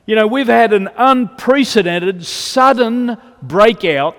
You 0.07 0.15
know, 0.15 0.27
we've 0.27 0.47
had 0.47 0.73
an 0.73 0.89
unprecedented, 0.97 2.25
sudden 2.25 3.17
breakout 3.43 4.17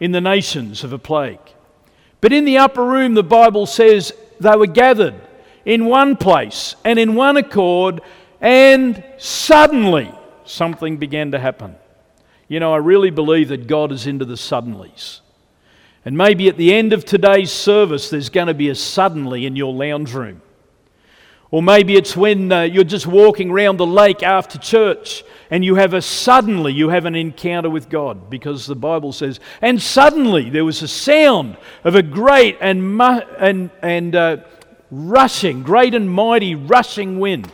in 0.00 0.12
the 0.12 0.20
nations 0.20 0.84
of 0.84 0.92
a 0.92 0.98
plague. 0.98 1.40
But 2.20 2.32
in 2.32 2.44
the 2.44 2.58
upper 2.58 2.84
room, 2.84 3.14
the 3.14 3.22
Bible 3.22 3.66
says 3.66 4.12
they 4.40 4.56
were 4.56 4.66
gathered 4.66 5.14
in 5.64 5.86
one 5.86 6.16
place 6.16 6.74
and 6.84 6.98
in 6.98 7.14
one 7.14 7.36
accord, 7.36 8.00
and 8.40 9.02
suddenly 9.18 10.12
something 10.44 10.96
began 10.96 11.32
to 11.32 11.38
happen. 11.38 11.76
You 12.48 12.60
know, 12.60 12.72
I 12.72 12.78
really 12.78 13.10
believe 13.10 13.48
that 13.48 13.66
God 13.66 13.92
is 13.92 14.06
into 14.06 14.24
the 14.24 14.34
suddenlies. 14.34 15.20
And 16.04 16.16
maybe 16.16 16.48
at 16.48 16.56
the 16.56 16.72
end 16.72 16.92
of 16.94 17.04
today's 17.04 17.52
service, 17.52 18.08
there's 18.08 18.30
going 18.30 18.46
to 18.46 18.54
be 18.54 18.70
a 18.70 18.74
suddenly 18.74 19.44
in 19.44 19.56
your 19.56 19.74
lounge 19.74 20.14
room. 20.14 20.40
Or 21.50 21.62
maybe 21.62 21.96
it's 21.96 22.16
when 22.16 22.50
uh, 22.50 22.62
you're 22.62 22.84
just 22.84 23.06
walking 23.06 23.50
around 23.50 23.76
the 23.76 23.86
lake 23.86 24.22
after 24.22 24.58
church 24.58 25.22
and 25.50 25.64
you 25.64 25.76
have 25.76 25.94
a 25.94 26.02
suddenly 26.02 26.72
you 26.72 26.90
have 26.90 27.04
an 27.04 27.14
encounter 27.14 27.70
with 27.70 27.88
God 27.88 28.28
because 28.30 28.66
the 28.66 28.76
Bible 28.76 29.12
says, 29.12 29.40
and 29.62 29.80
suddenly 29.80 30.50
there 30.50 30.64
was 30.64 30.82
a 30.82 30.88
sound 30.88 31.56
of 31.84 31.94
a 31.94 32.02
great 32.02 32.58
and 32.60 32.96
mu- 32.96 33.22
and 33.38 33.70
and 33.82 34.14
uh, 34.14 34.36
rushing, 34.90 35.62
great 35.62 35.94
and 35.94 36.10
mighty 36.10 36.54
rushing 36.54 37.18
wind 37.18 37.50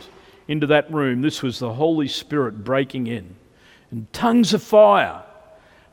into 0.47 0.67
that 0.67 0.91
room. 0.91 1.21
This 1.21 1.41
was 1.41 1.59
the 1.59 1.73
Holy 1.73 2.07
Spirit 2.07 2.63
breaking 2.63 3.07
in, 3.07 3.35
and 3.91 4.11
tongues 4.11 4.53
of 4.53 4.61
fire 4.61 5.23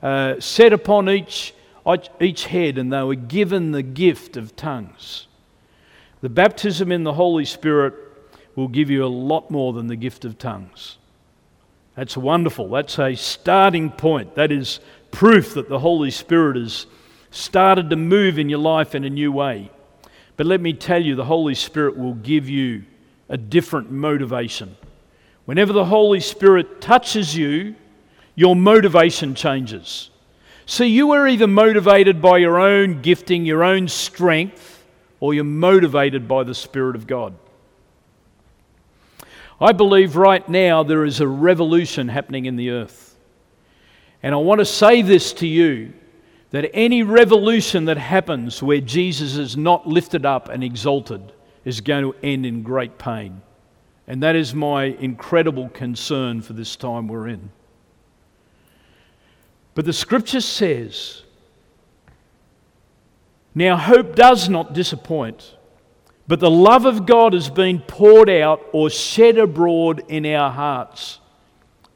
uh, 0.03 0.41
set 0.41 0.73
upon 0.73 1.09
each 1.09 1.55
each 2.21 2.47
head, 2.47 2.79
and 2.79 2.93
they 2.93 3.03
were 3.03 3.15
given 3.15 3.73
the 3.73 3.83
gift 3.83 4.37
of 4.37 4.55
tongues. 4.57 5.27
The 6.21 6.29
baptism 6.29 6.93
in 6.93 7.03
the 7.03 7.15
Holy 7.15 7.45
Spirit 7.45 7.95
will 8.55 8.69
give 8.69 8.91
you 8.91 9.05
a 9.05 9.07
lot 9.09 9.51
more 9.51 9.73
than 9.73 9.89
the 9.89 9.97
gift 9.97 10.25
of 10.25 10.39
tongues. 10.39 10.99
That's 11.95 12.17
wonderful. 12.17 12.69
That's 12.69 12.99
a 12.99 13.15
starting 13.15 13.91
point. 13.91 14.35
That 14.35 14.51
is 14.51 14.81
proof 15.11 15.55
that 15.55 15.69
the 15.69 15.79
Holy 15.79 16.11
Spirit 16.11 16.57
has 16.57 16.87
started 17.31 17.91
to 17.91 17.97
move 17.97 18.39
in 18.39 18.49
your 18.49 18.59
life 18.59 18.95
in 18.95 19.05
a 19.05 19.11
new 19.11 19.31
way. 19.31 19.71
But 20.37 20.47
let 20.47 20.61
me 20.61 20.73
tell 20.73 21.03
you, 21.03 21.15
the 21.15 21.25
Holy 21.25 21.55
Spirit 21.55 21.97
will 21.97 22.15
give 22.15 22.49
you 22.49 22.85
a 23.29 23.37
different 23.37 23.91
motivation. 23.91 24.77
Whenever 25.45 25.73
the 25.73 25.85
Holy 25.85 26.21
Spirit 26.21 26.81
touches 26.81 27.37
you, 27.37 27.75
your 28.35 28.57
motivation 28.57 29.35
changes. 29.35 30.11
See, 30.65 30.87
you 30.87 31.13
are 31.13 31.29
either 31.29 31.47
motivated 31.47 32.23
by 32.23 32.39
your 32.39 32.59
own 32.59 33.03
gifting, 33.03 33.45
your 33.45 33.65
own 33.65 33.89
strength, 33.89 34.85
or 35.21 35.35
you're 35.35 35.45
motivated 35.45 36.27
by 36.27 36.45
the 36.45 36.55
Spirit 36.55 36.97
of 36.97 37.07
God. 37.07 37.35
I 39.63 39.73
believe 39.73 40.17
right 40.17 40.47
now 40.49 40.83
there 40.83 41.05
is 41.05 41.21
a 41.21 41.27
revolution 41.27 42.09
happening 42.09 42.47
in 42.47 42.57
the 42.57 42.71
earth. 42.71 43.17
And 44.23 44.35
I 44.35 44.39
want 44.39 44.59
to 44.59 44.65
say 44.65 45.03
this 45.03 45.33
to 45.35 45.47
you 45.47 45.93
that 46.51 46.71
any 46.75 47.03
revolution 47.03 47.87
that 47.87 47.97
happens 47.97 48.63
where 48.63 48.81
Jesus 48.81 49.37
is 49.37 49.57
not 49.57 49.87
lifted 49.87 50.27
up 50.27 50.49
and 50.49 50.63
exalted 50.63 51.33
is 51.65 51.81
going 51.81 52.03
to 52.03 52.15
end 52.23 52.45
in 52.45 52.63
great 52.63 52.99
pain. 52.99 53.41
And 54.07 54.23
that 54.23 54.37
is 54.37 54.53
my 54.55 54.85
incredible 54.85 55.69
concern 55.71 56.43
for 56.43 56.53
this 56.53 56.77
time 56.77 57.09
we're 57.09 57.29
in. 57.29 57.51
But 59.75 59.87
the 59.87 59.93
scripture 59.93 60.41
says 60.41 61.23
now, 63.55 63.77
hope 63.77 64.15
does 64.15 64.49
not 64.49 64.73
disappoint, 64.73 65.57
but 66.33 66.41
the 66.41 66.51
love 66.51 66.87
of 66.87 67.05
God 67.05 67.35
has 67.35 67.51
been 67.51 67.79
poured 67.79 68.31
out 68.31 68.65
or 68.73 68.89
shed 68.89 69.37
abroad 69.37 70.03
in 70.09 70.25
our 70.25 70.51
hearts 70.51 71.21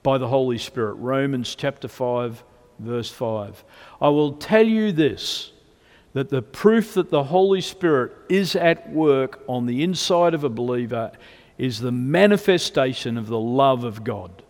by 0.03 0.19
the 0.19 0.29
Holy 0.29 0.59
Spirit. 0.59 0.97
Romans 0.97 1.55
chapter 1.55 1.89
5, 1.89 2.45
verse 2.79 3.11
5. 3.11 3.65
I 3.99 4.11
will 4.11 4.35
tell 4.35 4.67
you 4.67 4.93
this 4.93 5.53
that 6.13 6.29
the 6.29 6.43
proof 6.43 6.93
that 6.93 7.09
the 7.09 7.25
Holy 7.25 7.63
Spirit 7.63 8.13
is 8.29 8.55
at 8.55 8.91
work 8.91 9.43
on 9.49 9.65
the 9.65 9.83
inside 9.83 10.35
of 10.35 10.45
a 10.45 10.51
believer 10.51 11.13
is 11.57 11.81
the 11.81 11.91
manifestation 11.91 13.17
of 13.17 13.29
the 13.29 13.41
love 13.41 13.85
of 13.85 14.05
God. 14.05 14.43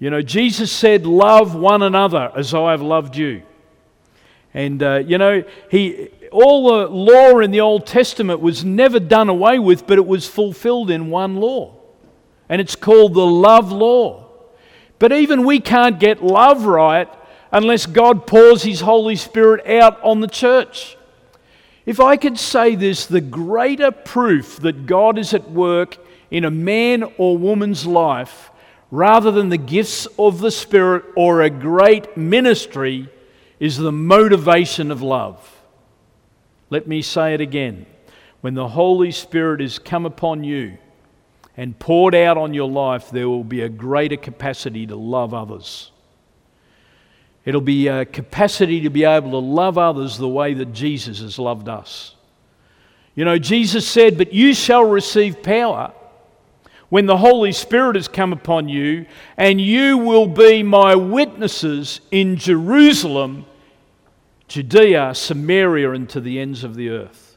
You 0.00 0.10
know, 0.10 0.22
Jesus 0.22 0.72
said, 0.72 1.06
Love 1.06 1.54
one 1.54 1.82
another 1.82 2.32
as 2.34 2.52
I 2.52 2.72
have 2.72 2.82
loved 2.82 3.16
you. 3.16 3.44
And, 4.54 4.82
uh, 4.82 5.02
you 5.04 5.18
know, 5.18 5.42
he, 5.68 6.08
all 6.30 6.68
the 6.68 6.88
law 6.88 7.40
in 7.40 7.50
the 7.50 7.60
Old 7.60 7.86
Testament 7.86 8.40
was 8.40 8.64
never 8.64 9.00
done 9.00 9.28
away 9.28 9.58
with, 9.58 9.86
but 9.86 9.98
it 9.98 10.06
was 10.06 10.28
fulfilled 10.28 10.90
in 10.90 11.10
one 11.10 11.36
law. 11.36 11.74
And 12.48 12.60
it's 12.60 12.76
called 12.76 13.14
the 13.14 13.26
love 13.26 13.72
law. 13.72 14.28
But 15.00 15.12
even 15.12 15.44
we 15.44 15.58
can't 15.60 15.98
get 15.98 16.22
love 16.22 16.64
right 16.64 17.08
unless 17.50 17.86
God 17.86 18.26
pours 18.26 18.62
His 18.62 18.80
Holy 18.80 19.16
Spirit 19.16 19.66
out 19.66 20.02
on 20.02 20.20
the 20.20 20.28
church. 20.28 20.96
If 21.84 22.00
I 22.00 22.16
could 22.16 22.38
say 22.38 22.74
this, 22.74 23.06
the 23.06 23.20
greater 23.20 23.90
proof 23.90 24.56
that 24.58 24.86
God 24.86 25.18
is 25.18 25.34
at 25.34 25.50
work 25.50 25.98
in 26.30 26.44
a 26.44 26.50
man 26.50 27.04
or 27.18 27.36
woman's 27.36 27.86
life, 27.86 28.50
rather 28.90 29.30
than 29.30 29.48
the 29.48 29.58
gifts 29.58 30.06
of 30.18 30.40
the 30.40 30.50
Spirit 30.50 31.04
or 31.16 31.42
a 31.42 31.50
great 31.50 32.16
ministry, 32.16 33.08
is 33.64 33.78
the 33.78 33.90
motivation 33.90 34.90
of 34.90 35.00
love. 35.00 35.62
Let 36.68 36.86
me 36.86 37.00
say 37.00 37.32
it 37.32 37.40
again. 37.40 37.86
When 38.42 38.52
the 38.52 38.68
Holy 38.68 39.10
Spirit 39.10 39.62
is 39.62 39.78
come 39.78 40.04
upon 40.04 40.44
you 40.44 40.76
and 41.56 41.78
poured 41.78 42.14
out 42.14 42.36
on 42.36 42.52
your 42.52 42.68
life, 42.68 43.10
there 43.10 43.26
will 43.26 43.42
be 43.42 43.62
a 43.62 43.70
greater 43.70 44.18
capacity 44.18 44.86
to 44.88 44.96
love 44.96 45.32
others. 45.32 45.92
It'll 47.46 47.62
be 47.62 47.88
a 47.88 48.04
capacity 48.04 48.82
to 48.82 48.90
be 48.90 49.04
able 49.04 49.30
to 49.30 49.38
love 49.38 49.78
others 49.78 50.18
the 50.18 50.28
way 50.28 50.52
that 50.52 50.74
Jesus 50.74 51.20
has 51.20 51.38
loved 51.38 51.66
us. 51.66 52.14
You 53.14 53.24
know, 53.24 53.38
Jesus 53.38 53.88
said, 53.88 54.18
But 54.18 54.34
you 54.34 54.52
shall 54.52 54.84
receive 54.84 55.42
power 55.42 55.90
when 56.90 57.06
the 57.06 57.16
Holy 57.16 57.52
Spirit 57.52 57.96
has 57.96 58.08
come 58.08 58.34
upon 58.34 58.68
you, 58.68 59.06
and 59.38 59.58
you 59.58 59.96
will 59.96 60.26
be 60.26 60.62
my 60.62 60.94
witnesses 60.94 62.02
in 62.10 62.36
Jerusalem, 62.36 63.46
Judea, 64.48 65.14
Samaria, 65.14 65.92
and 65.92 66.08
to 66.10 66.20
the 66.20 66.38
ends 66.38 66.64
of 66.64 66.74
the 66.74 66.90
earth. 66.90 67.36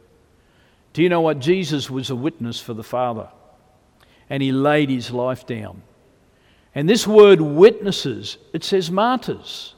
Do 0.93 1.03
you 1.03 1.09
know 1.09 1.21
what? 1.21 1.39
Jesus 1.39 1.89
was 1.89 2.09
a 2.09 2.15
witness 2.15 2.59
for 2.59 2.73
the 2.73 2.83
Father, 2.83 3.29
and 4.29 4.41
he 4.41 4.51
laid 4.51 4.89
his 4.89 5.11
life 5.11 5.45
down. 5.45 5.83
And 6.75 6.89
this 6.89 7.07
word 7.07 7.41
witnesses, 7.41 8.37
it 8.53 8.63
says 8.63 8.91
martyrs. 8.91 9.73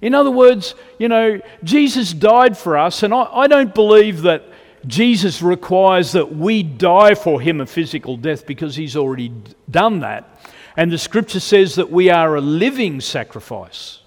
In 0.00 0.14
other 0.14 0.30
words, 0.30 0.74
you 0.98 1.08
know, 1.08 1.40
Jesus 1.64 2.12
died 2.12 2.58
for 2.58 2.76
us, 2.76 3.02
and 3.02 3.14
I, 3.14 3.22
I 3.24 3.46
don't 3.46 3.74
believe 3.74 4.22
that 4.22 4.44
Jesus 4.86 5.42
requires 5.42 6.12
that 6.12 6.34
we 6.34 6.62
die 6.62 7.14
for 7.14 7.40
him 7.40 7.60
a 7.60 7.66
physical 7.66 8.16
death 8.16 8.46
because 8.46 8.74
he's 8.74 8.96
already 8.96 9.32
done 9.70 10.00
that. 10.00 10.40
And 10.76 10.90
the 10.90 10.98
scripture 10.98 11.40
says 11.40 11.76
that 11.76 11.90
we 11.90 12.10
are 12.10 12.36
a 12.36 12.40
living 12.40 13.00
sacrifice. 13.00 14.01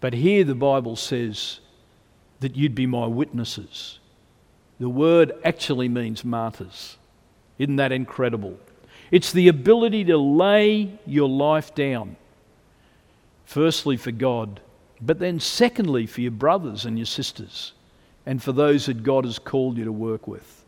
But 0.00 0.14
here 0.14 0.44
the 0.44 0.54
Bible 0.54 0.96
says 0.96 1.60
that 2.40 2.56
you'd 2.56 2.74
be 2.74 2.86
my 2.86 3.06
witnesses. 3.06 3.98
The 4.78 4.88
word 4.88 5.32
actually 5.44 5.88
means 5.88 6.24
martyrs. 6.24 6.96
Isn't 7.58 7.76
that 7.76 7.90
incredible? 7.90 8.58
It's 9.10 9.32
the 9.32 9.48
ability 9.48 10.04
to 10.04 10.18
lay 10.18 10.98
your 11.06 11.28
life 11.28 11.74
down, 11.74 12.16
firstly 13.44 13.96
for 13.96 14.12
God, 14.12 14.60
but 15.00 15.18
then 15.18 15.40
secondly 15.40 16.06
for 16.06 16.20
your 16.20 16.30
brothers 16.30 16.84
and 16.84 16.98
your 16.98 17.06
sisters 17.06 17.72
and 18.26 18.42
for 18.42 18.52
those 18.52 18.86
that 18.86 19.02
God 19.02 19.24
has 19.24 19.38
called 19.38 19.78
you 19.78 19.84
to 19.84 19.92
work 19.92 20.28
with. 20.28 20.64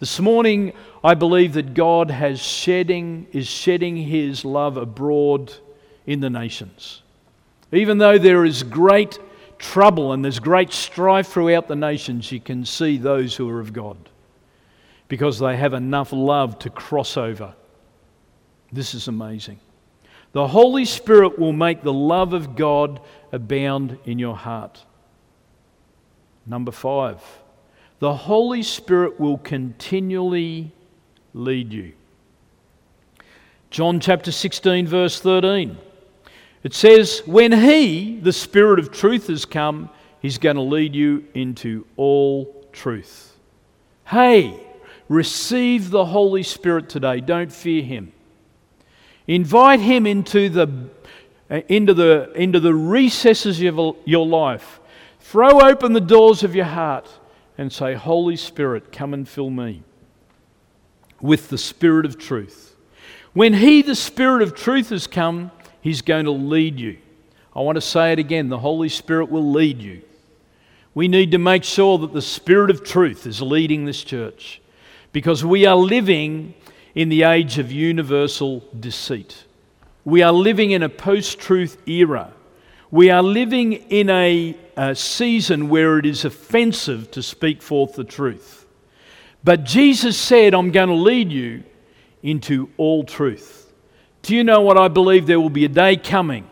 This 0.00 0.18
morning, 0.18 0.72
I 1.04 1.14
believe 1.14 1.52
that 1.52 1.74
God 1.74 2.10
has 2.10 2.40
shedding, 2.40 3.28
is 3.32 3.46
shedding 3.46 3.96
His 3.96 4.44
love 4.44 4.76
abroad 4.76 5.52
in 6.06 6.20
the 6.20 6.30
nations. 6.30 7.02
Even 7.72 7.98
though 7.98 8.18
there 8.18 8.44
is 8.44 8.62
great 8.62 9.18
trouble 9.58 10.12
and 10.12 10.22
there's 10.22 10.38
great 10.38 10.72
strife 10.72 11.28
throughout 11.28 11.68
the 11.68 11.76
nations, 11.76 12.30
you 12.30 12.40
can 12.40 12.66
see 12.66 12.98
those 12.98 13.34
who 13.34 13.48
are 13.48 13.60
of 13.60 13.72
God 13.72 13.96
because 15.08 15.38
they 15.38 15.56
have 15.56 15.72
enough 15.72 16.12
love 16.12 16.58
to 16.60 16.70
cross 16.70 17.16
over. 17.16 17.54
This 18.72 18.94
is 18.94 19.08
amazing. 19.08 19.58
The 20.32 20.46
Holy 20.46 20.84
Spirit 20.84 21.38
will 21.38 21.52
make 21.52 21.82
the 21.82 21.92
love 21.92 22.32
of 22.32 22.56
God 22.56 23.00
abound 23.30 23.98
in 24.04 24.18
your 24.18 24.36
heart. 24.36 24.84
Number 26.46 26.72
five, 26.72 27.20
the 27.98 28.14
Holy 28.14 28.62
Spirit 28.62 29.20
will 29.20 29.38
continually 29.38 30.72
lead 31.34 31.72
you. 31.72 31.92
John 33.70 34.00
chapter 34.00 34.32
16, 34.32 34.86
verse 34.86 35.20
13. 35.20 35.78
It 36.62 36.74
says, 36.74 37.22
When 37.26 37.52
He, 37.52 38.18
the 38.20 38.32
Spirit 38.32 38.78
of 38.78 38.92
truth, 38.92 39.26
has 39.28 39.44
come, 39.44 39.90
He's 40.20 40.38
going 40.38 40.56
to 40.56 40.62
lead 40.62 40.94
you 40.94 41.24
into 41.34 41.86
all 41.96 42.66
truth. 42.72 43.36
Hey, 44.06 44.60
receive 45.08 45.90
the 45.90 46.04
Holy 46.04 46.42
Spirit 46.42 46.88
today. 46.88 47.20
Don't 47.20 47.52
fear 47.52 47.82
Him. 47.82 48.12
Invite 49.26 49.80
Him 49.80 50.06
into 50.06 50.48
the, 50.48 50.88
uh, 51.50 51.60
into 51.68 51.94
the, 51.94 52.32
into 52.34 52.60
the 52.60 52.74
recesses 52.74 53.60
of 53.62 53.96
your 54.04 54.26
life 54.26 54.80
Throw 55.22 55.60
open 55.60 55.92
the 55.94 56.00
doors 56.00 56.42
of 56.42 56.54
your 56.54 56.66
heart 56.66 57.08
and 57.56 57.72
say, 57.72 57.94
Holy 57.94 58.36
Spirit, 58.36 58.92
come 58.92 59.14
and 59.14 59.26
fill 59.26 59.48
me 59.48 59.82
with 61.22 61.48
the 61.48 61.56
Spirit 61.56 62.04
of 62.04 62.18
truth. 62.18 62.76
When 63.32 63.54
He, 63.54 63.80
the 63.80 63.94
Spirit 63.94 64.42
of 64.42 64.54
truth, 64.54 64.90
has 64.90 65.06
come, 65.06 65.50
He's 65.82 66.00
going 66.00 66.24
to 66.24 66.30
lead 66.30 66.80
you. 66.80 66.96
I 67.54 67.60
want 67.60 67.76
to 67.76 67.82
say 67.82 68.12
it 68.12 68.18
again 68.18 68.48
the 68.48 68.58
Holy 68.58 68.88
Spirit 68.88 69.30
will 69.30 69.50
lead 69.50 69.82
you. 69.82 70.00
We 70.94 71.08
need 71.08 71.32
to 71.32 71.38
make 71.38 71.64
sure 71.64 71.98
that 71.98 72.14
the 72.14 72.22
Spirit 72.22 72.70
of 72.70 72.82
truth 72.84 73.26
is 73.26 73.42
leading 73.42 73.84
this 73.84 74.02
church. 74.02 74.60
because 75.12 75.44
we 75.44 75.66
are 75.66 75.76
living 75.76 76.54
in 76.94 77.08
the 77.08 77.22
age 77.22 77.58
of 77.58 77.70
universal 77.70 78.64
deceit. 78.78 79.44
We 80.04 80.22
are 80.22 80.32
living 80.32 80.72
in 80.72 80.82
a 80.82 80.88
post 80.88 81.38
truth 81.38 81.76
era. 81.86 82.32
We 82.90 83.10
are 83.10 83.22
living 83.22 83.74
in 83.74 84.10
a, 84.10 84.56
a, 84.76 84.94
season 84.94 85.68
where 85.68 85.98
it 85.98 86.06
is 86.06 86.24
offensive 86.24 87.10
to 87.12 87.22
speak 87.22 87.62
forth 87.62 87.94
the 87.94 88.04
truth. 88.04 88.66
But 89.44 89.64
Jesus 89.64 90.18
said, 90.18 90.54
I'm 90.54 90.70
going 90.70 90.88
to 90.88 90.94
lead 90.94 91.30
you 91.32 91.62
into 92.22 92.70
all 92.76 93.04
truth. 93.04 93.61
Do 94.22 94.36
you 94.36 94.44
know 94.44 94.60
what 94.60 94.78
I 94.78 94.86
believe? 94.86 95.26
There 95.26 95.40
will 95.40 95.50
be 95.50 95.64
a 95.64 95.68
day 95.68 95.96
coming. 95.96 96.48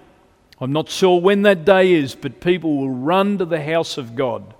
I'm 0.60 0.72
not 0.72 0.88
sure 0.88 1.20
when 1.20 1.42
that 1.42 1.64
day 1.64 1.92
is, 1.92 2.16
but 2.16 2.40
people 2.40 2.76
will 2.76 2.90
run 2.90 3.38
to 3.38 3.44
the 3.44 3.62
house 3.62 3.96
of 3.96 4.16
God 4.16 4.54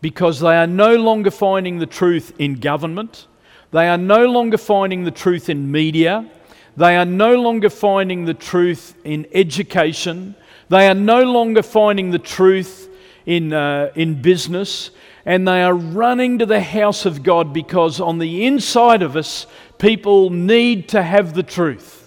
because 0.00 0.38
they 0.38 0.56
are 0.56 0.68
no 0.68 0.94
longer 0.94 1.32
finding 1.32 1.78
the 1.78 1.86
truth 1.86 2.32
in 2.38 2.54
government. 2.54 3.26
They 3.72 3.88
are 3.88 3.98
no 3.98 4.26
longer 4.26 4.58
finding 4.58 5.02
the 5.02 5.10
truth 5.10 5.48
in 5.48 5.72
media. 5.72 6.30
They 6.76 6.96
are 6.96 7.04
no 7.04 7.34
longer 7.34 7.68
finding 7.68 8.26
the 8.26 8.34
truth 8.34 8.94
in 9.02 9.26
education. 9.34 10.36
They 10.68 10.86
are 10.86 10.94
no 10.94 11.22
longer 11.24 11.62
finding 11.62 12.12
the 12.12 12.18
truth 12.20 12.88
in, 13.26 13.52
uh, 13.52 13.90
in 13.96 14.22
business. 14.22 14.90
And 15.26 15.48
they 15.48 15.62
are 15.62 15.74
running 15.74 16.38
to 16.38 16.46
the 16.46 16.60
house 16.60 17.06
of 17.06 17.24
God 17.24 17.52
because 17.52 18.00
on 18.00 18.18
the 18.18 18.46
inside 18.46 19.02
of 19.02 19.16
us, 19.16 19.46
people 19.78 20.30
need 20.30 20.88
to 20.90 21.02
have 21.02 21.34
the 21.34 21.42
truth. 21.42 22.01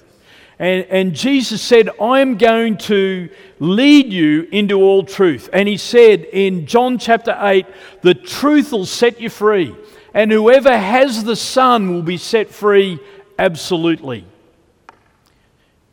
And, 0.58 0.86
and 0.90 1.14
Jesus 1.14 1.62
said, 1.62 1.90
I'm 2.00 2.38
going 2.38 2.78
to 2.78 3.30
lead 3.60 4.14
you 4.14 4.48
into 4.52 4.82
all 4.82 5.04
truth. 5.04 5.50
And 5.52 5.68
he 5.68 5.78
said 5.78 6.22
in 6.32 6.66
John 6.66 6.98
chapter 6.98 7.38
8, 7.38 7.66
the 8.02 8.14
truth 8.14 8.72
will 8.72 8.86
set 8.86 9.20
you 9.20 9.30
free 9.30 9.76
and 10.16 10.32
whoever 10.32 10.76
has 10.76 11.26
the 11.26 11.36
Son 11.36 11.94
will 11.94 12.02
be 12.02 12.16
set 12.16 12.50
free 12.50 13.00
absolutely. 13.38 14.26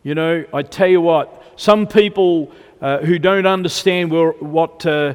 You 0.05 0.15
know, 0.15 0.45
I 0.55 0.63
tell 0.63 0.87
you 0.87 1.01
what, 1.01 1.43
some 1.57 1.89
people 1.89 2.53
uh, 2.83 2.99
who 2.99 3.17
don't 3.17 3.47
understand 3.47 4.11
what 4.11 4.85
uh, 4.85 5.15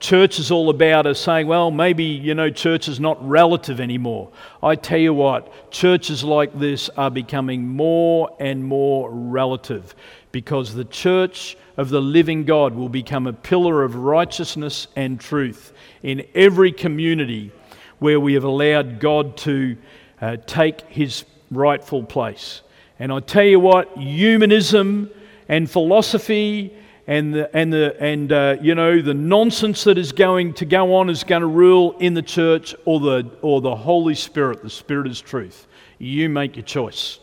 church 0.00 0.38
is 0.38 0.50
all 0.50 0.68
about 0.68 1.06
are 1.06 1.14
saying, 1.14 1.46
well, 1.46 1.70
maybe, 1.70 2.04
you 2.04 2.34
know, 2.34 2.50
church 2.50 2.88
is 2.88 3.00
not 3.00 3.26
relative 3.26 3.80
anymore. 3.80 4.30
I 4.62 4.74
tell 4.74 4.98
you 4.98 5.14
what, 5.14 5.70
churches 5.70 6.22
like 6.22 6.58
this 6.58 6.90
are 6.90 7.10
becoming 7.10 7.66
more 7.66 8.36
and 8.38 8.62
more 8.62 9.10
relative 9.10 9.94
because 10.30 10.74
the 10.74 10.84
church 10.84 11.56
of 11.78 11.88
the 11.88 12.02
living 12.02 12.44
God 12.44 12.74
will 12.74 12.90
become 12.90 13.26
a 13.26 13.32
pillar 13.32 13.82
of 13.82 13.96
righteousness 13.96 14.86
and 14.94 15.18
truth 15.18 15.72
in 16.02 16.22
every 16.34 16.70
community 16.70 17.50
where 17.98 18.20
we 18.20 18.34
have 18.34 18.44
allowed 18.44 19.00
God 19.00 19.38
to 19.38 19.78
uh, 20.20 20.36
take 20.46 20.82
his 20.82 21.24
rightful 21.50 22.02
place. 22.02 22.60
And 22.98 23.10
I 23.10 23.20
tell 23.20 23.44
you 23.44 23.58
what, 23.58 23.96
humanism 23.96 25.10
and 25.48 25.70
philosophy 25.70 26.74
and 27.06 27.32
the, 27.32 27.56
and 27.56 27.72
the 27.72 27.96
and 28.00 28.32
uh, 28.32 28.56
you 28.60 28.74
know 28.74 29.00
the 29.00 29.14
nonsense 29.14 29.84
that 29.84 29.96
is 29.96 30.12
going 30.12 30.54
to 30.54 30.64
go 30.64 30.96
on 30.96 31.08
is 31.08 31.24
going 31.24 31.42
to 31.42 31.46
rule 31.46 31.96
in 31.98 32.14
the 32.14 32.22
church 32.22 32.74
or 32.84 32.98
the 33.00 33.30
or 33.42 33.60
the 33.60 33.76
Holy 33.76 34.14
Spirit. 34.14 34.62
The 34.62 34.70
Spirit 34.70 35.06
is 35.06 35.20
truth. 35.20 35.66
You 35.98 36.28
make 36.28 36.56
your 36.56 36.64
choice. 36.64 37.20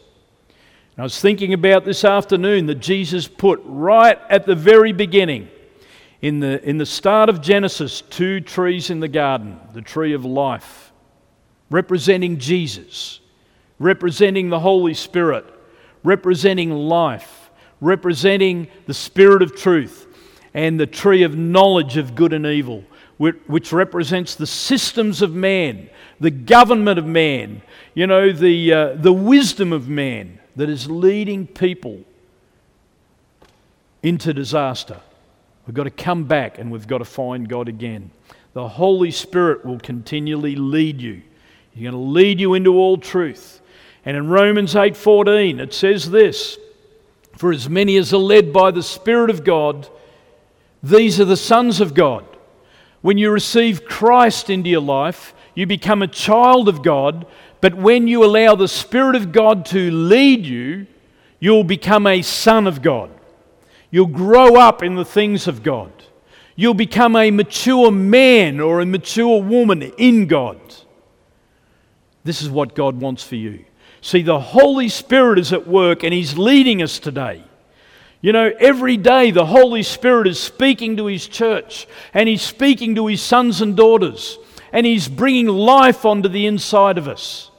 And 0.96 1.02
I 1.02 1.04
was 1.04 1.20
thinking 1.20 1.54
about 1.54 1.86
this 1.86 2.06
afternoon 2.06 2.68
that 2.68 2.76
Jesus 2.76 3.28
put 3.28 3.60
right 3.66 4.20
at 4.30 4.46
the 4.46 4.56
very 4.56 4.92
beginning 4.92 5.50
in 6.24 6.40
the, 6.40 6.64
in 6.68 6.78
the 6.78 6.86
start 6.86 7.28
of 7.28 7.42
Genesis, 7.42 8.02
two 8.02 8.40
trees 8.40 8.90
in 8.90 9.02
the 9.02 9.10
garden 9.10 9.60
the 9.74 9.82
tree 9.82 10.14
of 10.14 10.24
life, 10.24 10.94
representing 11.70 12.38
Jesus, 12.38 13.20
representing 13.78 14.50
the 14.50 14.60
Holy 14.60 14.94
Spirit, 14.94 15.46
representing 16.04 16.72
life, 16.72 17.43
representing 17.84 18.68
the 18.86 18.94
Spirit 18.94 19.42
of 19.42 19.56
truth, 19.56 20.08
and 20.54 20.80
the 20.80 20.88
tree 20.88 21.24
of 21.24 21.36
knowledge 21.36 21.98
of 21.98 22.16
good 22.16 22.34
and 22.34 22.46
evil, 22.46 22.84
which 23.18 23.72
represents 23.72 24.36
the 24.36 24.48
systems 24.48 25.22
of 25.22 25.34
man, 25.34 25.90
the 26.20 26.32
government 26.32 27.00
of 27.00 27.06
man, 27.06 27.62
you 27.94 28.08
know, 28.08 28.32
the, 28.32 28.74
uh, 28.74 28.94
the 28.96 29.14
wisdom 29.14 29.72
of 29.72 29.88
man 29.88 30.40
that 30.56 30.70
is 30.70 30.90
leading 30.90 31.48
people 31.48 32.04
into 34.02 34.34
disaster. 34.34 35.00
We've 35.66 35.74
got 35.74 35.84
to 35.84 35.92
come 35.92 36.26
back 36.26 36.60
and 36.60 36.72
we've 36.72 36.88
got 36.88 36.98
to 37.00 37.06
find 37.06 37.48
God 37.48 37.70
again. 37.70 38.12
The 38.54 38.68
Holy 38.68 39.12
Spirit 39.12 39.66
will 39.66 39.80
continually 39.80 40.56
lead 40.56 41.02
you. 41.02 41.22
He's 41.72 41.84
going 41.84 41.94
to 41.94 41.98
lead 41.98 42.40
you 42.40 42.54
into 42.54 42.76
all 42.76 42.98
truth. 42.98 43.62
And 44.06 44.18
in 44.18 44.28
Romans 44.28 44.76
8:14 44.76 45.60
it 45.60 45.74
says 45.74 46.12
this, 46.12 46.58
for 47.38 47.52
as 47.52 47.70
many 47.70 47.98
as 47.98 48.14
are 48.14 48.18
led 48.18 48.54
by 48.54 48.72
the 48.72 48.84
Spirit 48.84 49.30
of 49.30 49.44
God, 49.44 49.88
these 50.82 51.20
are 51.20 51.26
the 51.26 51.38
sons 51.38 51.82
of 51.82 51.94
God. 51.94 52.26
When 53.02 53.18
you 53.18 53.32
receive 53.32 53.86
Christ 53.86 54.50
into 54.50 54.70
your 54.70 54.82
life, 54.82 55.34
you 55.56 55.66
become 55.66 56.02
a 56.02 56.08
child 56.08 56.68
of 56.68 56.84
God, 56.84 57.26
but 57.62 57.76
when 57.76 58.08
you 58.08 58.24
allow 58.24 58.56
the 58.56 58.68
Spirit 58.68 59.16
of 59.16 59.32
God 59.32 59.66
to 59.68 59.92
lead 59.92 60.46
you, 60.46 60.88
you'll 61.40 61.64
become 61.64 62.08
a 62.08 62.22
son 62.22 62.68
of 62.68 62.82
God. 62.82 63.10
You'll 63.92 64.08
grow 64.08 64.56
up 64.56 64.82
in 64.82 64.96
the 64.96 65.06
things 65.06 65.48
of 65.48 65.64
God. 65.64 65.92
You'll 66.56 66.74
become 66.74 67.16
a 67.16 67.32
mature 67.32 67.92
man 67.92 68.60
or 68.60 68.80
a 68.80 68.86
mature 68.86 69.42
woman 69.42 69.82
in 69.98 70.28
God. 70.28 70.60
This 72.24 72.42
is 72.42 72.50
what 72.50 72.76
God 72.76 73.00
wants 73.00 73.24
for 73.24 73.36
you. 73.36 73.66
See, 74.04 74.22
the 74.22 74.40
Holy 74.40 74.90
Spirit 74.90 75.40
is 75.40 75.54
at 75.54 75.66
work 75.66 76.04
and 76.04 76.14
He's 76.14 76.38
leading 76.38 76.84
us 76.84 77.00
today. 77.00 77.42
You 78.20 78.34
know, 78.34 78.52
every 78.60 78.98
day 78.98 79.32
the 79.32 79.46
Holy 79.46 79.82
Spirit 79.82 80.28
is 80.28 80.38
speaking 80.38 80.98
to 80.98 81.06
His 81.06 81.26
church 81.26 81.88
and 82.14 82.28
He's 82.28 82.42
speaking 82.42 82.96
to 82.96 83.08
His 83.08 83.22
sons 83.22 83.62
and 83.62 83.78
daughters 83.78 84.38
and 84.74 84.86
He's 84.86 85.08
bringing 85.08 85.48
life 85.48 86.04
onto 86.04 86.28
the 86.28 86.46
inside 86.48 86.98
of 86.98 87.08
us. 87.08 87.50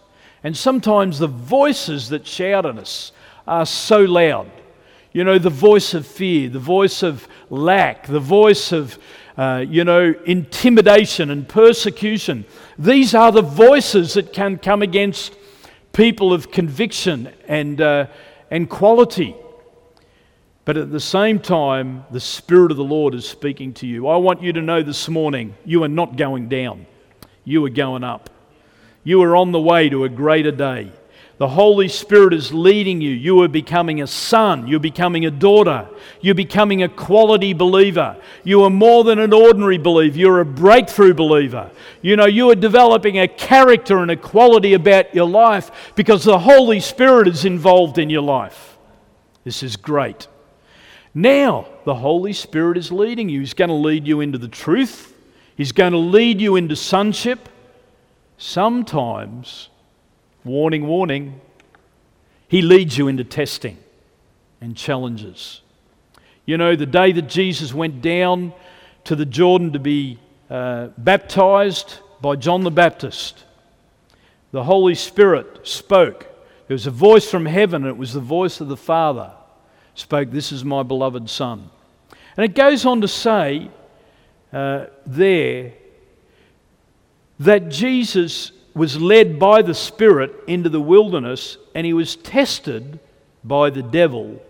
And 0.43 0.55
sometimes 0.55 1.19
the 1.19 1.29
voices 1.29 2.11
that 2.11 2.27
shout 2.27 2.67
at 2.67 2.77
us 2.77 3.13
are 3.49 3.65
so 3.65 4.01
loud 4.01 4.51
you 5.15 5.23
know, 5.23 5.39
the 5.39 5.49
voice 5.49 5.95
of 5.95 6.05
fear, 6.05 6.49
the 6.51 6.59
voice 6.59 7.05
of 7.05 7.29
lack, 7.49 8.09
the 8.09 8.19
voice 8.19 8.73
of, 8.73 8.99
uh, 9.39 9.65
you 9.67 9.85
know, 9.85 10.13
intimidation 10.27 11.31
and 11.31 11.49
persecution. 11.49 12.45
These 12.81 13.15
are 13.15 13.31
the 13.31 13.41
voices 13.41 14.15
that 14.15 14.33
can 14.33 14.59
come 14.59 14.83
against 14.83 15.33
people 15.95 16.35
of 16.35 16.51
conviction 16.51 17.33
and, 17.49 17.81
uh, 17.81 18.07
and 18.51 18.69
quality. 18.69 19.35
But 20.67 20.77
at 20.77 20.91
the 20.91 21.01
same 21.01 21.39
time, 21.39 22.05
the 22.11 22.21
Spirit 22.21 22.71
of 22.71 22.77
the 22.77 22.85
Lord 22.85 23.15
is 23.15 23.27
speaking 23.27 23.73
to 23.75 23.87
you. 23.87 24.09
I 24.09 24.17
want 24.17 24.43
you 24.43 24.53
to 24.53 24.61
know 24.61 24.83
this 24.83 25.09
morning 25.09 25.55
you 25.65 25.83
are 25.85 25.89
not 25.89 26.17
going 26.17 26.49
down, 26.49 26.87
you 27.45 27.65
are 27.65 27.71
going 27.71 28.05
up. 28.05 28.29
You 29.07 29.23
are 29.23 29.37
on 29.37 29.53
the 29.53 29.61
way 29.61 29.91
to 29.91 30.05
a 30.05 30.09
greater 30.09 30.51
day. 30.51 30.91
The 31.39 31.49
Holy 31.49 31.89
Spirit 31.89 32.33
is 32.33 32.55
leading 32.55 33.01
you. 33.01 33.11
You 33.11 33.43
are 33.43 33.49
becoming 33.49 34.01
a 34.01 34.07
son. 34.07 34.69
You're 34.69 34.79
becoming 34.79 35.27
a 35.27 35.33
daughter. 35.33 35.89
You're 36.21 36.37
becoming 36.37 36.85
a 36.85 36.89
quality 36.89 37.53
believer. 37.53 38.17
You 38.45 38.63
are 38.63 38.71
more 38.71 39.03
than 39.03 39.19
an 39.19 39.33
ordinary 39.33 39.79
believer. 39.79 40.17
You're 40.17 40.41
a 40.41 40.45
breakthrough 40.45 41.13
believer. 41.13 41.73
You 42.03 42.15
know, 42.15 42.27
you 42.27 42.51
are 42.51 42.55
developing 42.55 43.19
a 43.19 43.27
character 43.27 43.99
and 43.99 44.13
a 44.13 44.17
quality 44.17 44.75
about 44.75 45.13
your 45.13 45.29
life 45.29 45.93
because 45.97 46.23
the 46.23 46.39
Holy 46.39 46.79
Spirit 46.79 47.27
is 47.27 47.45
involved 47.45 47.99
in 47.99 48.11
your 48.11 48.23
life. 48.23 48.79
This 49.43 49.65
is 49.65 49.77
great. 49.77 50.29
Now, 51.15 51.67
the 51.85 51.97
Holy 51.97 52.33
Spirit 52.33 52.79
is 52.79 52.93
leading 52.93 53.29
you. 53.29 53.41
He's 53.41 53.55
going 53.55 53.69
to 53.69 53.75
lead 53.75 54.07
you 54.07 54.21
into 54.21 54.39
the 54.39 54.49
truth, 54.49 55.13
He's 55.57 55.73
going 55.73 55.93
to 55.93 55.99
lead 55.99 56.41
you 56.41 56.57
into 56.57 56.75
sonship. 56.75 57.49
Sometimes 58.37 59.69
Warning, 60.45 60.87
warning. 60.87 61.41
He 62.49 62.61
leads 62.61 62.99
you 62.99 63.09
into 63.09 63.25
testing 63.25 63.79
and 64.61 64.77
challenges. 64.77 65.63
You 66.45 66.59
know, 66.59 66.77
the 66.77 66.85
day 66.85 67.13
that 67.13 67.31
Jesus 67.31 67.73
went 67.73 68.03
down 68.03 68.53
to 69.05 69.17
the 69.17 69.25
Jordan 69.25 69.73
to 69.73 69.79
be 69.79 70.19
uh, 70.51 70.89
baptized 70.99 71.99
by 72.21 72.37
John 72.37 72.63
the 72.63 72.71
Baptist, 72.71 73.45
the 74.53 74.65
Holy 74.65 74.95
Spirit 74.95 75.67
spoke. 75.67 76.27
There 76.69 76.75
was 76.75 76.87
a 76.87 76.91
voice 76.91 77.31
from 77.31 77.47
heaven, 77.47 77.83
and 77.83 77.91
it 77.91 77.97
was 77.97 78.13
the 78.13 78.21
voice 78.21 78.61
of 78.61 78.69
the 78.69 78.77
Father. 78.77 79.33
Spoke, 79.95 80.31
This 80.31 80.53
is 80.53 80.63
my 80.63 80.83
beloved 80.83 81.31
Son. 81.31 81.71
And 82.37 82.45
it 82.45 82.55
goes 82.55 82.85
on 82.85 83.01
to 83.01 83.09
say 83.09 83.71
uh, 84.53 84.87
there 85.07 85.73
that 87.39 87.71
Jesus 87.71 88.53
was 88.75 89.01
led 89.01 89.39
by 89.39 89.63
the 89.63 89.75
Spirit 89.75 90.35
into 90.47 90.69
the 90.69 90.81
wilderness 90.81 91.57
and 91.75 91.87
he 91.87 91.93
was 91.93 92.17
tested 92.17 92.99
by 93.45 93.71
the 93.71 93.83
devil 93.83 94.43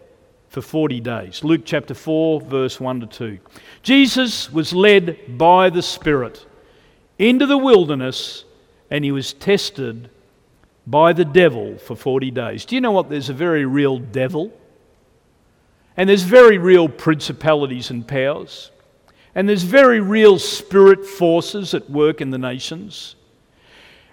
for 0.49 0.62
40 0.62 1.01
days. 1.01 1.45
Luke 1.45 1.62
chapter 1.64 1.95
4, 1.95 2.41
verse 2.41 2.81
1 2.81 3.01
to 3.01 3.07
2. 3.07 3.39
Jesus 3.83 4.51
was 4.51 4.72
led 4.72 5.37
by 5.37 5.68
the 5.68 5.83
Spirit 5.83 6.47
into 7.18 7.47
the 7.47 7.59
wilderness 7.59 8.45
and 8.91 9.05
he 9.05 9.12
was 9.12 9.33
tested 9.33 10.09
by 10.87 11.12
the 11.12 11.25
devil 11.25 11.77
for 11.79 11.97
40 11.97 12.31
days. 12.31 12.64
Do 12.64 12.75
you 12.75 12.81
know 12.81 12.93
what? 12.93 13.09
There's 13.09 13.31
a 13.31 13.35
very 13.35 13.64
real 13.64 13.99
devil. 13.99 14.53
And 15.97 16.09
there's 16.09 16.22
very 16.22 16.59
real 16.59 16.89
principalities 16.89 17.91
and 17.91 18.07
powers. 18.07 18.70
And 19.35 19.49
there's 19.49 19.62
very 19.62 20.01
real 20.01 20.39
spirit 20.39 21.05
forces 21.05 21.75
at 21.75 21.91
work 21.91 22.20
in 22.20 22.31
the 22.31 22.39
nations. 22.39 23.16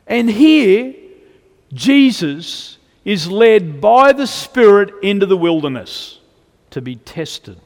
And 0.08 0.30
here, 0.30 0.94
Jesus 1.74 2.78
is 3.06 3.30
led 3.30 3.82
by 3.82 4.14
the 4.14 4.28
Spirit 4.28 4.94
into 5.02 5.26
the 5.26 5.38
wilderness 5.38 6.20
to 6.72 6.82
be 6.82 6.96
tested. 6.98 7.60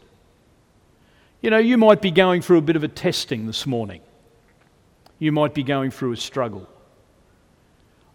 You 1.41 1.49
know, 1.49 1.57
you 1.57 1.77
might 1.77 2.01
be 2.01 2.11
going 2.11 2.41
through 2.41 2.57
a 2.57 2.61
bit 2.61 2.75
of 2.75 2.83
a 2.83 2.87
testing 2.87 3.45
this 3.45 3.65
morning. 3.65 4.01
You 5.19 5.31
might 5.31 5.53
be 5.53 5.63
going 5.63 5.91
through 5.91 6.13
a 6.13 6.17
struggle. 6.17 6.67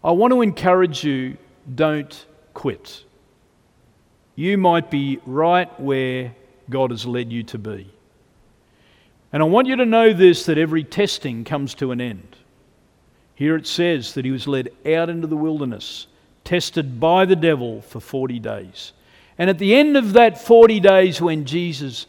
I 0.03 0.11
want 0.11 0.33
to 0.33 0.41
encourage 0.41 1.03
you 1.03 1.37
don't 1.73 2.25
quit. 2.53 3.03
You 4.35 4.57
might 4.57 4.89
be 4.89 5.19
right 5.25 5.79
where 5.79 6.35
God 6.69 6.91
has 6.91 7.05
led 7.05 7.31
you 7.31 7.43
to 7.43 7.57
be. 7.57 7.91
And 9.33 9.41
I 9.41 9.45
want 9.45 9.67
you 9.67 9.75
to 9.77 9.85
know 9.85 10.13
this 10.13 10.45
that 10.45 10.57
every 10.57 10.83
testing 10.83 11.43
comes 11.43 11.73
to 11.75 11.91
an 11.91 12.01
end. 12.01 12.35
Here 13.41 13.55
it 13.55 13.65
says 13.65 14.13
that 14.13 14.23
he 14.23 14.29
was 14.29 14.47
led 14.47 14.69
out 14.85 15.09
into 15.09 15.25
the 15.25 15.35
wilderness, 15.35 16.05
tested 16.43 16.99
by 16.99 17.25
the 17.25 17.35
devil 17.35 17.81
for 17.81 17.99
40 17.99 18.37
days. 18.37 18.93
And 19.35 19.49
at 19.49 19.57
the 19.57 19.73
end 19.73 19.97
of 19.97 20.13
that 20.13 20.39
40 20.39 20.79
days, 20.79 21.19
when 21.19 21.45
Jesus 21.45 22.05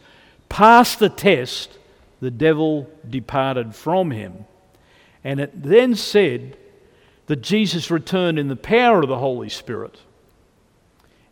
passed 0.47 0.99
the 0.99 1.09
test, 1.09 1.75
the 2.19 2.29
devil 2.29 2.87
departed 3.09 3.73
from 3.73 4.11
him. 4.11 4.45
And 5.23 5.39
it 5.39 5.49
then 5.59 5.95
said 5.95 6.55
that 7.25 7.41
Jesus 7.41 7.89
returned 7.89 8.37
in 8.37 8.47
the 8.47 8.55
power 8.55 9.01
of 9.01 9.09
the 9.09 9.17
Holy 9.17 9.49
Spirit, 9.49 9.97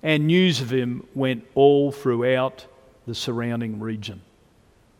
and 0.02 0.26
news 0.26 0.62
of 0.62 0.74
him 0.74 1.06
went 1.14 1.46
all 1.54 1.92
throughout 1.92 2.66
the 3.06 3.14
surrounding 3.14 3.80
region. 3.80 4.24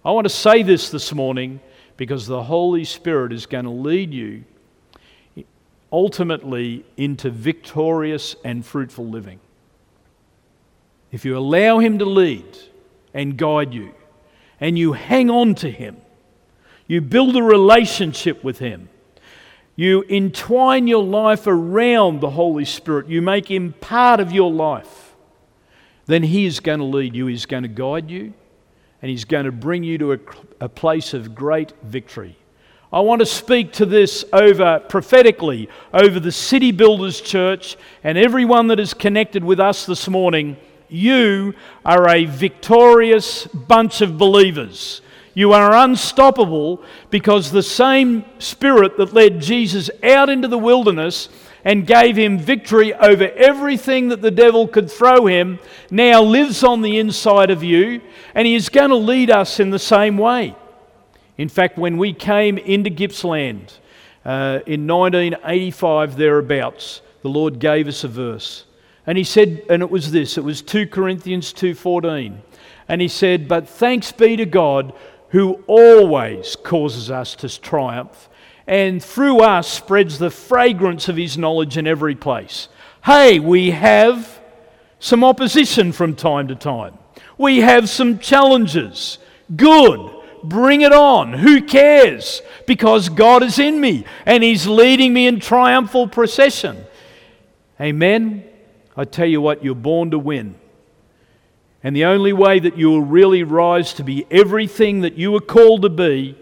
I 0.06 0.12
want 0.12 0.26
to 0.26 0.30
say 0.30 0.62
this 0.62 0.92
this 0.92 1.12
morning 1.12 1.60
because 1.98 2.28
the 2.28 2.44
Holy 2.44 2.84
Spirit 2.84 3.34
is 3.34 3.48
going 3.48 3.66
to 3.66 3.72
lead 3.72 4.14
you 4.14 4.44
ultimately 5.92 6.86
into 6.98 7.30
victorious 7.30 8.36
and 8.44 8.66
fruitful 8.66 9.08
living. 9.08 9.40
If 11.12 11.26
you 11.26 11.38
allow 11.38 11.80
Him 11.80 12.00
to 12.00 12.06
lead 12.06 12.58
and 13.14 13.38
guide 13.38 13.74
you, 13.74 13.94
and 14.60 14.78
you 14.78 14.94
hang 14.94 15.30
on 15.30 15.56
to 15.56 15.70
Him, 15.70 15.98
you 16.88 17.02
build 17.02 17.36
a 17.36 17.44
relationship 17.44 18.44
with 18.44 18.60
Him, 18.60 18.90
you 19.76 20.04
entwine 20.04 20.88
your 20.88 21.04
life 21.04 21.48
around 21.48 22.22
the 22.22 22.30
Holy 22.30 22.66
Spirit, 22.66 23.08
you 23.08 23.22
make 23.22 23.50
Him 23.50 23.74
part 23.82 24.20
of 24.20 24.32
your 24.32 24.52
life, 24.52 25.16
then 26.06 26.24
He 26.24 26.46
is 26.46 26.60
going 26.60 26.80
to 26.80 26.86
lead 26.86 27.16
you, 27.16 27.28
He's 27.28 27.46
going 27.46 27.64
to 27.64 27.70
guide 27.70 28.10
you, 28.10 28.34
and 29.02 29.10
He's 29.10 29.26
going 29.26 29.46
to 29.46 29.52
bring 29.52 29.84
you 29.84 29.98
to 29.98 30.14
a, 30.14 30.20
a 30.62 30.70
place 30.70 31.14
of 31.14 31.36
great 31.36 31.74
victory. 31.84 32.38
I 32.94 33.00
want 33.00 33.20
to 33.22 33.26
speak 33.26 33.72
to 33.74 33.86
this 33.86 34.26
over 34.34 34.82
prophetically 34.90 35.70
over 35.94 36.20
the 36.20 36.32
City 36.34 36.74
Builders 36.74 37.22
Church 37.22 37.78
and 38.04 38.18
everyone 38.18 38.68
that 38.68 38.82
is 38.82 38.94
connected 38.94 39.46
with 39.46 39.62
us 39.62 39.86
this 39.86 40.10
morning. 40.10 40.58
You 40.90 41.54
are 41.86 42.10
a 42.10 42.26
victorious 42.26 43.48
bunch 43.48 44.02
of 44.02 44.18
believers. 44.18 45.02
You 45.34 45.54
are 45.54 45.74
unstoppable 45.74 46.84
because 47.10 47.50
the 47.50 47.64
same 47.64 48.26
Spirit 48.40 48.98
that 48.98 49.14
led 49.14 49.40
Jesus 49.40 49.90
out 50.04 50.28
into 50.28 50.50
the 50.50 50.58
wilderness 50.58 51.30
and 51.64 51.88
gave 51.88 52.18
him 52.18 52.38
victory 52.38 52.94
over 52.94 53.30
everything 53.38 54.10
that 54.10 54.22
the 54.22 54.32
devil 54.32 54.68
could 54.68 54.92
throw 54.92 55.28
him 55.28 55.60
now 55.92 56.22
lives 56.22 56.62
on 56.62 56.82
the 56.82 57.00
inside 57.00 57.52
of 57.52 57.64
you, 57.64 58.02
and 58.36 58.46
he 58.46 58.56
is 58.56 58.68
going 58.68 58.90
to 58.90 58.98
lead 58.98 59.32
us 59.32 59.62
in 59.62 59.70
the 59.70 59.80
same 59.80 60.18
way. 60.18 60.58
In 61.42 61.50
fact, 61.50 61.80
when 61.80 61.98
we 61.98 62.14
came 62.14 62.60
into 62.60 62.92
Gippsland 62.92 63.74
uh, 64.24 64.60
in 64.68 64.86
1985, 64.86 66.16
thereabouts, 66.16 67.02
the 67.24 67.30
Lord 67.30 67.58
gave 67.58 67.88
us 67.88 68.04
a 68.04 68.08
verse. 68.08 68.66
And 69.08 69.18
he 69.18 69.24
said, 69.24 69.64
and 69.68 69.82
it 69.82 69.90
was 69.90 70.12
this, 70.12 70.38
it 70.38 70.44
was 70.44 70.62
2 70.62 70.86
Corinthians 70.86 71.52
2.14. 71.52 72.38
And 72.88 73.02
he 73.02 73.08
said, 73.08 73.48
But 73.48 73.68
thanks 73.68 74.12
be 74.12 74.36
to 74.36 74.46
God 74.46 74.94
who 75.30 75.64
always 75.66 76.56
causes 76.56 77.10
us 77.10 77.34
to 77.38 77.60
triumph 77.60 78.30
and 78.68 79.04
through 79.04 79.40
us 79.40 79.68
spreads 79.68 80.20
the 80.20 80.30
fragrance 80.30 81.10
of 81.10 81.18
his 81.18 81.40
knowledge 81.40 81.76
in 81.76 81.88
every 81.88 82.14
place. 82.14 82.68
Hey, 83.04 83.40
we 83.40 83.72
have 83.72 84.40
some 85.00 85.24
opposition 85.24 85.92
from 85.92 86.16
time 86.16 86.50
to 86.50 86.56
time. 86.56 87.00
We 87.40 87.62
have 87.62 87.90
some 87.90 88.20
challenges. 88.20 89.18
Good. 89.56 90.21
Bring 90.44 90.82
it 90.82 90.92
on. 90.92 91.34
Who 91.34 91.62
cares? 91.62 92.42
Because 92.68 93.10
God 93.10 93.44
is 93.44 93.60
in 93.60 93.80
me 93.80 94.06
and 94.26 94.44
He's 94.44 94.68
leading 94.68 95.14
me 95.14 95.28
in 95.28 95.40
triumphal 95.40 96.08
procession. 96.08 96.86
Amen. 97.80 98.44
I 98.96 99.06
tell 99.06 99.28
you 99.28 99.42
what, 99.42 99.64
you're 99.64 99.76
born 99.76 100.12
to 100.12 100.20
win. 100.20 100.56
And 101.84 101.96
the 101.96 102.06
only 102.06 102.34
way 102.34 102.60
that 102.60 102.78
you 102.78 102.90
will 102.90 103.02
really 103.02 103.44
rise 103.44 103.94
to 103.94 104.04
be 104.04 104.26
everything 104.30 105.02
that 105.02 105.18
you 105.18 105.32
were 105.32 105.42
called 105.42 105.82
to 105.82 105.90
be 105.90 106.38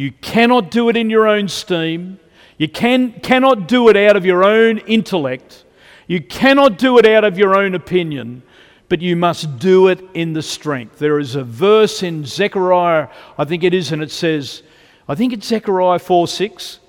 you 0.00 0.12
cannot 0.12 0.70
do 0.70 0.88
it 0.88 0.96
in 0.96 1.10
your 1.10 1.28
own 1.28 1.46
steam. 1.48 2.18
You 2.56 2.70
can, 2.70 3.12
cannot 3.20 3.68
do 3.68 3.90
it 3.90 3.98
out 3.98 4.16
of 4.16 4.24
your 4.24 4.42
own 4.42 4.78
intellect. 4.78 5.64
You 6.06 6.22
cannot 6.22 6.78
do 6.78 6.96
it 6.96 7.06
out 7.06 7.22
of 7.22 7.36
your 7.36 7.54
own 7.54 7.74
opinion, 7.74 8.42
but 8.90 9.00
you 9.00 9.14
must 9.14 9.60
do 9.60 9.86
it 9.86 10.02
in 10.14 10.32
the 10.32 10.42
strength. 10.42 10.98
There 10.98 11.20
is 11.20 11.36
a 11.36 11.44
verse 11.44 12.02
in 12.02 12.26
Zechariah, 12.26 13.08
I 13.38 13.44
think 13.44 13.62
it 13.62 13.72
is, 13.72 13.92
and 13.92 14.02
it 14.02 14.10
says, 14.10 14.64
I 15.08 15.14
think 15.14 15.32
it's 15.32 15.46
Zechariah 15.46 16.00
4 16.00 16.26
6, 16.26 16.80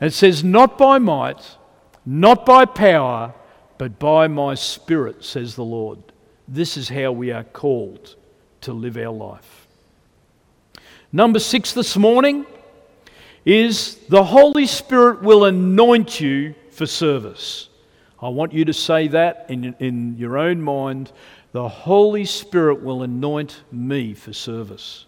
and 0.00 0.08
it 0.08 0.14
says, 0.14 0.44
Not 0.44 0.78
by 0.78 0.98
might, 0.98 1.56
not 2.06 2.46
by 2.46 2.64
power, 2.64 3.34
but 3.76 3.98
by 3.98 4.28
my 4.28 4.54
spirit, 4.54 5.24
says 5.24 5.56
the 5.56 5.64
Lord. 5.64 5.98
This 6.46 6.76
is 6.76 6.88
how 6.88 7.10
we 7.10 7.32
are 7.32 7.44
called 7.44 8.14
to 8.60 8.72
live 8.72 8.96
our 8.96 9.12
life. 9.12 9.66
Number 11.10 11.40
six 11.40 11.72
this 11.72 11.96
morning 11.96 12.46
is 13.44 13.96
the 14.08 14.22
Holy 14.22 14.66
Spirit 14.66 15.22
will 15.22 15.44
anoint 15.44 16.20
you 16.20 16.54
for 16.70 16.86
service. 16.86 17.68
I 18.20 18.28
want 18.28 18.52
you 18.52 18.64
to 18.64 18.72
say 18.72 19.08
that 19.08 19.46
in, 19.48 19.76
in 19.78 20.16
your 20.16 20.38
own 20.38 20.60
mind. 20.60 21.12
The 21.52 21.68
Holy 21.68 22.26
Spirit 22.26 22.82
will 22.82 23.02
anoint 23.02 23.62
me 23.72 24.12
for 24.12 24.34
service. 24.34 25.06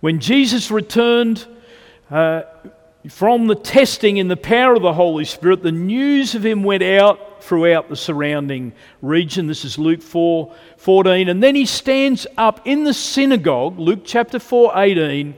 When 0.00 0.18
Jesus 0.18 0.70
returned 0.70 1.46
uh, 2.10 2.42
from 3.08 3.46
the 3.46 3.54
testing 3.54 4.16
in 4.16 4.28
the 4.28 4.36
power 4.36 4.74
of 4.74 4.82
the 4.82 4.94
Holy 4.94 5.26
Spirit, 5.26 5.62
the 5.62 5.70
news 5.70 6.34
of 6.34 6.46
him 6.46 6.62
went 6.62 6.82
out 6.82 7.42
throughout 7.42 7.88
the 7.90 7.96
surrounding 7.96 8.72
region. 9.02 9.46
This 9.46 9.64
is 9.64 9.78
Luke 9.78 10.00
4 10.00 10.54
14. 10.78 11.28
And 11.28 11.42
then 11.42 11.54
he 11.54 11.66
stands 11.66 12.26
up 12.38 12.66
in 12.66 12.84
the 12.84 12.94
synagogue, 12.94 13.78
Luke 13.78 14.00
chapter 14.04 14.38
4 14.38 14.72
18, 14.74 15.34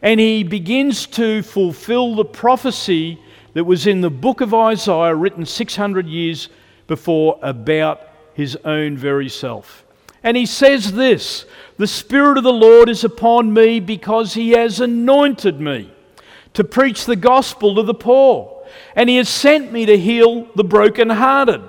and 0.00 0.20
he 0.20 0.44
begins 0.44 1.06
to 1.08 1.42
fulfill 1.42 2.14
the 2.14 2.24
prophecy 2.24 3.18
that 3.52 3.64
was 3.64 3.86
in 3.86 4.00
the 4.00 4.10
book 4.10 4.40
of 4.40 4.54
Isaiah, 4.54 5.14
written 5.14 5.44
600 5.44 6.06
years 6.06 6.48
before, 6.86 7.38
about 7.42 8.07
his 8.38 8.56
own 8.64 8.96
very 8.96 9.28
self. 9.28 9.84
And 10.22 10.36
he 10.36 10.46
says 10.46 10.92
this 10.92 11.44
The 11.76 11.88
Spirit 11.88 12.38
of 12.38 12.44
the 12.44 12.52
Lord 12.52 12.88
is 12.88 13.02
upon 13.02 13.52
me 13.52 13.80
because 13.80 14.34
he 14.34 14.50
has 14.50 14.78
anointed 14.78 15.60
me 15.60 15.92
to 16.54 16.62
preach 16.62 17.04
the 17.04 17.16
gospel 17.16 17.74
to 17.74 17.82
the 17.82 17.94
poor, 17.94 18.64
and 18.94 19.10
he 19.10 19.16
has 19.16 19.28
sent 19.28 19.72
me 19.72 19.86
to 19.86 19.98
heal 19.98 20.46
the 20.54 20.62
brokenhearted, 20.62 21.62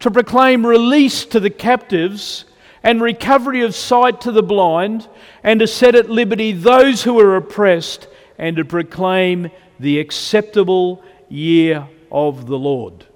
to 0.00 0.10
proclaim 0.10 0.66
release 0.66 1.24
to 1.26 1.38
the 1.38 1.48
captives 1.48 2.44
and 2.82 3.00
recovery 3.00 3.62
of 3.62 3.76
sight 3.76 4.20
to 4.22 4.32
the 4.32 4.42
blind, 4.42 5.06
and 5.44 5.60
to 5.60 5.66
set 5.68 5.94
at 5.94 6.10
liberty 6.10 6.50
those 6.50 7.04
who 7.04 7.20
are 7.20 7.36
oppressed, 7.36 8.08
and 8.36 8.56
to 8.56 8.64
proclaim 8.64 9.48
the 9.78 10.00
acceptable 10.00 11.04
year 11.28 11.86
of 12.10 12.48
the 12.48 12.58
Lord. 12.58 13.06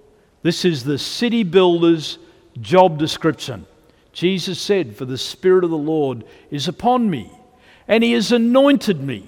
This 0.43 0.65
is 0.65 0.85
the 0.85 0.99
city 0.99 1.43
builder's 1.43 2.19
job 2.61 2.99
description. 2.99 3.67
Jesus 4.13 4.61
said, 4.61 4.97
For 4.97 5.05
the 5.05 5.19
Spirit 5.19 5.65
of 5.65 5.71
the 5.71 5.77
Lord 5.77 6.25
is 6.51 6.69
upon 6.69 7.11
me, 7.11 7.31
and 7.89 8.03
He 8.05 8.13
has 8.13 8.33
anointed 8.33 9.03
me. 9.03 9.27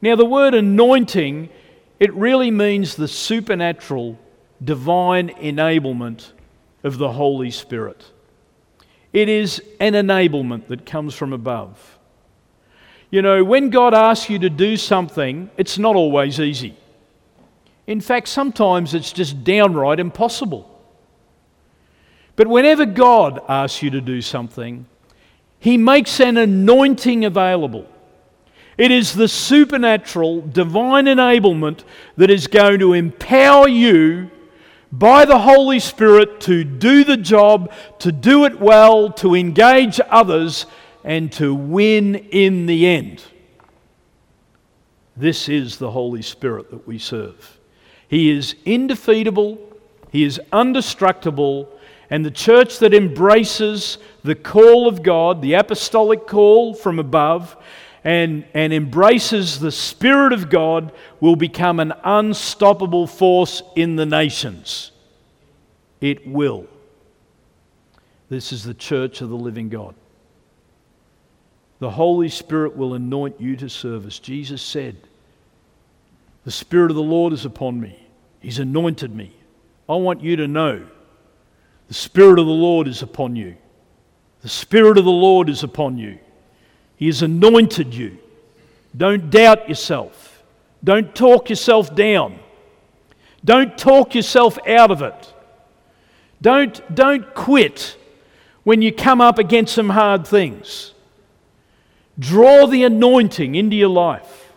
Now, 0.00 0.16
the 0.16 0.24
word 0.24 0.54
anointing, 0.54 1.48
it 2.00 2.12
really 2.14 2.50
means 2.50 2.96
the 2.96 3.08
supernatural, 3.08 4.18
divine 4.62 5.30
enablement 5.30 6.32
of 6.82 6.98
the 6.98 7.12
Holy 7.12 7.50
Spirit. 7.50 8.04
It 9.12 9.28
is 9.28 9.62
an 9.78 9.92
enablement 9.92 10.68
that 10.68 10.86
comes 10.86 11.14
from 11.14 11.32
above. 11.32 11.98
You 13.10 13.20
know, 13.20 13.44
when 13.44 13.68
God 13.68 13.92
asks 13.92 14.30
you 14.30 14.38
to 14.38 14.48
do 14.48 14.76
something, 14.76 15.50
it's 15.58 15.78
not 15.78 15.96
always 15.96 16.40
easy. 16.40 16.76
In 17.86 18.00
fact, 18.00 18.28
sometimes 18.28 18.94
it's 18.94 19.12
just 19.12 19.44
downright 19.44 20.00
impossible. 20.00 20.71
But 22.36 22.46
whenever 22.46 22.86
God 22.86 23.40
asks 23.48 23.82
you 23.82 23.90
to 23.90 24.00
do 24.00 24.22
something, 24.22 24.86
He 25.58 25.76
makes 25.76 26.20
an 26.20 26.36
anointing 26.36 27.24
available. 27.24 27.86
It 28.78 28.90
is 28.90 29.14
the 29.14 29.28
supernatural, 29.28 30.40
divine 30.40 31.04
enablement 31.04 31.84
that 32.16 32.30
is 32.30 32.46
going 32.46 32.80
to 32.80 32.94
empower 32.94 33.68
you 33.68 34.30
by 34.90 35.24
the 35.24 35.38
Holy 35.38 35.78
Spirit 35.78 36.40
to 36.42 36.64
do 36.64 37.04
the 37.04 37.16
job, 37.16 37.72
to 38.00 38.12
do 38.12 38.44
it 38.44 38.60
well, 38.60 39.10
to 39.12 39.34
engage 39.34 40.00
others, 40.08 40.66
and 41.04 41.32
to 41.32 41.54
win 41.54 42.14
in 42.14 42.66
the 42.66 42.86
end. 42.86 43.22
This 45.16 45.48
is 45.48 45.78
the 45.78 45.90
Holy 45.90 46.22
Spirit 46.22 46.70
that 46.70 46.86
we 46.86 46.98
serve. 46.98 47.58
He 48.08 48.30
is 48.30 48.54
indefeatable, 48.64 49.58
He 50.10 50.24
is 50.24 50.40
indestructible, 50.52 51.71
and 52.12 52.26
the 52.26 52.30
church 52.30 52.78
that 52.80 52.92
embraces 52.92 53.96
the 54.22 54.34
call 54.34 54.86
of 54.86 55.02
God, 55.02 55.40
the 55.40 55.54
apostolic 55.54 56.26
call 56.26 56.74
from 56.74 56.98
above, 56.98 57.56
and, 58.04 58.44
and 58.52 58.70
embraces 58.70 59.58
the 59.58 59.72
Spirit 59.72 60.34
of 60.34 60.50
God 60.50 60.92
will 61.20 61.36
become 61.36 61.80
an 61.80 61.94
unstoppable 62.04 63.06
force 63.06 63.62
in 63.76 63.96
the 63.96 64.04
nations. 64.04 64.92
It 66.02 66.28
will. 66.28 66.66
This 68.28 68.52
is 68.52 68.62
the 68.62 68.74
church 68.74 69.22
of 69.22 69.30
the 69.30 69.34
living 69.34 69.70
God. 69.70 69.94
The 71.78 71.92
Holy 71.92 72.28
Spirit 72.28 72.76
will 72.76 72.92
anoint 72.92 73.40
you 73.40 73.56
to 73.56 73.70
service. 73.70 74.18
Jesus 74.18 74.60
said, 74.60 74.98
The 76.44 76.50
Spirit 76.50 76.90
of 76.90 76.96
the 76.96 77.02
Lord 77.02 77.32
is 77.32 77.46
upon 77.46 77.80
me. 77.80 78.06
He's 78.40 78.58
anointed 78.58 79.16
me. 79.16 79.32
I 79.88 79.94
want 79.94 80.20
you 80.20 80.36
to 80.36 80.46
know 80.46 80.84
the 81.92 81.98
Spirit 81.98 82.38
of 82.38 82.46
the 82.46 82.52
Lord 82.52 82.88
is 82.88 83.02
upon 83.02 83.36
you. 83.36 83.54
The 84.40 84.48
Spirit 84.48 84.96
of 84.96 85.04
the 85.04 85.10
Lord 85.10 85.50
is 85.50 85.62
upon 85.62 85.98
you. 85.98 86.18
He 86.96 87.04
has 87.04 87.20
anointed 87.20 87.92
you. 87.92 88.16
Don't 88.96 89.28
doubt 89.28 89.68
yourself. 89.68 90.42
Don't 90.82 91.14
talk 91.14 91.50
yourself 91.50 91.94
down. 91.94 92.38
Don't 93.44 93.76
talk 93.76 94.14
yourself 94.14 94.58
out 94.66 94.90
of 94.90 95.02
it. 95.02 95.34
Don't, 96.40 96.94
don't 96.94 97.34
quit 97.34 97.98
when 98.62 98.80
you 98.80 98.90
come 98.90 99.20
up 99.20 99.38
against 99.38 99.74
some 99.74 99.90
hard 99.90 100.26
things. 100.26 100.94
Draw 102.18 102.68
the 102.68 102.84
anointing 102.84 103.54
into 103.54 103.76
your 103.76 103.90
life. 103.90 104.54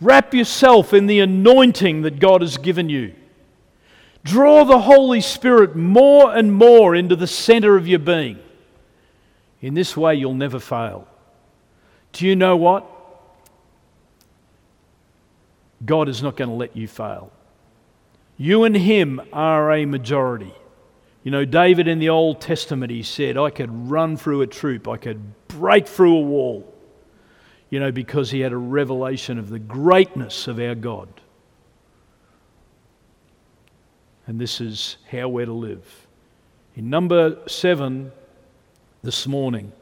Wrap 0.00 0.32
yourself 0.32 0.94
in 0.94 1.06
the 1.06 1.18
anointing 1.18 2.02
that 2.02 2.20
God 2.20 2.40
has 2.40 2.56
given 2.56 2.88
you. 2.88 3.16
Draw 4.26 4.64
the 4.64 4.80
Holy 4.80 5.20
Spirit 5.20 5.76
more 5.76 6.34
and 6.34 6.52
more 6.52 6.96
into 6.96 7.14
the 7.14 7.28
center 7.28 7.76
of 7.76 7.86
your 7.86 8.00
being. 8.00 8.40
In 9.60 9.74
this 9.74 9.96
way, 9.96 10.16
you'll 10.16 10.34
never 10.34 10.58
fail. 10.58 11.06
Do 12.12 12.26
you 12.26 12.34
know 12.34 12.56
what? 12.56 12.84
God 15.84 16.08
is 16.08 16.24
not 16.24 16.36
going 16.36 16.50
to 16.50 16.56
let 16.56 16.76
you 16.76 16.88
fail. 16.88 17.30
You 18.36 18.64
and 18.64 18.76
Him 18.76 19.20
are 19.32 19.70
a 19.70 19.86
majority. 19.86 20.52
You 21.22 21.30
know, 21.30 21.44
David 21.44 21.86
in 21.86 22.00
the 22.00 22.08
Old 22.08 22.40
Testament, 22.40 22.90
he 22.90 23.04
said, 23.04 23.36
I 23.36 23.50
could 23.50 23.88
run 23.88 24.16
through 24.16 24.42
a 24.42 24.46
troop, 24.48 24.88
I 24.88 24.96
could 24.96 25.20
break 25.46 25.86
through 25.86 26.16
a 26.16 26.20
wall, 26.20 26.74
you 27.70 27.78
know, 27.78 27.92
because 27.92 28.32
he 28.32 28.40
had 28.40 28.52
a 28.52 28.56
revelation 28.56 29.38
of 29.38 29.50
the 29.50 29.60
greatness 29.60 30.48
of 30.48 30.58
our 30.58 30.74
God. 30.74 31.08
And 34.26 34.40
this 34.40 34.60
is 34.60 34.96
how 35.10 35.28
we're 35.28 35.46
to 35.46 35.52
live. 35.52 36.06
In 36.74 36.90
number 36.90 37.38
seven 37.46 38.10
this 39.02 39.26
morning, 39.26 39.72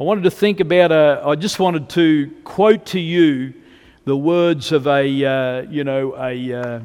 I 0.00 0.02
wanted 0.02 0.24
to 0.24 0.32
think 0.32 0.58
about 0.58 0.90
a, 0.90 1.22
I 1.24 1.36
just 1.36 1.60
wanted 1.60 1.88
to 1.90 2.32
quote 2.42 2.86
to 2.86 2.98
you 2.98 3.54
the 4.04 4.16
words 4.16 4.72
of 4.72 4.88
a, 4.88 5.24
uh, 5.24 5.62
you 5.70 5.84
know, 5.84 6.16
a 6.16 6.52
uh, 6.52 6.80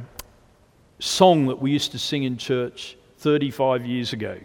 song 0.99 1.47
that 1.47 1.59
we 1.59 1.71
used 1.71 1.91
to 1.93 1.99
sing 1.99 2.23
in 2.23 2.37
church 2.37 2.95
35 3.17 3.87
years 3.87 4.13
ago. 4.13 4.37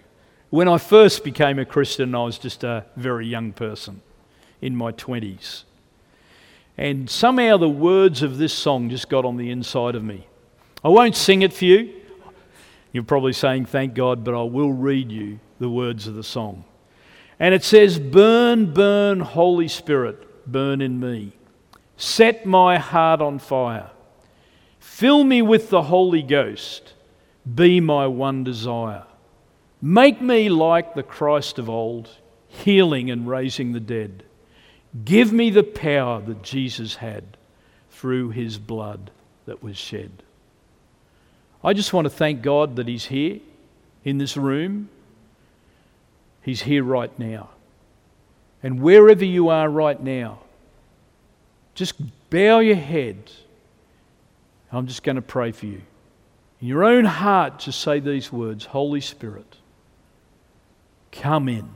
When 0.49 0.67
I 0.67 0.79
first 0.79 1.23
became 1.23 1.59
a 1.59 1.67
Christian, 1.67 2.15
I 2.15 2.25
was 2.25 2.39
just 2.39 2.65
a 2.65 2.87
very 2.97 3.27
young 3.27 3.53
person 3.53 4.01
in 4.63 4.75
my 4.75 4.93
20s. 4.93 5.65
And 6.79 7.11
somehow 7.11 7.59
the 7.59 7.69
words 7.69 8.23
of 8.23 8.39
this 8.39 8.55
song 8.55 8.89
just 8.89 9.11
got 9.11 9.27
on 9.27 9.37
the 9.37 9.51
inside 9.51 9.95
of 9.95 10.03
me. 10.03 10.27
I 10.83 10.89
won't 10.89 11.15
sing 11.15 11.43
it 11.43 11.53
for 11.53 11.67
you. 11.67 12.01
You're 12.95 13.03
probably 13.03 13.33
saying, 13.33 13.67
thank 13.67 13.95
God, 13.95 14.23
but 14.23 14.35
I 14.35 14.45
will 14.45 14.73
read 14.73 15.11
you 15.11 15.41
the 15.59 15.69
words 15.69 16.07
of 16.07 16.15
the 16.15 16.23
song. 16.23 16.65
And 17.41 17.53
it 17.53 17.65
says, 17.65 17.99
Burn, 17.99 18.73
burn, 18.73 19.19
Holy 19.19 19.67
Spirit, 19.67 20.51
burn 20.51 20.81
in 20.81 21.01
me. 21.01 21.33
Set 21.97 22.47
my 22.47 22.79
heart 22.79 23.21
on 23.21 23.41
fire. 23.41 23.91
Fill 24.79 25.25
me 25.25 25.43
with 25.43 25.71
the 25.71 25.83
Holy 25.83 26.23
Ghost. 26.23 26.93
Be 27.53 27.81
my 27.81 28.07
one 28.07 28.45
desire. 28.45 29.05
Make 29.83 30.23
me 30.23 30.49
like 30.49 30.95
the 30.95 31.03
Christ 31.03 31.59
of 31.59 31.69
old, 31.69 32.09
healing 32.47 33.11
and 33.11 33.27
raising 33.29 33.73
the 33.73 33.81
dead. 33.81 34.23
Give 35.05 35.33
me 35.33 35.51
the 35.51 35.65
power 35.65 36.21
that 36.21 36.45
Jesus 36.45 36.95
had 36.95 37.37
through 37.91 38.31
his 38.31 38.57
blood 38.57 39.11
that 39.47 39.65
was 39.65 39.77
shed. 39.77 40.23
I 41.65 41.73
just 41.73 41.93
want 41.93 42.05
to 42.05 42.11
thank 42.11 42.43
God 42.43 42.77
that 42.77 42.87
He's 42.87 43.07
here 43.07 43.41
in 44.05 44.19
this 44.19 44.37
room 44.37 44.91
He's 46.45 46.61
here 46.61 46.85
right 46.85 47.19
now. 47.19 47.49
And 48.63 48.83
wherever 48.83 49.25
you 49.25 49.49
are 49.49 49.69
right 49.69 50.01
now, 50.01 50.41
just 51.75 51.95
bow 52.29 52.59
your 52.59 52.77
head. 52.77 53.31
I'm 54.71 54.87
just 54.87 55.03
going 55.03 55.17
to 55.17 55.23
pray 55.23 55.53
for 55.53 55.65
you. 55.65 55.81
In 56.61 56.69
your 56.69 56.85
own 56.85 57.07
heart, 57.07 57.61
just 57.61 57.81
say 57.81 57.99
these 57.99 58.31
words 58.31 58.67
Holy 58.67 59.01
Spirit, 59.01 59.57
come 61.13 61.49
in, 61.49 61.71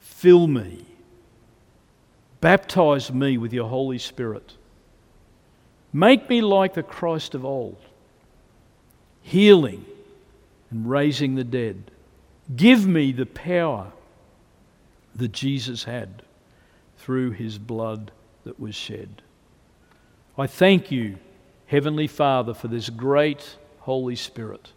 fill 0.00 0.48
me, 0.48 0.84
baptize 2.40 3.12
me 3.12 3.38
with 3.38 3.52
your 3.52 3.68
Holy 3.68 3.98
Spirit. 3.98 4.54
Make 5.92 6.28
me 6.28 6.40
like 6.40 6.74
the 6.74 6.82
Christ 6.82 7.36
of 7.36 7.44
old, 7.44 7.78
healing 9.28 9.84
and 10.70 10.88
raising 10.88 11.34
the 11.34 11.44
dead 11.44 11.90
Give 12.54 12.86
me 12.86 13.12
the 13.12 13.26
power 13.26 13.92
that 15.14 15.32
Jesus 15.32 15.84
had 15.84 16.22
through 16.96 17.32
his 17.32 17.58
blood 17.58 18.10
that 18.44 18.58
was 18.58 18.74
shed. 18.74 19.22
I 20.36 20.46
thank 20.46 20.90
you, 20.90 21.18
Heavenly 21.66 22.06
Father, 22.06 22.54
for 22.54 22.68
this 22.68 22.88
great 22.88 23.56
Holy 23.80 24.16
Spirit 24.16 24.72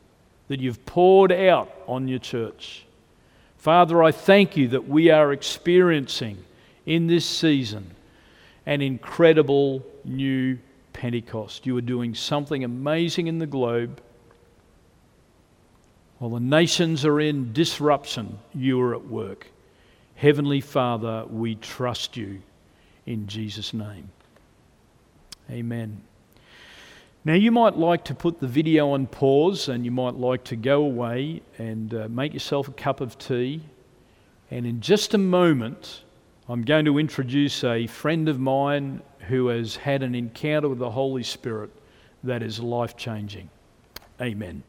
that 0.49 0.60
you've 0.60 0.86
poured 0.86 1.32
out 1.32 1.72
on 1.88 2.08
your 2.08 2.20
church. 2.20 2.86
Father, 3.58 4.04
I 4.04 4.12
thank 4.12 4.58
you 4.58 4.68
that 4.70 4.89
we 4.89 5.10
are 5.10 5.32
experiencing 5.32 6.43
in 6.86 7.08
this 7.08 7.26
season 7.26 7.91
an 8.66 8.82
incredible 8.82 9.86
new 10.04 10.58
Pentecost. 10.91 11.66
You 11.66 11.78
are 11.78 11.82
doing 11.82 12.16
something 12.16 12.64
amazing 12.64 13.28
in 13.28 13.39
the 13.39 13.47
globe 13.47 14.02
while 16.22 16.30
the 16.30 16.40
nations 16.40 17.04
are 17.04 17.20
in 17.20 17.52
disruption, 17.52 18.38
you 18.54 18.80
are 18.80 18.94
at 18.94 19.08
work. 19.08 19.48
Heavenly 20.14 20.62
Father, 20.62 21.26
we 21.28 21.56
trust 21.56 22.16
you 22.16 22.44
in 23.08 23.26
Jesus' 23.26 23.74
name. 23.74 24.08
Amen. 25.50 26.00
Now, 27.26 27.34
you 27.34 27.50
might 27.50 27.76
like 27.76 28.06
to 28.06 28.14
put 28.14 28.40
the 28.40 28.46
video 28.46 28.92
on 28.92 29.08
pause 29.08 29.68
and 29.68 29.84
you 29.84 29.90
might 29.90 30.14
like 30.14 30.44
to 30.44 30.56
go 30.56 30.84
away 30.84 31.42
and 31.58 31.92
uh, 31.92 32.08
make 32.08 32.36
yourself 32.36 32.68
a 32.68 32.74
cup 32.74 33.02
of 33.02 33.18
tea. 33.18 33.64
And 34.52 34.68
in 34.68 34.80
just 34.80 35.16
a 35.16 35.18
moment, 35.18 36.04
I'm 36.48 36.62
going 36.62 36.86
to 36.86 37.00
introduce 37.00 37.64
a 37.64 37.88
friend 37.88 38.30
of 38.30 38.40
mine 38.40 39.02
who 39.22 39.48
has 39.48 39.76
had 39.76 40.04
an 40.04 40.14
encounter 40.14 40.70
with 40.70 40.78
the 40.78 40.92
Holy 40.92 41.24
Spirit 41.24 41.72
that 42.24 42.44
is 42.44 42.60
life 42.60 42.96
changing. 42.96 43.50
Amen. 44.22 44.62